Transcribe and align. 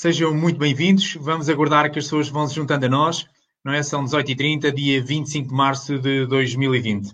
Sejam 0.00 0.32
muito 0.32 0.60
bem-vindos. 0.60 1.14
Vamos 1.20 1.48
aguardar 1.48 1.90
que 1.90 1.98
as 1.98 2.04
pessoas 2.04 2.28
vão 2.28 2.46
se 2.46 2.54
juntando 2.54 2.86
a 2.86 2.88
nós. 2.88 3.26
Não 3.64 3.72
é? 3.72 3.82
São 3.82 4.04
18h30, 4.04 4.72
dia 4.72 5.02
25 5.02 5.48
de 5.48 5.52
março 5.52 5.98
de 5.98 6.24
2020. 6.26 7.10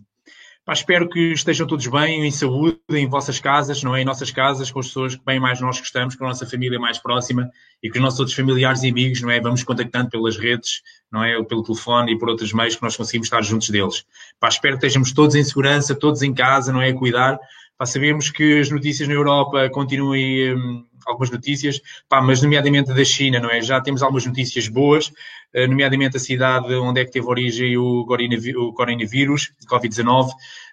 Pá, 0.67 0.75
espero 0.75 1.09
que 1.09 1.33
estejam 1.33 1.67
todos 1.67 1.87
bem, 1.87 2.27
em 2.27 2.31
saúde, 2.31 2.79
em 2.91 3.09
vossas 3.09 3.41
casas, 3.41 3.83
não 3.83 3.97
é? 3.97 4.03
Em 4.03 4.05
nossas 4.05 4.31
casas, 4.31 4.71
com 4.71 4.81
as 4.81 4.89
pessoas 4.89 5.17
que 5.17 5.25
bem 5.25 5.41
mais 5.41 5.63
nós 5.63 5.79
gostamos, 5.79 6.15
com 6.15 6.27
a 6.27 6.29
nossa 6.29 6.45
família 6.45 6.79
mais 6.79 6.99
próxima 6.99 7.51
e 7.83 7.89
com 7.89 7.97
os 7.97 8.03
nossos 8.03 8.21
outros 8.21 8.37
familiares 8.37 8.83
e 8.83 8.91
amigos, 8.91 9.23
não 9.23 9.31
é? 9.31 9.41
Vamos 9.41 9.65
contactando 9.65 10.11
pelas 10.11 10.37
redes, 10.37 10.83
não 11.11 11.25
é? 11.25 11.39
Ou 11.39 11.45
pelo 11.47 11.63
telefone 11.63 12.13
e 12.13 12.19
por 12.19 12.29
outros 12.29 12.53
meios 12.53 12.77
que 12.77 12.83
nós 12.83 12.99
conseguimos 12.99 13.29
estar 13.29 13.41
juntos 13.41 13.71
deles. 13.71 14.05
Pá, 14.39 14.49
espero 14.49 14.79
que 14.79 14.85
estejamos 14.85 15.11
todos 15.11 15.35
em 15.35 15.43
segurança, 15.43 15.95
todos 15.95 16.21
em 16.21 16.35
casa, 16.35 16.71
não 16.71 16.83
é? 16.83 16.91
A 16.91 16.95
cuidar. 16.95 17.39
Pá, 17.77 17.87
sabemos 17.87 18.31
que 18.31 18.61
as 18.61 18.71
notícias 18.71 19.09
na 19.09 19.15
Europa 19.15 19.69
continuem, 19.71 20.55
hum, 20.55 20.87
algumas 21.07 21.31
notícias, 21.31 21.81
pá, 22.09 22.21
mas 22.21 22.41
nomeadamente 22.41 22.95
da 22.95 23.05
China, 23.05 23.41
não 23.41 23.51
é? 23.51 23.61
Já 23.61 23.81
temos 23.81 24.03
algumas 24.03 24.25
notícias 24.27 24.69
boas, 24.69 25.13
eh, 25.53 25.67
nomeadamente 25.67 26.17
a 26.17 26.21
cidade 26.21 26.73
onde 26.75 27.01
é 27.01 27.05
que 27.05 27.11
teve 27.11 27.27
origem 27.27 27.77
o 27.77 28.05
coronavírus, 28.05 29.53
Covid-19, 29.69 30.31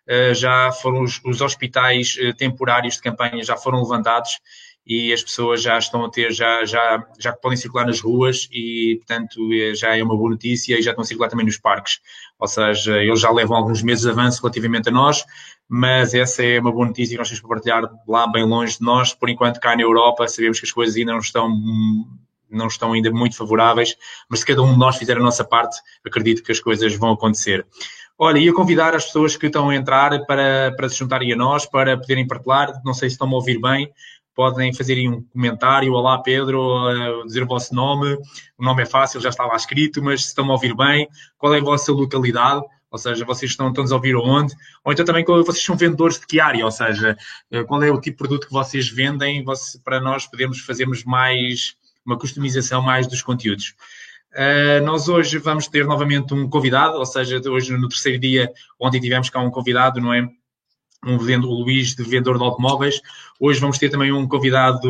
eh, 0.08 0.34
já 0.34 0.72
foram 0.72 1.02
os, 1.04 1.20
os 1.26 1.42
hospitais 1.42 2.18
eh, 2.20 2.34
temporários 2.34 2.96
de 2.96 3.02
campanha 3.02 3.44
já 3.44 3.58
foram 3.58 3.82
levantados 3.82 4.40
e 4.86 5.14
as 5.14 5.24
pessoas 5.24 5.62
já 5.62 5.78
estão 5.78 6.04
a 6.06 6.10
ter, 6.10 6.32
já, 6.32 6.66
já, 6.66 7.06
já 7.20 7.34
podem 7.34 7.58
circular 7.58 7.86
nas 7.86 8.02
ruas 8.02 8.48
e, 8.52 8.96
portanto, 8.98 9.40
já 9.76 9.96
é 9.96 10.04
uma 10.04 10.18
boa 10.18 10.32
notícia 10.32 10.78
e 10.78 10.82
já 10.82 10.92
estão 10.92 11.04
a 11.04 11.06
circular 11.06 11.30
também 11.30 11.46
nos 11.46 11.58
parques. 11.60 12.00
Ou 12.42 12.48
seja, 12.48 12.98
eles 12.98 13.20
já 13.20 13.30
levam 13.30 13.56
alguns 13.56 13.84
meses 13.84 14.04
de 14.04 14.10
avanço 14.10 14.42
relativamente 14.42 14.90
a 14.90 14.92
nós, 14.92 15.24
mas 15.70 16.16
essa 16.16 16.44
é 16.44 16.60
uma 16.60 16.72
boa 16.72 16.88
notícia 16.88 17.14
que 17.14 17.20
nós 17.20 17.28
temos 17.28 17.40
para 17.40 17.50
partilhar 17.50 17.84
lá 18.08 18.26
bem 18.26 18.44
longe 18.44 18.80
de 18.80 18.84
nós. 18.84 19.14
Por 19.14 19.30
enquanto, 19.30 19.60
cá 19.60 19.76
na 19.76 19.84
Europa, 19.84 20.28
sabemos 20.28 20.60
que 20.60 20.66
as 20.66 20.72
coisas 20.72 20.96
ainda 20.96 21.12
não 21.12 21.20
estão 21.20 21.56
não 22.50 22.68
estão 22.68 22.92
ainda 22.92 23.10
muito 23.10 23.38
favoráveis, 23.38 23.96
mas 24.28 24.42
se 24.42 24.46
cada 24.46 24.62
um 24.62 24.74
de 24.74 24.80
nós 24.80 24.98
fizer 24.98 25.16
a 25.16 25.22
nossa 25.22 25.42
parte, 25.42 25.78
acredito 26.06 26.44
que 26.44 26.52
as 26.52 26.60
coisas 26.60 26.94
vão 26.96 27.12
acontecer. 27.12 27.66
Olha, 28.18 28.40
ia 28.40 28.54
convidar 28.54 28.94
as 28.94 29.06
pessoas 29.06 29.38
que 29.38 29.46
estão 29.46 29.70
a 29.70 29.76
entrar 29.76 30.26
para, 30.26 30.74
para 30.76 30.90
se 30.90 30.98
juntarem 30.98 31.32
a 31.32 31.36
nós, 31.36 31.66
para 31.66 31.98
poderem 31.98 32.28
partilhar, 32.28 32.74
não 32.84 32.94
sei 32.94 33.08
se 33.08 33.14
estão 33.14 33.30
a 33.30 33.36
ouvir 33.36 33.62
bem, 33.62 33.90
podem 34.36 34.74
fazer 34.74 34.94
aí 34.94 35.08
um 35.08 35.22
comentário, 35.24 35.94
olá 35.94 36.22
Pedro, 36.22 37.24
dizer 37.26 37.44
o 37.44 37.48
vosso 37.48 37.74
nome, 37.76 38.14
o 38.58 38.64
nome 38.64 38.84
é 38.84 38.86
fácil, 38.86 39.20
já 39.20 39.30
está 39.30 39.46
lá 39.46 39.56
escrito, 39.56 40.02
mas 40.02 40.24
se 40.24 40.28
estão 40.30 40.50
a 40.50 40.54
ouvir 40.54 40.76
bem, 40.76 41.08
qual 41.38 41.54
é 41.54 41.60
a 41.60 41.64
vossa 41.64 41.92
localidade, 41.92 42.62
ou 42.90 42.98
seja, 42.98 43.24
vocês 43.24 43.52
estão, 43.52 43.70
estão 43.70 43.86
a 43.86 43.94
ouvir 43.94 44.16
onde, 44.16 44.54
ou 44.84 44.92
então 44.92 45.06
também 45.06 45.24
vocês 45.24 45.64
são 45.64 45.78
vendedores 45.78 46.20
de 46.20 46.28
que 46.28 46.40
área, 46.40 46.66
ou 46.66 46.72
seja, 46.72 47.18
eh, 47.50 47.64
qual 47.64 47.82
é 47.84 47.90
o 47.90 48.00
tipo 48.00 48.16
de 48.16 48.18
produto 48.18 48.48
que 48.48 48.54
vocês 48.54 48.90
vendem? 48.90 49.46
Para 49.84 50.02
nós 50.02 50.28
podermos 50.28 50.60
fazermos 50.60 51.04
mais, 51.06 51.76
uma 52.06 52.18
customização 52.18 52.82
mais 52.82 53.08
dos 53.08 53.22
conteúdos. 53.22 53.76
Uh, 54.34 54.84
nós 54.86 55.10
hoje 55.10 55.38
vamos 55.40 55.68
ter 55.68 55.86
novamente 55.86 56.34
um 56.34 56.50
convidado, 56.50 56.98
ou 56.98 57.06
seja, 57.06 57.42
hoje 57.50 57.76
no 57.78 57.90
terceiro 57.90 58.18
dia, 58.18 58.50
ontem 58.80 59.02
tivemos 59.02 59.30
cá 59.30 59.42
um 59.42 59.52
convidado, 59.52 60.00
não 60.00 60.14
é? 60.14 60.26
Um 61.06 61.18
vendo, 61.18 61.50
o 61.50 61.54
Luís, 61.64 61.96
de 61.96 62.04
vendedor 62.04 62.38
de 62.38 62.44
automóveis. 62.44 63.02
Hoje 63.40 63.60
vamos 63.60 63.80
ter 63.80 63.90
também 63.90 64.12
um 64.12 64.28
convidado, 64.28 64.88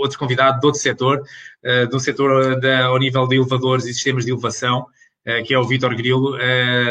outro 0.00 0.18
convidado 0.18 0.58
de 0.58 0.66
outro 0.66 0.80
setor, 0.80 1.22
uh, 1.64 1.88
do 1.88 2.00
setor 2.00 2.58
da, 2.60 2.86
ao 2.86 2.98
nível 2.98 3.28
de 3.28 3.36
elevadores 3.36 3.84
e 3.86 3.94
sistemas 3.94 4.24
de 4.24 4.32
elevação, 4.32 4.80
uh, 4.80 5.44
que 5.44 5.54
é 5.54 5.58
o 5.58 5.64
Vitor 5.64 5.94
Grilo, 5.94 6.36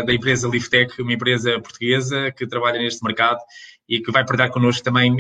da 0.06 0.14
empresa 0.14 0.48
Liftech, 0.48 1.02
uma 1.02 1.14
empresa 1.14 1.60
portuguesa 1.60 2.32
que 2.32 2.48
trabalha 2.48 2.80
neste 2.80 3.04
mercado 3.04 3.40
e 3.90 4.00
que 4.00 4.12
vai 4.12 4.26
partilhar 4.26 4.52
connosco 4.52 4.84
também 4.84 5.18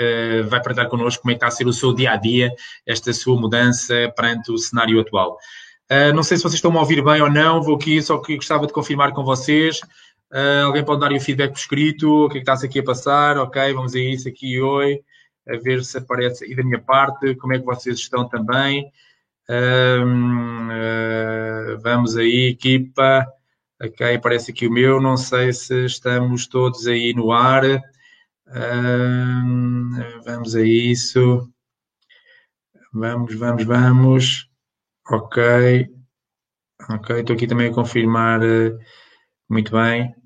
Uh, 0.00 0.48
vai 0.48 0.62
partilhar 0.62 0.88
connosco 0.88 1.20
como 1.20 1.32
é 1.32 1.34
que 1.34 1.38
está 1.38 1.48
a 1.48 1.50
ser 1.50 1.66
o 1.66 1.74
seu 1.74 1.92
dia 1.92 2.12
a 2.12 2.16
dia, 2.16 2.50
esta 2.86 3.12
sua 3.12 3.38
mudança 3.38 4.10
perante 4.16 4.50
o 4.50 4.56
cenário 4.56 4.98
atual. 4.98 5.36
Uh, 5.90 6.14
não 6.14 6.22
sei 6.22 6.38
se 6.38 6.42
vocês 6.42 6.54
estão 6.54 6.74
a 6.74 6.80
ouvir 6.80 7.04
bem 7.04 7.20
ou 7.20 7.28
não, 7.30 7.60
vou 7.60 7.74
aqui 7.74 8.00
só 8.00 8.16
que 8.16 8.36
gostava 8.36 8.66
de 8.66 8.72
confirmar 8.72 9.12
com 9.12 9.22
vocês. 9.22 9.80
Uh, 10.32 10.66
alguém 10.66 10.84
pode 10.84 11.00
dar 11.00 11.12
o 11.12 11.20
feedback 11.20 11.50
por 11.50 11.58
escrito, 11.58 12.26
o 12.26 12.28
que 12.28 12.38
é 12.38 12.40
que 12.40 12.42
está-se 12.42 12.66
aqui 12.66 12.78
a 12.78 12.84
passar? 12.84 13.36
Ok, 13.38 13.72
vamos 13.72 13.94
a 13.94 13.98
isso 13.98 14.28
aqui 14.28 14.60
hoje, 14.60 15.02
a 15.48 15.56
ver 15.56 15.84
se 15.84 15.98
aparece 15.98 16.44
aí 16.44 16.54
da 16.54 16.62
minha 16.62 16.80
parte, 16.80 17.34
como 17.36 17.52
é 17.52 17.58
que 17.58 17.64
vocês 17.64 17.98
estão 17.98 18.28
também. 18.28 18.90
Uh, 19.48 20.06
vamos 21.82 22.16
aí, 22.16 22.50
equipa. 22.50 23.26
Ok, 23.82 24.14
aparece 24.14 24.50
aqui 24.52 24.66
o 24.66 24.72
meu, 24.72 25.00
não 25.00 25.16
sei 25.16 25.52
se 25.52 25.86
estamos 25.86 26.46
todos 26.46 26.86
aí 26.86 27.12
no 27.14 27.32
ar. 27.32 27.62
vamos 30.24 30.54
a 30.54 30.62
isso. 30.62 31.50
Vamos, 32.92 33.34
vamos, 33.34 33.64
vamos. 33.64 34.50
Ok. 35.08 35.90
Ok, 36.90 37.20
estou 37.20 37.34
aqui 37.36 37.46
também 37.46 37.70
a 37.70 37.74
confirmar. 37.74 38.42
Eh, 38.42 38.76
muito 39.48 39.72
bem. 39.72 40.19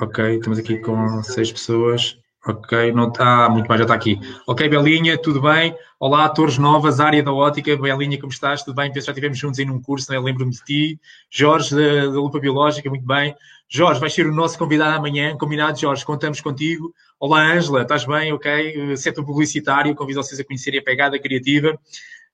Ok, 0.00 0.36
estamos 0.36 0.58
aqui 0.58 0.78
com 0.78 1.22
seis 1.22 1.52
pessoas. 1.52 2.18
Ok, 2.46 2.90
não 2.92 3.08
está. 3.08 3.44
Ah, 3.44 3.50
muito 3.50 3.68
bem, 3.68 3.76
já 3.76 3.84
está 3.84 3.94
aqui. 3.94 4.18
Ok, 4.46 4.66
Belinha, 4.66 5.18
tudo 5.18 5.42
bem? 5.42 5.76
Olá, 5.98 6.26
Torres 6.30 6.56
Novas, 6.56 7.00
área 7.00 7.22
da 7.22 7.30
ótica. 7.34 7.76
Belinha, 7.76 8.18
como 8.18 8.32
estás? 8.32 8.62
Tudo 8.62 8.76
bem? 8.76 8.90
Penso 8.90 9.08
já 9.08 9.12
estivemos 9.12 9.36
juntos 9.36 9.58
em 9.58 9.68
um 9.68 9.78
curso, 9.78 10.10
né? 10.10 10.18
lembro-me 10.18 10.52
de 10.52 10.64
ti. 10.64 11.00
Jorge, 11.28 11.74
da, 11.74 12.06
da 12.06 12.12
Lupa 12.12 12.40
Biológica, 12.40 12.88
muito 12.88 13.06
bem. 13.06 13.34
Jorge, 13.68 14.00
vais 14.00 14.14
ser 14.14 14.26
o 14.26 14.34
nosso 14.34 14.56
convidado 14.56 14.96
amanhã. 14.96 15.36
Combinado, 15.36 15.78
Jorge, 15.78 16.02
contamos 16.02 16.40
contigo. 16.40 16.94
Olá, 17.18 17.52
Ângela, 17.52 17.82
estás 17.82 18.06
bem? 18.06 18.32
Ok. 18.32 18.96
Setor 18.96 19.22
publicitário, 19.22 19.94
convido 19.94 20.22
vocês 20.22 20.40
a 20.40 20.44
conhecerem 20.44 20.80
a 20.80 20.82
pegada 20.82 21.18
criativa. 21.18 21.78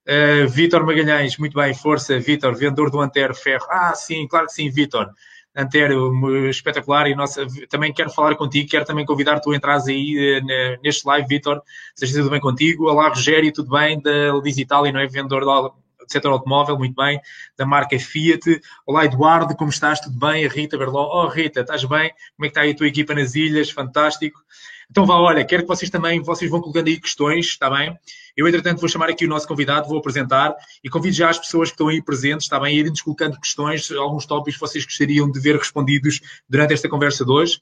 Uh, 0.06 0.46
Vítor 0.48 0.86
Magalhães, 0.86 1.36
muito 1.36 1.58
bem, 1.58 1.74
força, 1.74 2.20
Vítor, 2.20 2.54
vendedor 2.54 2.92
do 2.92 3.00
Antero 3.00 3.34
Ferro. 3.34 3.66
Ah, 3.68 3.92
sim, 3.92 4.28
claro 4.28 4.46
que 4.46 4.52
sim, 4.52 4.70
Vítor. 4.70 5.10
Antero, 5.56 6.48
espetacular, 6.50 7.06
e 7.06 7.14
nossa, 7.14 7.46
também 7.70 7.92
quero 7.92 8.10
falar 8.10 8.34
contigo, 8.36 8.68
quero 8.68 8.84
também 8.84 9.06
convidar 9.06 9.40
tu 9.40 9.52
a 9.52 9.56
entrares 9.56 9.86
aí 9.86 10.38
uh, 10.38 10.80
neste 10.82 11.06
live, 11.06 11.26
Vítor, 11.26 11.62
seja 11.94 12.18
tudo 12.18 12.28
bem 12.28 12.40
contigo. 12.40 12.90
Olá, 12.90 13.08
Rogério, 13.08 13.50
tudo 13.50 13.70
bem? 13.70 14.00
Da 14.02 14.38
Digital 14.40 14.86
e 14.86 14.92
não 14.92 15.00
é 15.00 15.06
vendedor 15.06 15.40
do 15.40 15.74
setor 16.06 16.32
automóvel, 16.32 16.76
muito 16.76 16.94
bem, 16.94 17.20
da 17.56 17.64
marca 17.64 17.98
Fiat. 17.98 18.60
Olá, 18.86 19.06
Eduardo, 19.06 19.56
como 19.56 19.70
estás? 19.70 19.98
Tudo 19.98 20.18
bem? 20.18 20.44
A 20.44 20.48
Rita 20.48 20.76
Berló. 20.76 21.24
Oh, 21.24 21.28
Rita, 21.28 21.60
estás 21.60 21.84
bem? 21.84 22.12
Como 22.36 22.44
é 22.44 22.48
que 22.48 22.48
está 22.48 22.60
aí 22.60 22.72
a 22.72 22.76
tua 22.76 22.86
equipa 22.86 23.14
nas 23.14 23.34
ilhas? 23.34 23.70
Fantástico. 23.70 24.38
Então 24.90 25.04
vá, 25.04 25.14
olha, 25.16 25.44
quero 25.44 25.62
que 25.62 25.68
vocês 25.68 25.90
também, 25.90 26.22
vocês 26.22 26.50
vão 26.50 26.60
colocando 26.60 26.86
aí 26.86 27.00
questões, 27.00 27.46
está 27.46 27.68
bem? 27.68 27.98
Eu, 28.36 28.46
entretanto, 28.46 28.80
vou 28.80 28.88
chamar 28.88 29.08
aqui 29.08 29.24
o 29.24 29.28
nosso 29.28 29.48
convidado, 29.48 29.88
vou 29.88 29.98
apresentar 29.98 30.54
e 30.82 30.88
convido 30.88 31.16
já 31.16 31.28
as 31.28 31.38
pessoas 31.38 31.70
que 31.70 31.74
estão 31.74 31.88
aí 31.88 32.02
presentes, 32.02 32.44
está 32.44 32.60
bem? 32.60 32.76
Irem-nos 32.76 33.02
colocando 33.02 33.40
questões, 33.40 33.90
alguns 33.90 34.26
tópicos 34.26 34.54
que 34.54 34.60
vocês 34.60 34.84
gostariam 34.84 35.30
de 35.30 35.40
ver 35.40 35.56
respondidos 35.56 36.20
durante 36.48 36.74
esta 36.74 36.88
conversa 36.88 37.24
de 37.24 37.30
hoje. 37.30 37.60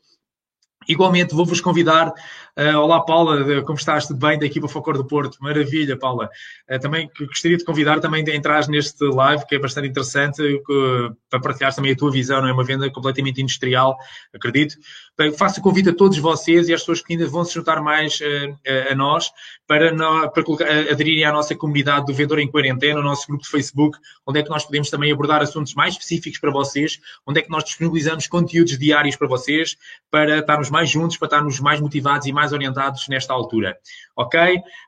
Igualmente, 0.89 1.35
vou-vos 1.35 1.61
convidar. 1.61 2.13
Uh, 2.57 2.79
olá, 2.79 3.01
Paula, 3.01 3.65
como 3.65 3.77
estás? 3.77 4.07
Tudo 4.07 4.21
bem? 4.21 4.39
Da 4.39 4.47
equipa 4.47 4.69
Focor 4.69 4.97
do 4.97 5.05
Porto. 5.05 5.39
Maravilha, 5.41 5.99
Paula. 5.99 6.31
Uh, 6.71 6.79
também 6.79 7.11
gostaria 7.19 7.57
de 7.57 7.65
convidar 7.65 7.99
também 7.99 8.23
de 8.23 8.31
entrar 8.31 8.69
neste 8.69 9.05
live, 9.05 9.45
que 9.45 9.57
é 9.57 9.59
bastante 9.59 9.89
interessante, 9.89 10.41
uh, 10.41 11.17
para 11.29 11.41
partilhar 11.41 11.75
também 11.75 11.91
a 11.91 11.97
tua 11.97 12.13
visão, 12.13 12.41
não 12.41 12.49
é 12.49 12.53
uma 12.53 12.63
venda 12.63 12.89
completamente 12.93 13.43
industrial, 13.43 13.97
acredito. 14.33 14.77
Bem, 15.19 15.33
faço 15.33 15.59
o 15.59 15.63
convite 15.65 15.89
a 15.89 15.93
todos 15.93 16.17
vocês 16.19 16.69
e 16.69 16.75
às 16.75 16.81
pessoas 16.81 17.03
que 17.03 17.13
ainda 17.13 17.27
vão 17.27 17.45
se 17.45 17.55
juntar 17.55 17.81
mais 17.81 18.21
a 18.91 18.95
nós 18.97 19.31
para, 19.67 19.93
no, 19.93 20.29
para 20.31 20.43
aderirem 20.91 21.25
à 21.25 21.33
nossa 21.33 21.55
comunidade 21.55 22.07
do 22.07 22.13
Vendedor 22.13 22.41
em 22.41 22.51
Quarentena, 22.51 22.99
o 22.99 23.03
nosso 23.03 23.27
grupo 23.29 23.45
de 23.45 23.49
Facebook, 23.49 23.97
onde 24.27 24.41
é 24.41 24.43
que 24.43 24.51
nós 24.51 24.65
podemos 24.65 24.91
também 24.91 25.13
abordar 25.13 25.41
assuntos 25.41 25.73
mais 25.75 25.95
específicos 25.95 26.41
para 26.41 26.51
vocês, 26.51 26.99
onde 27.25 27.39
é 27.39 27.43
que 27.43 27.51
nós 27.51 27.63
disponibilizamos 27.63 28.27
conteúdos 28.27 28.77
diários 28.77 29.15
para 29.15 29.29
vocês, 29.29 29.77
para 30.11 30.39
estarmos 30.39 30.69
mais 30.69 30.91
juntos, 30.91 31.17
para 31.17 31.27
estarmos 31.27 31.61
mais 31.61 31.81
motivados 31.81 32.27
e 32.27 32.33
mais 32.33 32.44
orientados 32.53 33.09
nesta 33.09 33.33
altura. 33.33 33.77
Ok? 34.17 34.39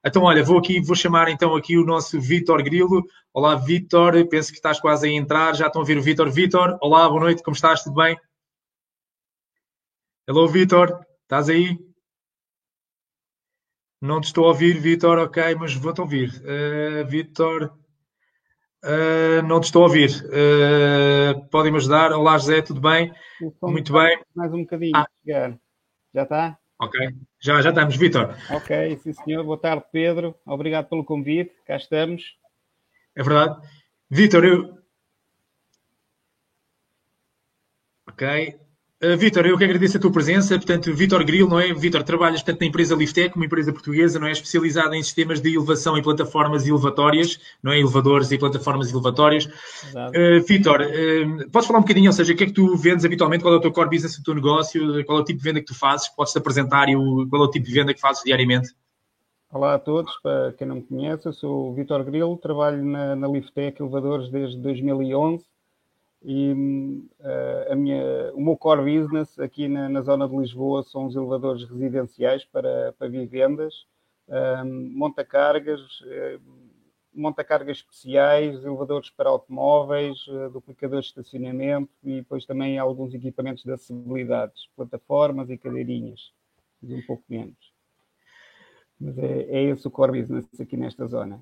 Então, 0.05 0.23
olha, 0.23 0.43
vou 0.43 0.59
aqui, 0.59 0.81
vou 0.81 0.97
chamar 0.97 1.29
então 1.29 1.55
aqui 1.55 1.77
o 1.77 1.85
nosso 1.85 2.21
Vitor 2.21 2.63
Grilo. 2.63 3.03
Olá, 3.33 3.55
Vitor, 3.55 4.27
penso 4.29 4.51
que 4.51 4.57
estás 4.57 4.81
quase 4.81 5.09
a 5.09 5.11
entrar, 5.11 5.55
já 5.55 5.67
estão 5.67 5.83
a 5.83 5.85
ver 5.85 5.99
o 5.99 6.03
Vitor. 6.03 6.31
Vitor, 6.31 6.79
olá, 6.81 7.09
boa 7.09 7.21
noite, 7.21 7.43
como 7.43 7.55
estás? 7.55 7.83
Tudo 7.83 7.97
bem? 7.97 8.19
Hello, 10.29 10.49
Vitor, 10.49 11.07
estás 11.23 11.49
aí? 11.49 11.79
Não 14.01 14.21
te 14.21 14.25
estou 14.25 14.45
a 14.45 14.49
ouvir, 14.49 14.79
Vitor, 14.79 15.19
ok, 15.19 15.55
mas 15.55 15.75
vou-te 15.75 16.01
ouvir. 16.01 16.31
Uh, 16.43 17.07
Vitor, 17.07 17.73
uh, 18.85 19.43
não 19.47 19.61
te 19.61 19.65
estou 19.65 19.83
a 19.83 19.87
ouvir. 19.87 20.11
Uh, 20.27 21.49
Podem-me 21.49 21.79
ajudar? 21.79 22.13
Olá, 22.13 22.37
José, 22.39 22.61
tudo 22.61 22.81
bem? 22.81 23.13
Muito 23.63 23.93
bem. 23.93 24.23
Mais 24.35 24.53
um 24.53 24.61
bocadinho, 24.61 24.97
ah. 24.97 25.09
Já 26.15 26.23
está? 26.23 26.59
Ok, 26.79 27.01
já, 27.41 27.63
já 27.63 27.71
estamos, 27.71 27.97
Vitor. 27.97 28.35
Ok, 28.51 28.99
sim 28.99 29.13
senhor. 29.13 29.43
Boa 29.45 29.59
tarde, 29.59 29.85
Pedro. 29.91 30.35
Obrigado 30.45 30.89
pelo 30.89 31.05
convite. 31.05 31.55
Cá 31.67 31.77
estamos. 31.77 32.39
É 33.15 33.23
verdade. 33.23 33.67
Vitor, 34.11 34.45
eu. 34.45 34.79
Ok. 38.07 38.66
Uh, 39.05 39.15
Vítor, 39.15 39.45
eu 39.45 39.59
que 39.59 39.65
agradeço 39.65 39.99
a 39.99 40.01
tua 40.01 40.11
presença. 40.11 40.57
Portanto, 40.57 40.91
Vítor 40.95 41.23
Grilo, 41.23 41.51
não 41.51 41.61
é? 41.61 41.71
Vítor, 41.75 42.03
trabalhas 42.03 42.43
portanto, 42.43 42.63
na 42.63 42.67
empresa 42.67 42.95
Liftec, 42.95 43.37
uma 43.37 43.45
empresa 43.45 43.71
portuguesa, 43.71 44.19
não 44.19 44.27
é? 44.27 44.33
Especializada 44.33 44.97
em 44.97 45.03
sistemas 45.03 45.39
de 45.39 45.55
elevação 45.55 45.99
e 45.99 46.03
plataformas 46.03 46.67
elevatórias, 46.67 47.39
não 47.63 47.73
é? 47.73 47.79
Elevadores 47.79 48.33
e 48.33 48.39
plataformas 48.39 48.91
elevatórias. 48.91 49.45
Uh, 49.45 50.43
Vítor, 50.49 50.81
uh, 50.81 51.51
podes 51.51 51.67
falar 51.67 51.81
um 51.81 51.83
bocadinho, 51.83 52.07
ou 52.07 52.13
seja, 52.15 52.33
o 52.33 52.37
que 52.37 52.45
é 52.45 52.47
que 52.47 52.55
tu 52.55 52.75
vendes 52.75 53.05
habitualmente? 53.05 53.43
Qual 53.43 53.53
é 53.53 53.59
o 53.59 53.61
teu 53.61 53.71
core 53.71 53.91
business, 53.91 54.17
o 54.17 54.23
teu 54.23 54.35
negócio? 54.35 55.05
Qual 55.05 55.19
é 55.19 55.21
o 55.21 55.25
tipo 55.25 55.41
de 55.41 55.45
venda 55.45 55.61
que 55.61 55.67
tu 55.67 55.75
fazes? 55.75 56.09
Podes-te 56.09 56.39
apresentar 56.39 56.89
e 56.89 56.97
o, 56.97 57.29
qual 57.29 57.43
é 57.43 57.45
o 57.45 57.51
tipo 57.51 57.67
de 57.67 57.73
venda 57.73 57.93
que 57.93 58.01
fazes 58.01 58.23
diariamente? 58.25 58.71
Olá 59.53 59.75
a 59.75 59.79
todos, 59.79 60.11
para 60.23 60.55
quem 60.55 60.67
não 60.67 60.77
me 60.77 60.83
conhece, 60.83 61.27
eu 61.27 61.33
sou 61.33 61.71
o 61.71 61.75
Vítor 61.75 62.03
Grilo, 62.03 62.37
trabalho 62.39 62.83
na, 62.83 63.15
na 63.15 63.29
Liftec 63.29 63.81
Elevadores 63.81 64.31
desde 64.31 64.59
2011 64.59 65.45
e 66.29 66.53
uh, 67.21 67.73
a 67.73 67.77
minha, 67.77 68.33
o 68.35 68.41
meu 68.41 68.57
core 68.57 68.99
business 68.99 69.39
aqui 69.39 69.69
na, 69.69 69.89
na, 69.89 70.03
zona 70.03 70.29
de 70.29 70.37
Lisboa 70.37 70.83
são 70.83 71.07
os 71.07 71.15
elevadores 71.15 71.63
residenciais 71.63 72.45
para, 72.45 72.93
para 72.99 73.07
vivendas, 73.07 73.87
um, 74.27 74.91
monta-cargas, 74.93 75.81
uh, 76.01 76.43
monta-cargas 77.15 77.77
especiais, 77.77 78.57
elevadores 78.65 79.09
para 79.09 79.31
automóveis, 79.31 80.27
uh, 80.27 80.51
duplicadores 80.51 81.05
de 81.05 81.11
estacionamento 81.13 81.93
e 82.03 82.17
depois 82.17 82.45
também 82.45 82.77
alguns 82.77 83.15
equipamentos 83.15 83.63
de 83.63 83.71
acessibilidade, 83.71 84.53
plataformas 84.75 85.49
e 85.49 85.57
cadeirinhas, 85.57 86.33
e 86.83 86.93
um 86.93 87.03
pouco 87.07 87.23
menos. 87.29 87.73
Mas 89.01 89.17
é, 89.17 89.43
é 89.43 89.63
esse 89.63 89.87
o 89.87 89.93
core 89.93 90.23
business 90.23 90.45
aqui 90.61 90.77
nesta 90.77 91.07
zona. 91.07 91.41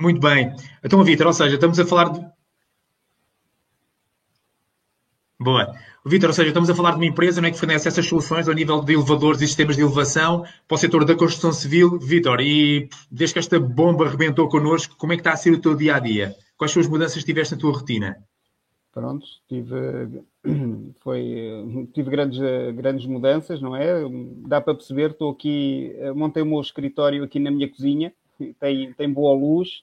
Muito 0.00 0.20
bem. 0.20 0.54
Então, 0.82 1.04
Vitor, 1.04 1.26
ou 1.26 1.34
seja, 1.34 1.56
estamos 1.56 1.78
a 1.78 1.84
falar 1.84 2.08
de 2.12 2.41
Boa. 5.42 5.74
Vitor, 6.04 6.30
ou 6.30 6.34
seja, 6.34 6.48
estamos 6.48 6.70
a 6.70 6.74
falar 6.74 6.90
de 6.92 6.96
uma 6.96 7.06
empresa 7.06 7.40
não 7.40 7.48
é, 7.48 7.50
que 7.50 7.58
fornece 7.58 7.88
essas 7.88 8.06
soluções 8.06 8.48
ao 8.48 8.54
nível 8.54 8.80
de 8.80 8.92
elevadores 8.92 9.40
e 9.40 9.46
sistemas 9.46 9.76
de 9.76 9.82
elevação 9.82 10.44
para 10.66 10.74
o 10.74 10.78
setor 10.78 11.04
da 11.04 11.16
construção 11.16 11.52
civil. 11.52 11.98
Vitor, 11.98 12.40
e 12.40 12.88
desde 13.10 13.34
que 13.34 13.38
esta 13.40 13.58
bomba 13.58 14.06
arrebentou 14.06 14.48
connosco, 14.48 14.96
como 14.96 15.12
é 15.12 15.16
que 15.16 15.20
está 15.20 15.32
a 15.32 15.36
ser 15.36 15.52
o 15.52 15.60
teu 15.60 15.74
dia 15.74 15.96
a 15.96 15.98
dia? 15.98 16.34
Quais 16.56 16.70
são 16.72 16.80
as 16.80 16.88
mudanças 16.88 17.18
que 17.18 17.26
tiveste 17.26 17.54
na 17.54 17.60
tua 17.60 17.72
rotina? 17.72 18.16
Pronto, 18.92 19.26
tive, 19.48 20.22
foi, 21.00 21.88
tive 21.92 22.10
grandes, 22.10 22.38
grandes 22.74 23.06
mudanças, 23.06 23.60
não 23.60 23.74
é? 23.74 24.02
Dá 24.46 24.60
para 24.60 24.74
perceber, 24.74 25.10
estou 25.10 25.30
aqui, 25.30 25.92
montei 26.14 26.42
o 26.42 26.46
meu 26.46 26.60
escritório 26.60 27.24
aqui 27.24 27.40
na 27.40 27.50
minha 27.50 27.68
cozinha, 27.68 28.12
tem, 28.60 28.92
tem 28.92 29.10
boa 29.10 29.34
luz, 29.34 29.82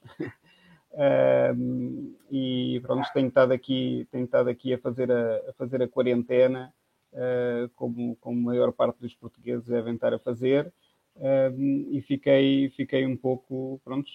Uh, 0.91 2.15
e 2.31 2.79
pronto, 2.81 3.07
tenho 3.13 3.27
estado 3.27 3.51
aqui, 3.51 4.07
tenho 4.11 4.25
estado 4.25 4.49
aqui 4.49 4.73
a, 4.73 4.77
fazer 4.77 5.11
a, 5.11 5.37
a 5.49 5.53
fazer 5.53 5.81
a 5.83 5.87
quarentena, 5.87 6.73
uh, 7.13 7.69
como, 7.75 8.15
como 8.15 8.39
a 8.39 8.53
maior 8.53 8.71
parte 8.71 8.99
dos 8.99 9.13
portugueses 9.13 9.67
devem 9.67 9.93
estar 9.95 10.13
a 10.13 10.19
fazer, 10.19 10.71
uh, 11.17 11.91
e 11.91 12.01
fiquei, 12.01 12.69
fiquei 12.71 13.05
um 13.05 13.15
pouco 13.15 13.79
pronto, 13.83 14.09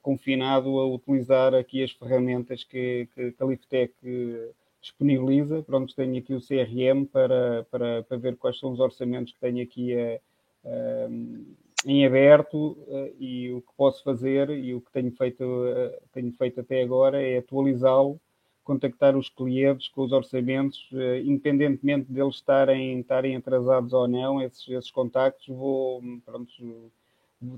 confinado 0.00 0.78
a 0.78 0.86
utilizar 0.86 1.54
aqui 1.54 1.82
as 1.82 1.90
ferramentas 1.90 2.62
que, 2.62 3.08
que 3.14 3.34
a 3.38 3.44
Liftec 3.44 3.92
disponibiliza. 4.80 5.62
Pronto, 5.62 5.94
tenho 5.94 6.18
aqui 6.18 6.34
o 6.34 6.40
CRM 6.40 7.04
para, 7.04 7.64
para, 7.70 8.02
para 8.04 8.16
ver 8.16 8.36
quais 8.36 8.58
são 8.58 8.70
os 8.70 8.78
orçamentos 8.78 9.32
que 9.32 9.40
tenho 9.40 9.62
aqui 9.62 9.94
a, 9.94 10.20
a 10.64 11.08
em 11.84 12.04
aberto 12.04 12.72
uh, 12.72 13.14
e 13.18 13.52
o 13.52 13.60
que 13.60 13.72
posso 13.76 14.02
fazer 14.02 14.50
e 14.50 14.74
o 14.74 14.80
que 14.80 14.90
tenho 14.90 15.12
feito, 15.12 15.42
uh, 15.42 15.92
tenho 16.12 16.32
feito 16.32 16.60
até 16.60 16.82
agora 16.82 17.22
é 17.22 17.38
atualizá-lo, 17.38 18.20
contactar 18.64 19.16
os 19.16 19.28
clientes 19.28 19.88
com 19.88 20.02
os 20.02 20.12
orçamentos, 20.12 20.90
uh, 20.92 21.16
independentemente 21.24 22.10
deles 22.10 22.36
estarem, 22.36 23.00
estarem 23.00 23.36
atrasados 23.36 23.92
ou 23.92 24.08
não, 24.08 24.42
esses, 24.42 24.68
esses 24.68 24.90
contactos, 24.90 25.46
vou, 25.46 26.02
pronto, 26.24 26.90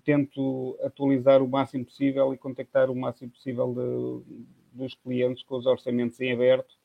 tento 0.04 0.78
atualizar 0.82 1.42
o 1.42 1.48
máximo 1.48 1.86
possível 1.86 2.34
e 2.34 2.38
contactar 2.38 2.90
o 2.90 2.94
máximo 2.94 3.30
possível 3.30 3.74
de, 3.74 4.78
dos 4.78 4.94
clientes 4.94 5.42
com 5.42 5.56
os 5.56 5.64
orçamentos 5.64 6.20
em 6.20 6.32
aberto, 6.32 6.78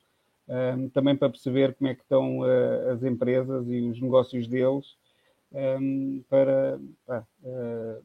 também 0.93 1.15
para 1.15 1.29
perceber 1.29 1.73
como 1.73 1.89
é 1.89 1.95
que 1.95 2.03
estão 2.03 2.41
as 2.93 3.03
empresas 3.03 3.67
e 3.67 3.81
os 3.81 3.99
negócios 3.99 4.47
deles, 4.47 4.95
um, 5.55 6.23
para 6.29 6.77
uh, 7.07 8.03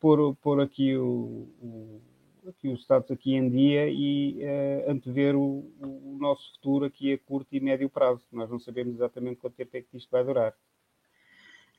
pôr, 0.00 0.34
pôr 0.36 0.60
aqui 0.60 0.96
o, 0.96 1.48
o, 1.62 2.02
aqui 2.48 2.68
o 2.68 2.74
status 2.74 3.12
aqui 3.12 3.34
em 3.34 3.48
dia 3.48 3.88
e 3.88 4.40
uh, 4.42 4.90
antever 4.90 5.36
o, 5.36 5.70
o, 5.80 6.16
nosso 6.18 6.52
futuro 6.54 6.84
aqui 6.84 7.12
a 7.12 7.18
curto 7.18 7.48
e 7.52 7.60
médio 7.60 7.88
prazo. 7.88 8.22
Nós 8.32 8.50
não 8.50 8.58
sabemos 8.58 8.94
exatamente 8.94 9.36
quanto 9.36 9.54
tempo 9.54 9.76
é 9.76 9.82
que 9.82 9.96
isto 9.96 10.10
vai 10.10 10.24
durar. 10.24 10.54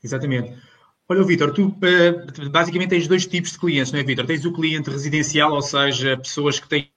Exatamente. 0.02 0.56
Olha, 1.08 1.22
Vitor, 1.22 1.52
tu 1.52 1.72
basicamente 2.50 2.90
tens 2.90 3.06
dois 3.06 3.26
tipos 3.26 3.52
de 3.52 3.58
clientes, 3.58 3.92
não 3.92 4.00
é, 4.00 4.02
Vitor? 4.02 4.26
Tens 4.26 4.44
o 4.44 4.52
cliente 4.52 4.90
residencial, 4.90 5.52
ou 5.52 5.62
seja, 5.62 6.16
pessoas 6.16 6.58
que 6.58 6.68
têm 6.68 6.90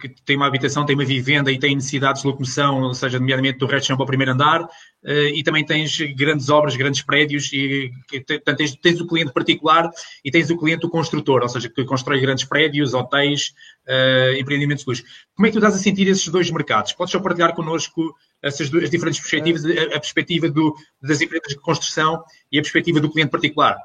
que 0.00 0.08
tem 0.24 0.34
uma 0.34 0.46
habitação, 0.46 0.86
tem 0.86 0.96
uma 0.96 1.04
vivenda 1.04 1.52
e 1.52 1.58
tem 1.58 1.74
necessidades 1.74 2.22
de 2.22 2.28
locomoção, 2.28 2.84
ou 2.84 2.94
seja, 2.94 3.18
nomeadamente 3.18 3.58
do 3.58 3.66
resto 3.66 3.88
chão 3.88 3.96
para 3.98 4.04
o 4.04 4.06
primeiro 4.06 4.32
andar, 4.32 4.66
eh, 5.04 5.32
e 5.34 5.42
também 5.42 5.62
tens 5.62 5.94
grandes 6.16 6.48
obras, 6.48 6.74
grandes 6.74 7.02
prédios, 7.02 7.52
e 7.52 7.90
portanto, 8.10 8.56
tens, 8.56 8.74
tens, 8.76 8.98
o 8.98 9.06
cliente 9.06 9.30
particular 9.30 9.90
e 10.24 10.30
tens 10.30 10.48
o 10.48 10.56
cliente 10.56 10.86
o 10.86 10.88
construtor, 10.88 11.42
ou 11.42 11.48
seja, 11.50 11.68
que 11.68 11.84
constrói 11.84 12.18
grandes 12.18 12.44
prédios, 12.44 12.94
hotéis, 12.94 13.52
uh, 13.86 14.38
empreendimentos 14.38 14.84
de 14.84 14.90
luz. 14.90 15.04
Como 15.34 15.46
é 15.46 15.50
que 15.50 15.52
tu 15.52 15.58
estás 15.58 15.74
a 15.74 15.78
sentir 15.78 16.08
esses 16.08 16.26
dois 16.28 16.50
mercados? 16.50 16.94
Podes 16.94 17.12
só 17.12 17.20
partilhar 17.20 17.54
connosco 17.54 18.16
essas 18.42 18.70
duas 18.70 18.88
diferentes 18.88 19.20
perspectivas, 19.20 19.66
a, 19.66 19.96
a 19.96 20.00
perspectiva 20.00 20.48
do, 20.48 20.74
das 21.02 21.20
empresas 21.20 21.48
de 21.48 21.60
construção 21.60 22.24
e 22.50 22.58
a 22.58 22.62
perspectiva 22.62 23.00
do 23.00 23.10
cliente 23.10 23.30
particular? 23.30 23.76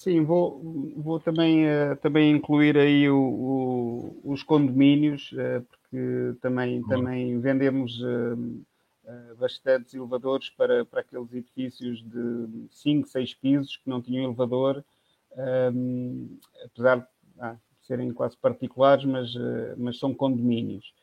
Sim, 0.00 0.24
vou, 0.24 0.62
vou 0.96 1.20
também, 1.20 1.66
uh, 1.66 1.94
também 2.00 2.34
incluir 2.34 2.74
aí 2.78 3.06
o, 3.10 3.18
o, 3.18 4.20
os 4.32 4.42
condomínios, 4.42 5.30
uh, 5.32 5.62
porque 5.62 6.38
também, 6.40 6.82
também 6.84 7.38
vendemos 7.38 8.00
uh, 8.00 8.64
bastantes 9.38 9.92
elevadores 9.92 10.48
para, 10.48 10.86
para 10.86 11.02
aqueles 11.02 11.30
edifícios 11.34 12.02
de 12.02 12.66
5, 12.70 13.08
6 13.08 13.34
pisos 13.34 13.76
que 13.76 13.90
não 13.90 14.00
tinham 14.00 14.24
elevador, 14.24 14.82
um, 15.74 16.38
apesar 16.64 17.06
ah, 17.38 17.52
de 17.52 17.86
serem 17.86 18.10
quase 18.10 18.38
particulares, 18.38 19.04
mas, 19.04 19.34
mas 19.76 19.98
são 19.98 20.14
condomínios. 20.14 20.94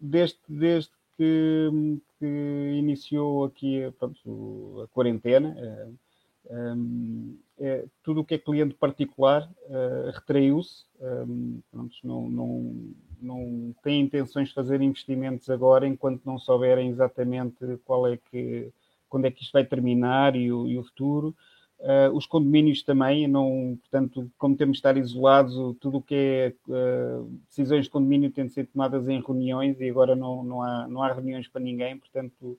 desde, 0.00 0.40
desde 0.48 0.90
que, 1.16 1.70
que 2.18 2.74
iniciou 2.76 3.44
aqui 3.44 3.88
pronto, 4.00 4.82
a 4.82 4.88
quarentena, 4.88 5.54
um, 6.48 7.36
é, 7.58 7.84
tudo 8.02 8.20
o 8.20 8.24
que 8.24 8.34
é 8.34 8.38
cliente 8.38 8.74
particular 8.74 9.48
uh, 9.66 10.10
retraiu-se, 10.12 10.84
um, 11.00 11.60
não, 12.02 12.30
não, 12.30 12.74
não 13.20 13.74
tem 13.82 14.00
intenções 14.00 14.48
de 14.48 14.54
fazer 14.54 14.80
investimentos 14.80 15.50
agora 15.50 15.86
enquanto 15.86 16.24
não 16.24 16.38
souberem 16.38 16.88
exatamente 16.88 17.78
qual 17.84 18.06
é 18.06 18.16
que, 18.16 18.72
quando 19.08 19.26
é 19.26 19.30
que 19.30 19.42
isto 19.42 19.52
vai 19.52 19.64
terminar 19.64 20.34
e 20.34 20.50
o, 20.50 20.66
e 20.66 20.78
o 20.78 20.84
futuro. 20.84 21.34
Uh, 21.78 22.14
os 22.14 22.26
condomínios 22.26 22.82
também, 22.82 23.26
não, 23.26 23.78
portanto, 23.80 24.30
como 24.36 24.54
temos 24.54 24.76
de 24.76 24.78
estar 24.80 24.98
isolados, 24.98 25.54
tudo 25.80 25.98
o 25.98 26.02
que 26.02 26.14
é 26.14 26.54
uh, 26.68 27.24
decisões 27.48 27.86
de 27.86 27.90
condomínio 27.90 28.30
têm 28.30 28.46
de 28.46 28.52
ser 28.52 28.66
tomadas 28.66 29.08
em 29.08 29.18
reuniões 29.20 29.80
e 29.80 29.88
agora 29.88 30.14
não, 30.14 30.42
não, 30.42 30.62
há, 30.62 30.86
não 30.88 31.02
há 31.02 31.10
reuniões 31.10 31.48
para 31.48 31.62
ninguém, 31.62 31.98
portanto, 31.98 32.58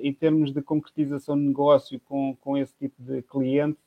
em 0.00 0.12
termos 0.12 0.52
de 0.52 0.62
concretização 0.62 1.36
de 1.36 1.44
negócio 1.44 2.00
com, 2.00 2.36
com 2.40 2.56
esse 2.56 2.74
tipo 2.76 3.02
de 3.02 3.22
cliente, 3.22 3.78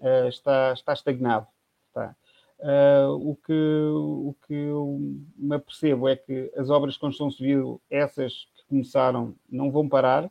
uh, 0.00 0.28
está, 0.28 0.72
está 0.72 0.92
estagnado. 0.92 1.46
Está. 1.88 2.14
Uh, 2.58 3.30
o, 3.30 3.36
que, 3.36 3.52
o 3.52 4.34
que 4.46 4.54
eu 4.54 4.98
me 5.36 5.56
apercebo 5.56 6.08
é 6.08 6.16
que 6.16 6.50
as 6.56 6.70
obras 6.70 6.94
de 6.94 7.00
construção 7.00 7.30
civil, 7.30 7.80
essas 7.90 8.48
que 8.54 8.64
começaram, 8.68 9.34
não 9.48 9.70
vão 9.70 9.88
parar 9.88 10.30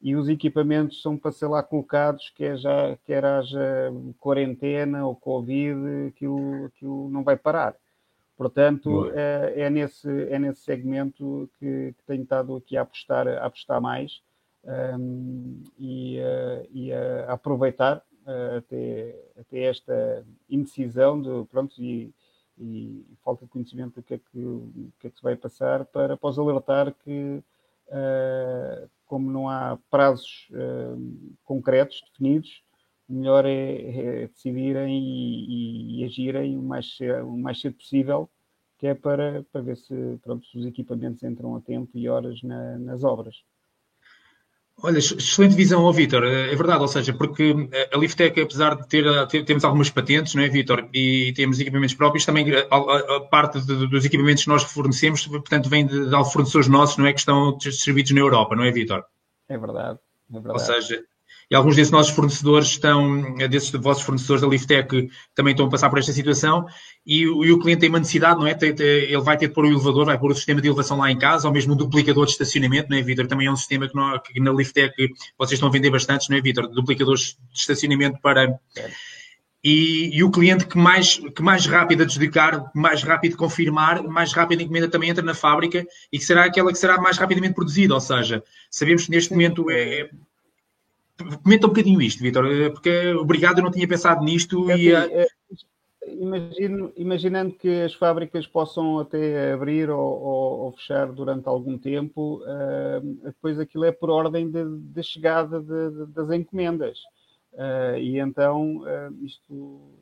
e 0.00 0.14
os 0.14 0.28
equipamentos 0.28 1.02
são 1.02 1.16
para 1.16 1.32
ser 1.32 1.48
lá 1.48 1.62
colocados, 1.62 2.30
quer, 2.36 2.56
já, 2.56 2.96
quer 3.04 3.24
haja 3.24 3.92
quarentena 4.20 5.06
ou 5.06 5.16
Covid, 5.16 6.08
aquilo, 6.08 6.66
aquilo 6.66 7.08
não 7.10 7.24
vai 7.24 7.36
parar. 7.36 7.74
Portanto, 8.36 9.10
é, 9.14 9.62
é, 9.62 9.70
nesse, 9.70 10.08
é 10.24 10.38
nesse 10.38 10.60
segmento 10.60 11.48
que, 11.58 11.94
que 11.96 12.04
tenho 12.06 12.22
estado 12.22 12.54
aqui 12.56 12.76
a 12.76 12.82
apostar, 12.82 13.26
a 13.26 13.46
apostar 13.46 13.80
mais 13.80 14.20
um, 14.66 15.62
e, 15.78 16.18
uh, 16.18 16.68
e 16.70 16.92
a 16.92 17.32
aproveitar 17.32 17.98
uh, 18.26 18.58
até, 18.58 19.14
até 19.38 19.60
esta 19.60 20.26
indecisão 20.50 21.20
de, 21.20 21.46
pronto, 21.48 21.80
e, 21.80 22.12
e, 22.58 23.06
falta 23.24 23.46
de 23.46 23.50
conhecimento 23.50 23.94
do 23.94 24.02
que 24.02 24.14
é 24.14 24.18
que, 24.18 24.92
que, 24.98 25.06
é 25.06 25.10
que 25.10 25.16
se 25.16 25.22
vai 25.22 25.36
passar 25.36 25.86
para, 25.86 26.14
após 26.14 26.38
alertar 26.38 26.92
que, 26.92 27.42
uh, 27.88 28.90
como 29.06 29.30
não 29.30 29.48
há 29.48 29.78
prazos 29.88 30.48
concretos, 31.44 32.02
definidos, 32.10 32.65
melhor 33.08 33.44
é, 33.44 34.22
é 34.22 34.26
decidirem 34.28 34.98
e, 34.98 35.98
e, 35.98 36.00
e, 36.00 36.04
agirem 36.04 36.58
o 36.58 36.62
mais, 36.62 36.96
cedo, 36.96 37.26
o 37.26 37.38
mais 37.38 37.60
cedo 37.60 37.74
possível 37.74 38.30
que 38.78 38.86
é 38.86 38.94
para, 38.94 39.44
para 39.50 39.62
ver 39.62 39.76
se, 39.76 40.18
pronto, 40.22 40.46
se 40.46 40.58
os 40.58 40.66
equipamentos 40.66 41.22
entram 41.22 41.56
a 41.56 41.60
tempo 41.60 41.90
e 41.94 42.08
horas 42.08 42.42
na, 42.42 42.78
nas 42.78 43.04
obras. 43.04 43.36
Olha, 44.82 44.98
excelente 44.98 45.54
visão, 45.54 45.84
oh, 45.84 45.92
Vitor. 45.92 46.22
É 46.24 46.54
verdade, 46.54 46.82
ou 46.82 46.88
seja, 46.88 47.14
porque 47.14 47.54
a 47.90 47.96
Liftec, 47.96 48.38
apesar 48.38 48.76
de 48.76 48.86
ter, 48.86 49.26
ter 49.28 49.42
temos 49.42 49.64
algumas 49.64 49.88
patentes, 49.88 50.34
não 50.34 50.42
é, 50.42 50.48
Vitor, 50.48 50.86
e 50.92 51.32
temos 51.34 51.58
equipamentos 51.58 51.94
próprios, 51.94 52.26
também 52.26 52.44
a, 52.54 52.76
a, 52.76 53.20
parte 53.20 53.58
dos 53.60 54.04
equipamentos 54.04 54.44
que 54.44 54.50
nós 54.50 54.64
fornecemos, 54.64 55.26
portanto, 55.26 55.70
vem 55.70 55.86
de, 55.86 56.04
de 56.04 56.30
fornecedores 56.30 56.68
nossos, 56.68 56.98
não 56.98 57.06
é, 57.06 57.14
que 57.14 57.20
estão 57.20 57.56
distribuídos 57.56 58.12
na 58.12 58.20
Europa, 58.20 58.54
não 58.54 58.64
é, 58.64 58.70
Vitor? 58.70 59.02
É 59.48 59.56
verdade, 59.56 59.98
é 60.30 60.34
verdade. 60.34 60.52
Ou 60.52 60.58
seja, 60.58 61.02
e 61.50 61.54
alguns 61.54 61.76
desses 61.76 61.92
nossos 61.92 62.12
fornecedores 62.12 62.68
estão, 62.68 63.34
desses 63.48 63.70
vossos 63.70 64.02
fornecedores 64.02 64.42
da 64.42 64.48
Liftec 64.48 65.08
também 65.34 65.52
estão 65.52 65.66
a 65.66 65.70
passar 65.70 65.88
por 65.88 65.98
esta 65.98 66.12
situação 66.12 66.66
e, 67.06 67.22
e 67.22 67.52
o 67.52 67.58
cliente 67.60 67.80
tem 67.80 67.88
uma 67.88 68.00
necessidade, 68.00 68.40
não 68.40 68.46
é? 68.46 68.56
Ele 68.60 69.20
vai 69.20 69.36
ter 69.36 69.46
de 69.48 69.54
pôr 69.54 69.64
o 69.64 69.68
elevador, 69.68 70.06
vai 70.06 70.18
pôr 70.18 70.32
o 70.32 70.34
sistema 70.34 70.60
de 70.60 70.66
elevação 70.66 70.98
lá 70.98 71.10
em 71.10 71.18
casa, 71.18 71.46
ou 71.46 71.54
mesmo 71.54 71.74
um 71.74 71.76
duplicador 71.76 72.26
de 72.26 72.32
estacionamento, 72.32 72.90
não 72.90 72.98
é, 72.98 73.02
Vitor? 73.02 73.26
Também 73.26 73.46
é 73.46 73.52
um 73.52 73.56
sistema 73.56 73.88
que, 73.88 73.94
não, 73.94 74.18
que 74.18 74.40
na 74.40 74.52
Liftec 74.52 74.94
vocês 75.38 75.52
estão 75.52 75.68
a 75.68 75.72
vender 75.72 75.90
bastante, 75.90 76.28
não 76.28 76.36
é, 76.36 76.40
Vitor? 76.40 76.68
Duplicadores 76.68 77.36
de 77.52 77.58
estacionamento 77.60 78.18
para. 78.20 78.58
E, 79.62 80.16
e, 80.16 80.22
o 80.22 80.30
cliente 80.30 80.66
que 80.66 80.78
mais, 80.78 81.18
que 81.34 81.42
mais 81.42 81.66
rápido 81.66 82.02
adjudicar, 82.02 82.70
mais 82.74 83.02
rápido 83.02 83.36
confirmar, 83.36 84.02
mais 84.04 84.32
rápido 84.32 84.60
a 84.60 84.62
encomenda 84.62 84.88
também 84.88 85.10
entra 85.10 85.24
na 85.24 85.34
fábrica 85.34 85.84
e 86.12 86.18
que 86.18 86.24
será 86.24 86.44
aquela 86.44 86.70
que 86.70 86.78
será 86.78 87.00
mais 87.00 87.18
rapidamente 87.18 87.54
produzida. 87.54 87.94
Ou 87.94 88.00
seja, 88.00 88.44
sabemos 88.70 89.06
que 89.06 89.10
neste 89.10 89.32
momento 89.32 89.68
é, 89.68 90.08
Comenta 91.42 91.66
um 91.66 91.70
bocadinho 91.70 92.02
isto, 92.02 92.22
Vitor, 92.22 92.46
eh, 92.46 92.68
porque 92.68 93.14
obrigado, 93.14 93.58
eu 93.58 93.64
não 93.64 93.70
tinha 93.70 93.88
pensado 93.88 94.24
nisto. 94.24 94.70
É, 94.70 94.76
e, 94.76 94.92
é, 94.92 95.26
imagino, 96.06 96.92
imaginando 96.96 97.54
que 97.54 97.82
as 97.82 97.94
fábricas 97.94 98.46
possam 98.46 98.98
até 98.98 99.52
abrir 99.52 99.90
ou, 99.90 100.00
ou, 100.00 100.58
ou 100.60 100.72
fechar 100.72 101.10
durante 101.10 101.48
algum 101.48 101.78
tempo, 101.78 102.42
uh, 102.42 103.00
depois 103.24 103.58
aquilo 103.58 103.84
é 103.84 103.92
por 103.92 104.10
ordem 104.10 104.50
de, 104.50 104.64
de 104.78 105.02
chegada 105.02 105.60
de, 105.60 105.90
de, 105.90 106.06
das 106.12 106.30
encomendas. 106.30 106.98
Uh, 107.52 107.96
e 107.98 108.18
então 108.18 108.78
uh, 108.78 109.24
isto 109.24 109.95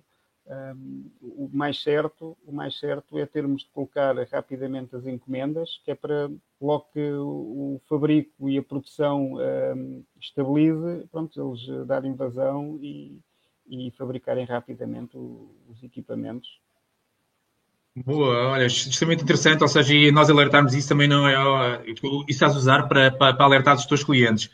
um, 0.47 1.11
o 1.23 1.49
mais 1.53 1.83
certo, 1.83 2.37
o 2.47 2.53
mais 2.53 2.79
certo 2.79 3.19
é 3.19 3.25
termos 3.25 3.63
de 3.63 3.69
colocar 3.71 4.15
rapidamente 4.31 4.95
as 4.95 5.07
encomendas, 5.07 5.81
que 5.85 5.91
é 5.91 5.95
para 5.95 6.31
logo 6.61 6.87
que 6.93 7.13
o, 7.13 7.81
fabrico 7.89 8.49
e 8.49 8.59
a 8.59 8.63
produção 8.63 9.35
um, 9.35 10.05
estabilize, 10.21 11.07
pronto, 11.11 11.41
eles 11.41 11.87
darem 11.87 12.15
vazão 12.15 12.79
e, 12.83 13.19
e 13.67 13.91
fabricarem 13.93 14.45
rapidamente 14.45 15.17
o, 15.17 15.51
os 15.69 15.83
equipamentos. 15.83 16.61
Boa, 17.97 18.49
olha, 18.49 18.67
extremamente 18.67 19.23
interessante, 19.23 19.63
ou 19.63 19.69
seja, 19.69 19.95
nós 20.11 20.29
alertarmos 20.29 20.75
isso 20.75 20.89
também 20.89 21.07
não 21.07 21.29
é. 21.29 21.83
Isso 21.87 22.25
estás 22.29 22.53
a 22.53 22.59
usar 22.59 22.89
para, 22.89 23.13
para, 23.13 23.35
para 23.35 23.45
alertar 23.45 23.77
os 23.77 23.87
teus 23.87 24.03
clientes. 24.03 24.51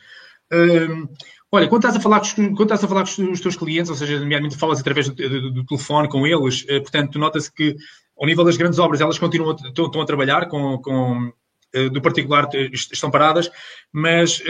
Olha, 1.52 1.68
quando 1.68 1.84
estás 1.84 1.96
a 1.96 2.00
falar 2.00 2.20
com, 2.20 2.54
quando 2.54 2.62
estás 2.62 2.84
a 2.84 2.88
falar 2.88 3.04
com 3.04 3.32
os 3.32 3.40
teus 3.40 3.56
clientes, 3.56 3.90
ou 3.90 3.96
seja, 3.96 4.20
nomeadamente 4.20 4.56
falas 4.56 4.80
através 4.80 5.08
do, 5.08 5.14
do, 5.14 5.50
do 5.50 5.66
telefone 5.66 6.08
com 6.08 6.24
eles, 6.24 6.64
eh, 6.68 6.78
portanto, 6.78 7.18
nota-se 7.18 7.52
que 7.52 7.74
ao 8.16 8.26
nível 8.26 8.44
das 8.44 8.56
grandes 8.56 8.78
obras, 8.78 9.00
elas 9.00 9.18
continuam 9.18 9.56
estão, 9.56 10.00
a 10.00 10.06
trabalhar 10.06 10.46
com, 10.48 10.78
com 10.78 11.32
eh, 11.74 11.88
do 11.88 12.00
particular 12.00 12.48
estão 12.72 13.10
paradas, 13.10 13.50
mas 13.92 14.40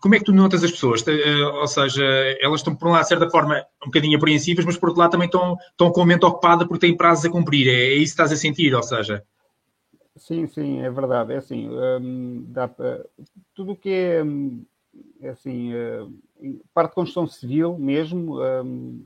como 0.00 0.16
é 0.16 0.18
que 0.18 0.24
tu 0.24 0.32
notas 0.32 0.64
as 0.64 0.72
pessoas? 0.72 1.06
Eh, 1.06 1.44
ou 1.44 1.66
seja, 1.68 2.04
elas 2.40 2.60
estão, 2.60 2.74
por 2.74 2.88
um 2.88 2.92
lado, 2.92 3.02
de 3.02 3.08
certa 3.08 3.30
forma, 3.30 3.64
um 3.80 3.86
bocadinho 3.86 4.16
apreensivas, 4.16 4.64
mas 4.64 4.76
por 4.76 4.88
outro 4.88 5.00
lado 5.00 5.12
também 5.12 5.26
estão, 5.26 5.56
estão 5.70 5.92
com 5.92 6.02
a 6.02 6.06
mente 6.06 6.24
ocupada 6.24 6.66
porque 6.66 6.86
têm 6.86 6.96
prazos 6.96 7.24
a 7.24 7.30
cumprir. 7.30 7.68
É, 7.68 7.70
é 7.70 7.94
isso 7.94 8.16
que 8.16 8.22
estás 8.22 8.32
a 8.32 8.36
sentir, 8.36 8.74
ou 8.74 8.82
seja? 8.82 9.22
Sim, 10.16 10.48
sim, 10.48 10.80
é 10.80 10.90
verdade. 10.90 11.34
É 11.34 11.36
assim, 11.36 11.68
dá 12.48 12.66
para, 12.66 13.04
tudo 13.54 13.72
o 13.72 13.76
que 13.76 13.90
é 13.90 14.24
assim, 15.22 15.72
eh, 15.72 16.06
parte 16.72 16.90
de 16.90 16.94
construção 16.94 17.26
civil 17.26 17.78
mesmo, 17.78 18.42
ehm, 18.42 19.02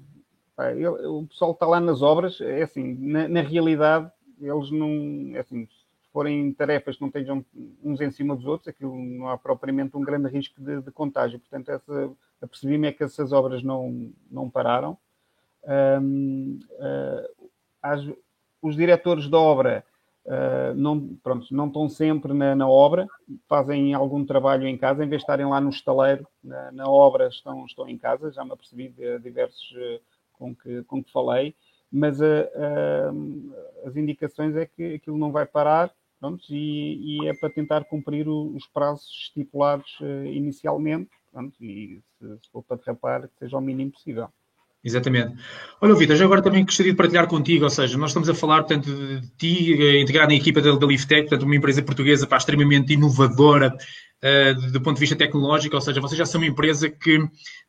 o 1.06 1.26
pessoal 1.26 1.52
está 1.52 1.66
lá 1.66 1.80
nas 1.80 2.02
obras, 2.02 2.40
é 2.40 2.62
assim, 2.62 2.94
na, 2.94 3.28
na 3.28 3.40
realidade, 3.40 4.10
eles 4.40 4.70
não, 4.70 5.30
é 5.34 5.38
assim, 5.38 5.66
se 5.66 6.12
forem 6.12 6.52
tarefas 6.52 6.96
que 6.96 7.02
não 7.02 7.08
estejam 7.08 7.44
uns 7.82 8.00
em 8.00 8.10
cima 8.10 8.34
dos 8.34 8.44
outros, 8.46 8.68
aquilo 8.68 8.96
não 8.96 9.28
há 9.28 9.38
propriamente 9.38 9.96
um 9.96 10.00
grande 10.00 10.28
risco 10.28 10.60
de, 10.60 10.80
de 10.80 10.90
contágio. 10.90 11.38
Portanto, 11.38 11.70
essa, 11.70 12.10
apercebi-me 12.42 12.88
é 12.88 12.92
que 12.92 13.04
essas 13.04 13.32
obras 13.32 13.62
não, 13.62 14.12
não 14.30 14.50
pararam. 14.50 14.98
Um, 16.02 16.58
uh, 16.72 17.48
as, 17.82 18.00
os 18.62 18.74
diretores 18.74 19.28
da 19.28 19.38
obra 19.38 19.84
Uh, 20.28 20.74
não, 20.74 21.16
pronto, 21.22 21.46
não 21.50 21.68
estão 21.68 21.88
sempre 21.88 22.34
na, 22.34 22.54
na, 22.54 22.68
obra, 22.68 23.08
fazem 23.48 23.94
algum 23.94 24.26
trabalho 24.26 24.68
em 24.68 24.76
casa, 24.76 25.02
em 25.02 25.08
vez 25.08 25.20
de 25.20 25.24
estarem 25.24 25.46
lá 25.46 25.58
no 25.58 25.70
estaleiro, 25.70 26.28
na, 26.44 26.70
na 26.70 26.86
obra, 26.86 27.28
estão, 27.28 27.64
estão 27.64 27.88
em 27.88 27.96
casa, 27.96 28.30
já 28.30 28.44
me 28.44 28.52
apercebi 28.52 28.90
de 28.90 29.18
diversos 29.20 29.70
uh, 29.70 30.00
com, 30.34 30.54
que, 30.54 30.82
com 30.82 31.02
que 31.02 31.10
falei, 31.10 31.54
mas 31.90 32.20
uh, 32.20 33.54
as 33.86 33.96
indicações 33.96 34.54
é 34.54 34.66
que 34.66 34.96
aquilo 34.96 35.16
não 35.16 35.32
vai 35.32 35.46
parar, 35.46 35.90
pronto, 36.20 36.44
e, 36.50 37.22
e 37.22 37.26
é 37.26 37.32
para 37.32 37.48
tentar 37.48 37.84
cumprir 37.84 38.28
o, 38.28 38.54
os 38.54 38.66
prazos 38.66 39.08
estipulados 39.08 39.98
inicialmente, 40.26 41.08
pronto, 41.32 41.56
e 41.64 42.02
se, 42.18 42.38
se 42.38 42.50
for 42.52 42.62
para 42.62 42.76
derrapar, 42.76 43.28
que 43.28 43.38
seja 43.38 43.56
o 43.56 43.62
mínimo 43.62 43.92
possível. 43.92 44.28
Exatamente. 44.84 45.34
Olha, 45.80 45.94
Vitor, 45.94 46.16
já 46.16 46.24
agora 46.24 46.42
também 46.42 46.64
gostaria 46.64 46.92
de 46.92 46.96
partilhar 46.96 47.26
contigo, 47.26 47.64
ou 47.64 47.70
seja, 47.70 47.98
nós 47.98 48.10
estamos 48.10 48.28
a 48.28 48.34
falar, 48.34 48.62
portanto, 48.62 48.90
de 48.90 49.28
ti, 49.36 49.74
eh, 49.80 50.00
integrado 50.00 50.28
na 50.28 50.36
equipa 50.36 50.60
da, 50.60 50.72
da 50.72 50.86
Liftec, 50.86 51.28
portanto, 51.28 51.42
uma 51.42 51.56
empresa 51.56 51.82
portuguesa 51.82 52.26
para 52.26 52.38
extremamente 52.38 52.92
inovadora, 52.92 53.76
uh, 54.22 54.70
do 54.72 54.80
ponto 54.80 54.94
de 54.94 55.00
vista 55.00 55.16
tecnológico, 55.16 55.74
ou 55.74 55.80
seja, 55.80 56.00
vocês 56.00 56.18
já 56.18 56.26
são 56.26 56.40
uma 56.40 56.46
empresa 56.46 56.88
que 56.88 57.18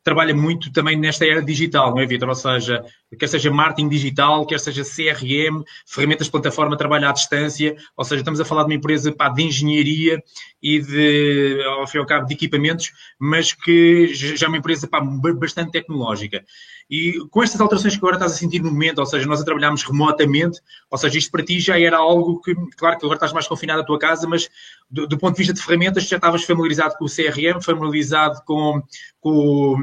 trabalha 0.03 0.33
muito 0.33 0.71
também 0.71 0.97
nesta 0.97 1.25
era 1.25 1.41
digital, 1.41 1.91
não 1.91 1.99
é, 1.99 2.05
Vitor? 2.05 2.29
Ou 2.29 2.35
seja, 2.35 2.83
quer 3.17 3.27
seja 3.27 3.51
marketing 3.51 3.89
digital, 3.89 4.45
quer 4.45 4.59
seja 4.59 4.83
CRM, 4.83 5.63
ferramentas 5.85 6.27
de 6.27 6.31
plataforma 6.31 6.77
trabalho 6.77 7.07
à 7.07 7.11
distância, 7.11 7.75
ou 7.97 8.05
seja, 8.05 8.21
estamos 8.21 8.39
a 8.39 8.45
falar 8.45 8.63
de 8.63 8.69
uma 8.69 8.75
empresa 8.75 9.11
pá, 9.11 9.29
de 9.29 9.43
engenharia 9.43 10.21
e 10.61 10.79
de, 10.79 11.63
ao 11.63 11.87
fim 11.87 11.97
e 11.97 12.01
ao 12.01 12.05
cabo, 12.05 12.27
de 12.27 12.33
equipamentos, 12.33 12.91
mas 13.19 13.53
que 13.53 14.13
já 14.13 14.45
é 14.45 14.49
uma 14.49 14.57
empresa 14.57 14.87
pá, 14.87 15.01
bastante 15.01 15.71
tecnológica. 15.71 16.43
E 16.89 17.19
com 17.29 17.43
estas 17.43 17.61
alterações 17.61 17.93
que 17.93 17.99
agora 17.99 18.15
estás 18.15 18.31
a 18.31 18.35
sentir 18.35 18.61
no 18.61 18.71
momento, 18.71 18.97
ou 18.97 19.05
seja, 19.05 19.27
nós 19.27 19.39
a 19.39 19.45
trabalharmos 19.45 19.83
remotamente, 19.83 20.59
ou 20.89 20.97
seja, 20.97 21.19
isto 21.19 21.31
para 21.31 21.43
ti 21.45 21.59
já 21.59 21.79
era 21.79 21.97
algo 21.97 22.41
que, 22.41 22.55
claro 22.75 22.97
que 22.97 23.05
agora 23.05 23.17
estás 23.17 23.31
mais 23.31 23.47
confinado 23.47 23.81
à 23.81 23.85
tua 23.85 23.99
casa, 23.99 24.27
mas 24.27 24.49
do, 24.89 25.07
do 25.07 25.17
ponto 25.17 25.33
de 25.33 25.39
vista 25.39 25.53
de 25.53 25.61
ferramentas, 25.61 26.07
já 26.07 26.15
estavas 26.15 26.43
familiarizado 26.43 26.95
com 26.97 27.05
o 27.05 27.07
CRM, 27.07 27.61
familiarizado 27.61 28.41
com, 28.43 28.81
com, 29.21 29.77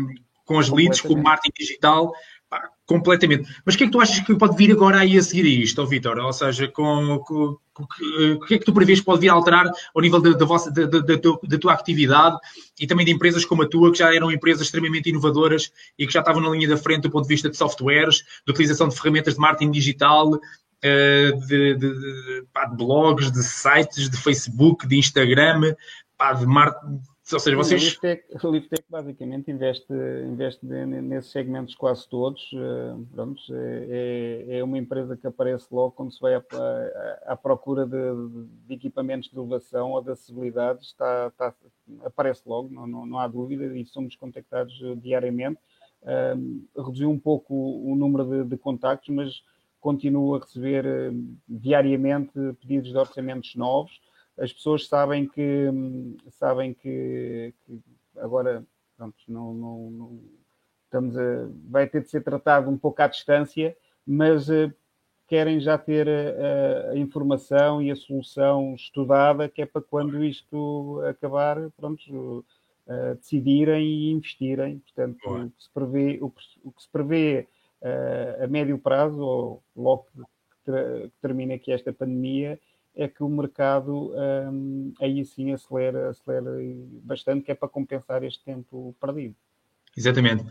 com 0.44 0.58
as 0.58 0.68
leads, 0.68 1.00
com 1.00 1.14
o 1.14 1.22
marketing 1.22 1.54
digital, 1.56 2.12
completamente. 2.86 3.52
Mas 3.64 3.74
o 3.74 3.78
que 3.78 3.84
é 3.84 3.86
que 3.88 3.92
tu 3.92 4.00
achas 4.00 4.20
que 4.20 4.34
pode 4.36 4.56
vir 4.56 4.70
agora 4.70 5.00
aí 5.00 5.18
a 5.18 5.22
seguir 5.22 5.44
a 5.44 5.64
isto, 5.64 5.82
oh, 5.82 5.86
Vitor? 5.86 6.16
Ou 6.18 6.32
seja, 6.32 6.68
com, 6.68 7.18
com, 7.18 7.56
com, 7.74 7.82
o 7.82 8.40
que 8.46 8.54
é 8.54 8.58
que 8.58 8.64
tu 8.64 8.72
prevês 8.72 9.00
que 9.00 9.04
pode 9.04 9.20
vir 9.20 9.28
a 9.28 9.34
alterar 9.34 9.68
ao 9.94 10.00
nível 10.00 10.20
da, 10.20 10.46
vossa, 10.46 10.70
da, 10.70 11.18
tua, 11.18 11.38
da 11.42 11.58
tua 11.58 11.72
atividade 11.72 12.38
e 12.80 12.86
também 12.86 13.04
de 13.04 13.12
empresas 13.12 13.44
como 13.44 13.62
a 13.62 13.68
tua, 13.68 13.90
que 13.90 13.98
já 13.98 14.14
eram 14.14 14.30
empresas 14.30 14.62
extremamente 14.62 15.10
inovadoras 15.10 15.70
e 15.98 16.06
que 16.06 16.12
já 16.12 16.20
estavam 16.20 16.40
na 16.40 16.48
linha 16.50 16.68
da 16.68 16.76
frente 16.76 17.02
do 17.02 17.10
ponto 17.10 17.24
de 17.24 17.34
vista 17.34 17.50
de 17.50 17.56
softwares, 17.56 18.22
de 18.46 18.52
utilização 18.52 18.88
de 18.88 18.96
ferramentas 18.96 19.34
de 19.34 19.40
marketing 19.40 19.72
digital, 19.72 20.38
eh, 20.82 21.32
de, 21.32 21.74
de, 21.74 21.78
de, 21.78 22.40
de, 22.42 22.76
blogs, 22.76 23.32
de 23.32 23.42
sites, 23.42 24.08
de 24.08 24.16
Facebook, 24.16 24.86
de 24.86 24.96
Instagram, 24.96 25.60
de 26.38 26.46
marketing 26.46 27.00
ou 27.32 27.40
seja, 27.40 27.56
vocês... 27.56 27.98
O 28.42 28.50
Liftec, 28.50 28.84
basicamente 28.88 29.50
investe, 29.50 29.92
investe 29.92 30.64
nesses 30.64 31.32
segmentos 31.32 31.74
quase 31.74 32.08
todos. 32.08 32.50
Eh, 32.54 32.96
pronto, 33.12 33.40
é, 33.52 33.86
é, 33.88 34.58
é 34.58 34.64
uma 34.64 34.78
empresa 34.78 35.16
que 35.16 35.26
aparece 35.26 35.66
logo 35.72 35.90
quando 35.92 36.12
se 36.12 36.20
vai 36.20 36.34
à, 36.34 36.42
à 37.26 37.36
procura 37.36 37.84
de, 37.84 37.96
de, 38.66 38.74
equipamentos 38.74 39.28
de 39.28 39.36
elevação 39.36 39.90
ou 39.92 40.02
de 40.02 40.12
acessibilidade. 40.12 40.84
Está, 40.84 41.26
está, 41.26 41.52
aparece 42.04 42.42
logo, 42.46 42.72
não, 42.72 42.86
não, 42.86 43.04
não, 43.04 43.18
há 43.18 43.26
dúvida, 43.26 43.64
e 43.76 43.84
somos 43.86 44.14
contactados 44.14 44.74
diariamente. 44.98 45.58
Um, 46.36 46.64
reduziu 46.76 47.10
um 47.10 47.18
pouco 47.18 47.52
o, 47.52 47.92
o 47.92 47.96
número 47.96 48.24
de, 48.24 48.50
de, 48.50 48.56
contactos, 48.56 49.08
mas 49.08 49.42
continuo 49.80 50.36
a 50.36 50.38
receber 50.38 50.84
diariamente 51.48 52.32
pedidos 52.60 52.90
de 52.90 52.98
orçamentos 52.98 53.56
novos 53.56 54.00
as 54.38 54.52
pessoas 54.52 54.86
sabem 54.86 55.26
que 55.26 55.70
sabem 56.30 56.74
que, 56.74 57.54
que 57.64 57.80
agora 58.16 58.64
pronto, 58.96 59.16
não, 59.28 59.54
não, 59.54 59.90
não, 59.90 60.20
estamos 60.84 61.16
a, 61.16 61.48
vai 61.68 61.86
ter 61.86 62.02
de 62.02 62.10
ser 62.10 62.22
tratado 62.22 62.70
um 62.70 62.78
pouco 62.78 63.02
à 63.02 63.06
distância, 63.06 63.76
mas 64.06 64.48
uh, 64.48 64.72
querem 65.26 65.60
já 65.60 65.76
ter 65.76 66.08
a, 66.08 66.90
a, 66.92 66.96
informação 66.96 67.82
e 67.82 67.90
a 67.90 67.96
solução 67.96 68.74
estudada, 68.74 69.48
que 69.48 69.62
é 69.62 69.66
para 69.66 69.82
quando 69.82 70.24
isto 70.24 71.02
acabar, 71.08 71.70
pronto, 71.76 72.44
uh, 72.86 73.14
decidirem 73.16 73.84
e 73.84 74.12
investirem. 74.12 74.78
Portanto, 74.78 75.18
o 75.28 75.50
que 75.50 75.62
se 75.62 75.70
prevê, 75.70 76.18
o 76.20 76.30
que, 76.30 76.42
o 76.64 76.72
que 76.72 76.82
se 76.82 76.88
prevê 76.88 77.48
uh, 77.82 78.44
a 78.44 78.46
médio 78.46 78.78
prazo, 78.78 79.20
ou 79.20 79.62
logo 79.74 80.06
que 80.64 81.10
termine 81.20 81.54
aqui 81.54 81.72
esta 81.72 81.92
pandemia, 81.92 82.58
é 82.96 83.06
que 83.06 83.22
o 83.22 83.28
mercado 83.28 84.12
um, 84.50 84.92
aí 85.00 85.24
sim 85.24 85.52
acelera, 85.52 86.08
acelera 86.08 86.50
bastante, 87.04 87.44
que 87.44 87.52
é 87.52 87.54
para 87.54 87.68
compensar 87.68 88.24
este 88.24 88.42
tempo 88.42 88.96
perdido. 89.00 89.34
Exatamente. 89.96 90.44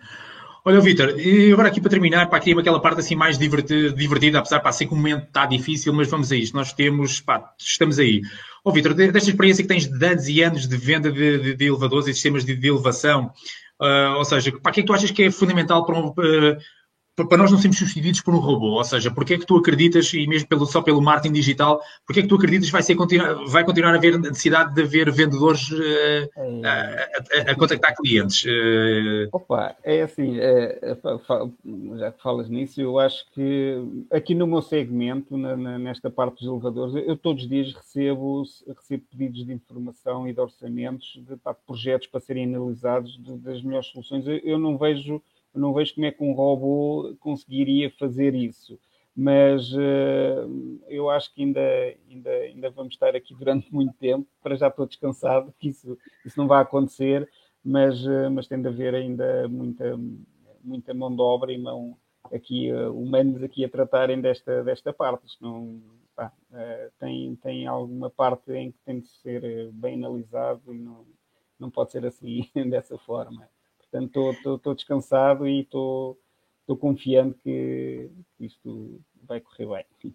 Olha, 0.67 0.79
Vitor, 0.79 1.13
agora 1.53 1.67
aqui 1.67 1.79
para 1.79 1.91
terminar, 1.91 2.27
para 2.27 2.39
aqui 2.39 2.51
aquela 2.57 2.81
parte 2.81 2.99
assim 2.99 3.15
mais 3.15 3.37
divertida, 3.37 4.39
apesar 4.39 4.59
de 4.59 4.75
ser 4.75 4.87
que 4.87 4.93
o 4.93 4.95
momento 4.95 5.25
está 5.25 5.45
difícil, 5.45 5.93
mas 5.93 6.09
vamos 6.09 6.31
a 6.31 6.35
isto. 6.35 6.55
Nós 6.55 6.73
temos, 6.73 7.21
pá, 7.21 7.53
estamos 7.59 7.99
aí. 7.99 8.21
Ó, 8.63 8.71
Vitor, 8.71 8.95
desta 8.95 9.29
experiência 9.29 9.63
que 9.63 9.67
tens 9.67 9.85
de 9.85 10.05
anos 10.05 10.27
e 10.27 10.41
anos 10.41 10.67
de 10.67 10.75
venda 10.75 11.11
de, 11.11 11.37
de, 11.37 11.55
de 11.55 11.65
elevadores 11.65 12.07
e 12.07 12.13
sistemas 12.15 12.43
de, 12.43 12.55
de 12.55 12.67
elevação, 12.67 13.31
uh, 13.79 14.17
ou 14.17 14.25
seja, 14.25 14.51
para 14.59 14.71
que 14.71 14.79
é 14.79 14.83
que 14.83 14.87
tu 14.87 14.93
achas 14.93 15.11
que 15.11 15.23
é 15.23 15.31
fundamental 15.31 15.85
para, 15.85 15.99
um, 15.99 16.07
uh, 16.07 16.57
para 17.23 17.37
nós 17.37 17.51
não 17.51 17.57
sermos 17.57 17.77
substituídos 17.77 18.19
por 18.21 18.33
um 18.33 18.39
robô, 18.39 18.71
ou 18.71 18.83
seja, 18.83 19.09
porque 19.09 19.35
é 19.35 19.37
que 19.37 19.45
tu 19.45 19.55
acreditas, 19.55 20.13
e 20.13 20.27
mesmo 20.27 20.49
pelo, 20.49 20.65
só 20.65 20.81
pelo 20.81 21.01
marketing 21.01 21.33
digital, 21.33 21.81
porque 22.05 22.19
é 22.19 22.23
que 22.23 22.27
tu 22.27 22.35
acreditas 22.35 22.65
que 22.65 22.71
vai, 22.73 22.83
ser, 22.83 22.95
vai 23.47 23.63
continuar 23.63 23.93
a 23.93 23.97
haver 23.97 24.19
necessidade 24.19 24.73
de 24.73 24.81
haver 24.81 25.09
vendedores 25.11 25.71
uh, 25.71 26.29
a, 26.65 27.49
a, 27.49 27.51
a, 27.51 27.55
contactar 27.55 27.95
clientes? 27.95 28.43
Uh... 28.43 29.29
Opa, 29.31 29.75
é 29.83 30.01
assim, 30.01 30.37
é, 30.39 30.97
já 31.97 32.11
que 32.11 32.21
falas 32.21 32.49
nisso, 32.49 32.81
eu 32.81 32.99
acho 32.99 33.25
que 33.31 34.05
aqui 34.11 34.35
no 34.35 34.45
meu 34.45 34.61
segmento, 34.61 35.37
na, 35.37 35.55
na, 35.55 35.79
nesta 35.79 36.09
parte 36.09 36.43
dos 36.43 36.51
elevadores, 36.51 36.95
eu 37.07 37.15
todos 37.15 37.43
os 37.43 37.49
dias 37.49 37.73
recebo, 37.73 38.43
recebo 38.67 39.03
pedidos 39.09 39.45
de 39.45 39.53
informação 39.53 40.27
e 40.27 40.33
de 40.33 40.41
orçamentos 40.41 41.13
de, 41.15 41.35
de 41.35 41.39
projetos 41.65 42.07
para 42.07 42.19
serem 42.19 42.43
analisados 42.43 43.17
de, 43.17 43.37
das 43.37 43.61
melhores 43.61 43.87
soluções. 43.87 44.27
eu, 44.27 44.37
eu 44.43 44.59
não 44.59 44.77
vejo 44.77 45.21
eu 45.55 45.61
não 45.61 45.73
vejo 45.73 45.95
como 45.95 46.05
é 46.05 46.11
que 46.11 46.23
um 46.23 46.33
robô 46.33 47.15
conseguiria 47.19 47.89
fazer 47.97 48.35
isso. 48.35 48.77
Mas 49.15 49.71
uh, 49.71 50.81
eu 50.89 51.09
acho 51.09 51.33
que 51.33 51.41
ainda, 51.41 51.61
ainda, 52.09 52.29
ainda 52.29 52.69
vamos 52.69 52.95
estar 52.95 53.15
aqui 53.15 53.33
durante 53.33 53.73
muito 53.73 53.93
tempo. 53.93 54.27
Para 54.43 54.57
já 54.57 54.67
estou 54.67 54.85
descansado 54.85 55.53
que 55.57 55.69
isso, 55.69 55.97
isso 56.25 56.37
não 56.37 56.47
vai 56.47 56.61
acontecer, 56.61 57.29
mas, 57.63 58.05
uh, 58.05 58.29
mas 58.29 58.47
tem 58.47 58.61
de 58.61 58.67
haver 58.67 58.93
ainda 58.93 59.47
muita, 59.47 59.97
muita 60.61 60.93
mão 60.93 61.15
de 61.15 61.21
obra 61.21 61.53
e 61.53 61.57
mão 61.57 61.97
aqui, 62.33 62.69
uh, 62.73 62.91
humanos 62.91 63.41
aqui 63.41 63.63
a 63.63 63.69
tratarem 63.69 64.19
desta, 64.19 64.61
desta 64.65 64.91
parte. 64.91 65.31
Senão, 65.37 65.81
pá, 66.13 66.33
tem, 66.99 67.37
tem 67.37 67.67
alguma 67.67 68.09
parte 68.09 68.51
em 68.51 68.73
que 68.73 68.79
tem 68.83 68.99
de 68.99 69.07
ser 69.07 69.71
bem 69.71 69.95
analisado 69.95 70.73
e 70.73 70.77
não, 70.77 71.05
não 71.57 71.71
pode 71.71 71.93
ser 71.93 72.05
assim 72.05 72.49
dessa 72.69 72.97
forma. 72.97 73.47
Portanto, 73.91 74.31
estou 74.31 74.75
descansado 74.75 75.47
e 75.47 75.61
estou 75.61 76.17
confiante 76.79 77.37
que 77.43 78.09
isto 78.39 78.99
vai 79.27 79.39
correr 79.39 79.67
bem. 79.67 80.13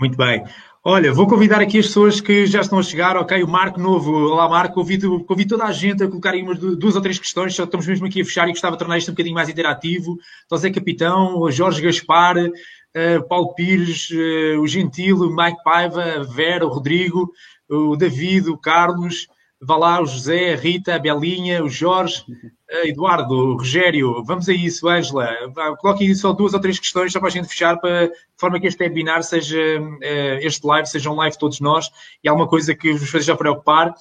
Muito 0.00 0.16
bem. 0.16 0.42
Olha, 0.82 1.12
vou 1.12 1.28
convidar 1.28 1.60
aqui 1.60 1.78
as 1.78 1.86
pessoas 1.86 2.20
que 2.20 2.46
já 2.46 2.60
estão 2.60 2.78
a 2.78 2.82
chegar, 2.82 3.16
ok? 3.16 3.42
O 3.42 3.48
Marco 3.48 3.78
Novo, 3.78 4.10
olá 4.12 4.48
Marco, 4.48 4.74
convido, 4.74 5.22
convido 5.24 5.50
toda 5.50 5.64
a 5.64 5.72
gente 5.72 6.02
a 6.02 6.08
colocar 6.08 6.32
aí 6.32 6.42
umas 6.42 6.58
duas 6.58 6.96
ou 6.96 7.00
três 7.00 7.18
questões, 7.18 7.54
só 7.54 7.64
estamos 7.64 7.86
mesmo 7.86 8.06
aqui 8.06 8.20
a 8.20 8.24
fechar 8.24 8.48
e 8.48 8.52
gostava 8.52 8.74
de 8.74 8.80
tornar 8.80 8.98
isto 8.98 9.10
um 9.10 9.14
bocadinho 9.14 9.34
mais 9.34 9.48
interativo. 9.48 10.18
Zé 10.56 10.70
Capitão, 10.70 11.48
Jorge 11.50 11.82
Gaspar, 11.82 12.36
uh, 12.36 13.28
Paulo 13.28 13.54
Pires, 13.54 14.10
uh, 14.10 14.60
o 14.60 14.66
Gentil, 14.66 15.18
o 15.18 15.36
Mike 15.36 15.62
Paiva, 15.62 16.24
Vera, 16.24 16.66
o 16.66 16.70
Rodrigo, 16.70 17.30
o 17.68 17.94
David, 17.94 18.48
o 18.48 18.58
Carlos, 18.58 19.28
vá 19.62 19.76
lá, 19.76 20.02
o 20.02 20.06
José, 20.06 20.54
a 20.54 20.56
Rita, 20.56 20.94
a 20.94 20.98
Belinha, 20.98 21.62
o 21.62 21.68
Jorge, 21.68 22.24
Eduardo, 22.84 23.34
o 23.34 23.56
Rogério, 23.56 24.24
vamos 24.24 24.48
a 24.48 24.52
isso, 24.52 24.88
Ângela. 24.88 25.28
Coloquem 25.78 26.14
só 26.14 26.32
duas 26.32 26.54
ou 26.54 26.60
três 26.60 26.78
questões 26.78 27.12
só 27.12 27.20
para 27.20 27.28
a 27.28 27.32
gente 27.32 27.48
fechar, 27.48 27.76
para, 27.78 28.08
de 28.08 28.14
forma 28.36 28.58
que 28.58 28.66
este 28.66 28.82
webinar 28.82 29.22
seja, 29.22 29.58
eh, 30.02 30.40
este 30.42 30.66
live 30.66 30.88
seja 30.88 31.10
um 31.10 31.14
live 31.14 31.38
todos 31.38 31.60
nós 31.60 31.90
e 32.24 32.28
alguma 32.28 32.48
coisa 32.48 32.74
que 32.74 32.92
vos 32.92 33.02
esteja 33.02 33.34
a 33.34 33.36
preocupar. 33.36 33.94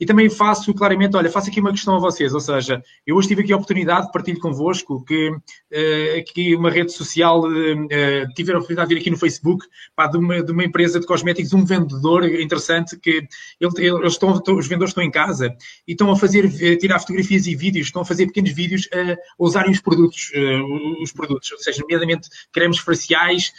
E 0.00 0.06
também 0.06 0.30
faço 0.30 0.72
claramente, 0.72 1.16
olha, 1.16 1.30
faço 1.30 1.50
aqui 1.50 1.60
uma 1.60 1.72
questão 1.72 1.96
a 1.96 1.98
vocês, 1.98 2.32
ou 2.32 2.40
seja, 2.40 2.82
eu 3.06 3.16
hoje 3.16 3.28
tive 3.28 3.42
aqui 3.42 3.52
a 3.52 3.56
oportunidade 3.56 4.06
de 4.06 4.12
partilhar 4.12 4.40
convosco 4.40 5.04
que 5.04 5.30
uh, 5.30 6.18
aqui 6.18 6.54
uma 6.54 6.70
rede 6.70 6.92
social, 6.92 7.40
uh, 7.40 7.48
a 7.48 8.56
oportunidade 8.56 8.88
de 8.88 8.94
vir 8.94 9.00
aqui 9.00 9.10
no 9.10 9.16
Facebook, 9.16 9.66
pá, 9.96 10.06
de, 10.06 10.16
uma, 10.16 10.42
de 10.42 10.52
uma 10.52 10.64
empresa 10.64 11.00
de 11.00 11.06
cosméticos, 11.06 11.52
um 11.52 11.64
vendedor 11.64 12.24
interessante 12.24 12.96
que 12.96 13.26
ele, 13.60 13.72
eles 13.78 14.12
estão, 14.12 14.30
os 14.30 14.66
vendedores 14.66 14.90
estão 14.90 15.02
em 15.02 15.10
casa 15.10 15.54
e 15.86 15.92
estão 15.92 16.10
a 16.10 16.16
fazer, 16.16 16.46
a 16.46 16.78
tirar 16.78 17.00
fotografias 17.00 17.46
e 17.46 17.56
vídeos, 17.56 17.86
estão 17.86 18.02
a 18.02 18.04
fazer 18.04 18.26
pequenos 18.26 18.52
vídeos 18.52 18.88
a, 18.92 19.16
usarem 19.38 19.72
os 19.72 19.80
produtos, 19.80 20.30
uh, 20.34 21.02
os 21.02 21.12
produtos, 21.12 21.50
ou 21.50 21.58
seja, 21.58 21.82
nomeadamente 21.82 22.28
cremes 22.52 22.78
faciais, 22.78 23.52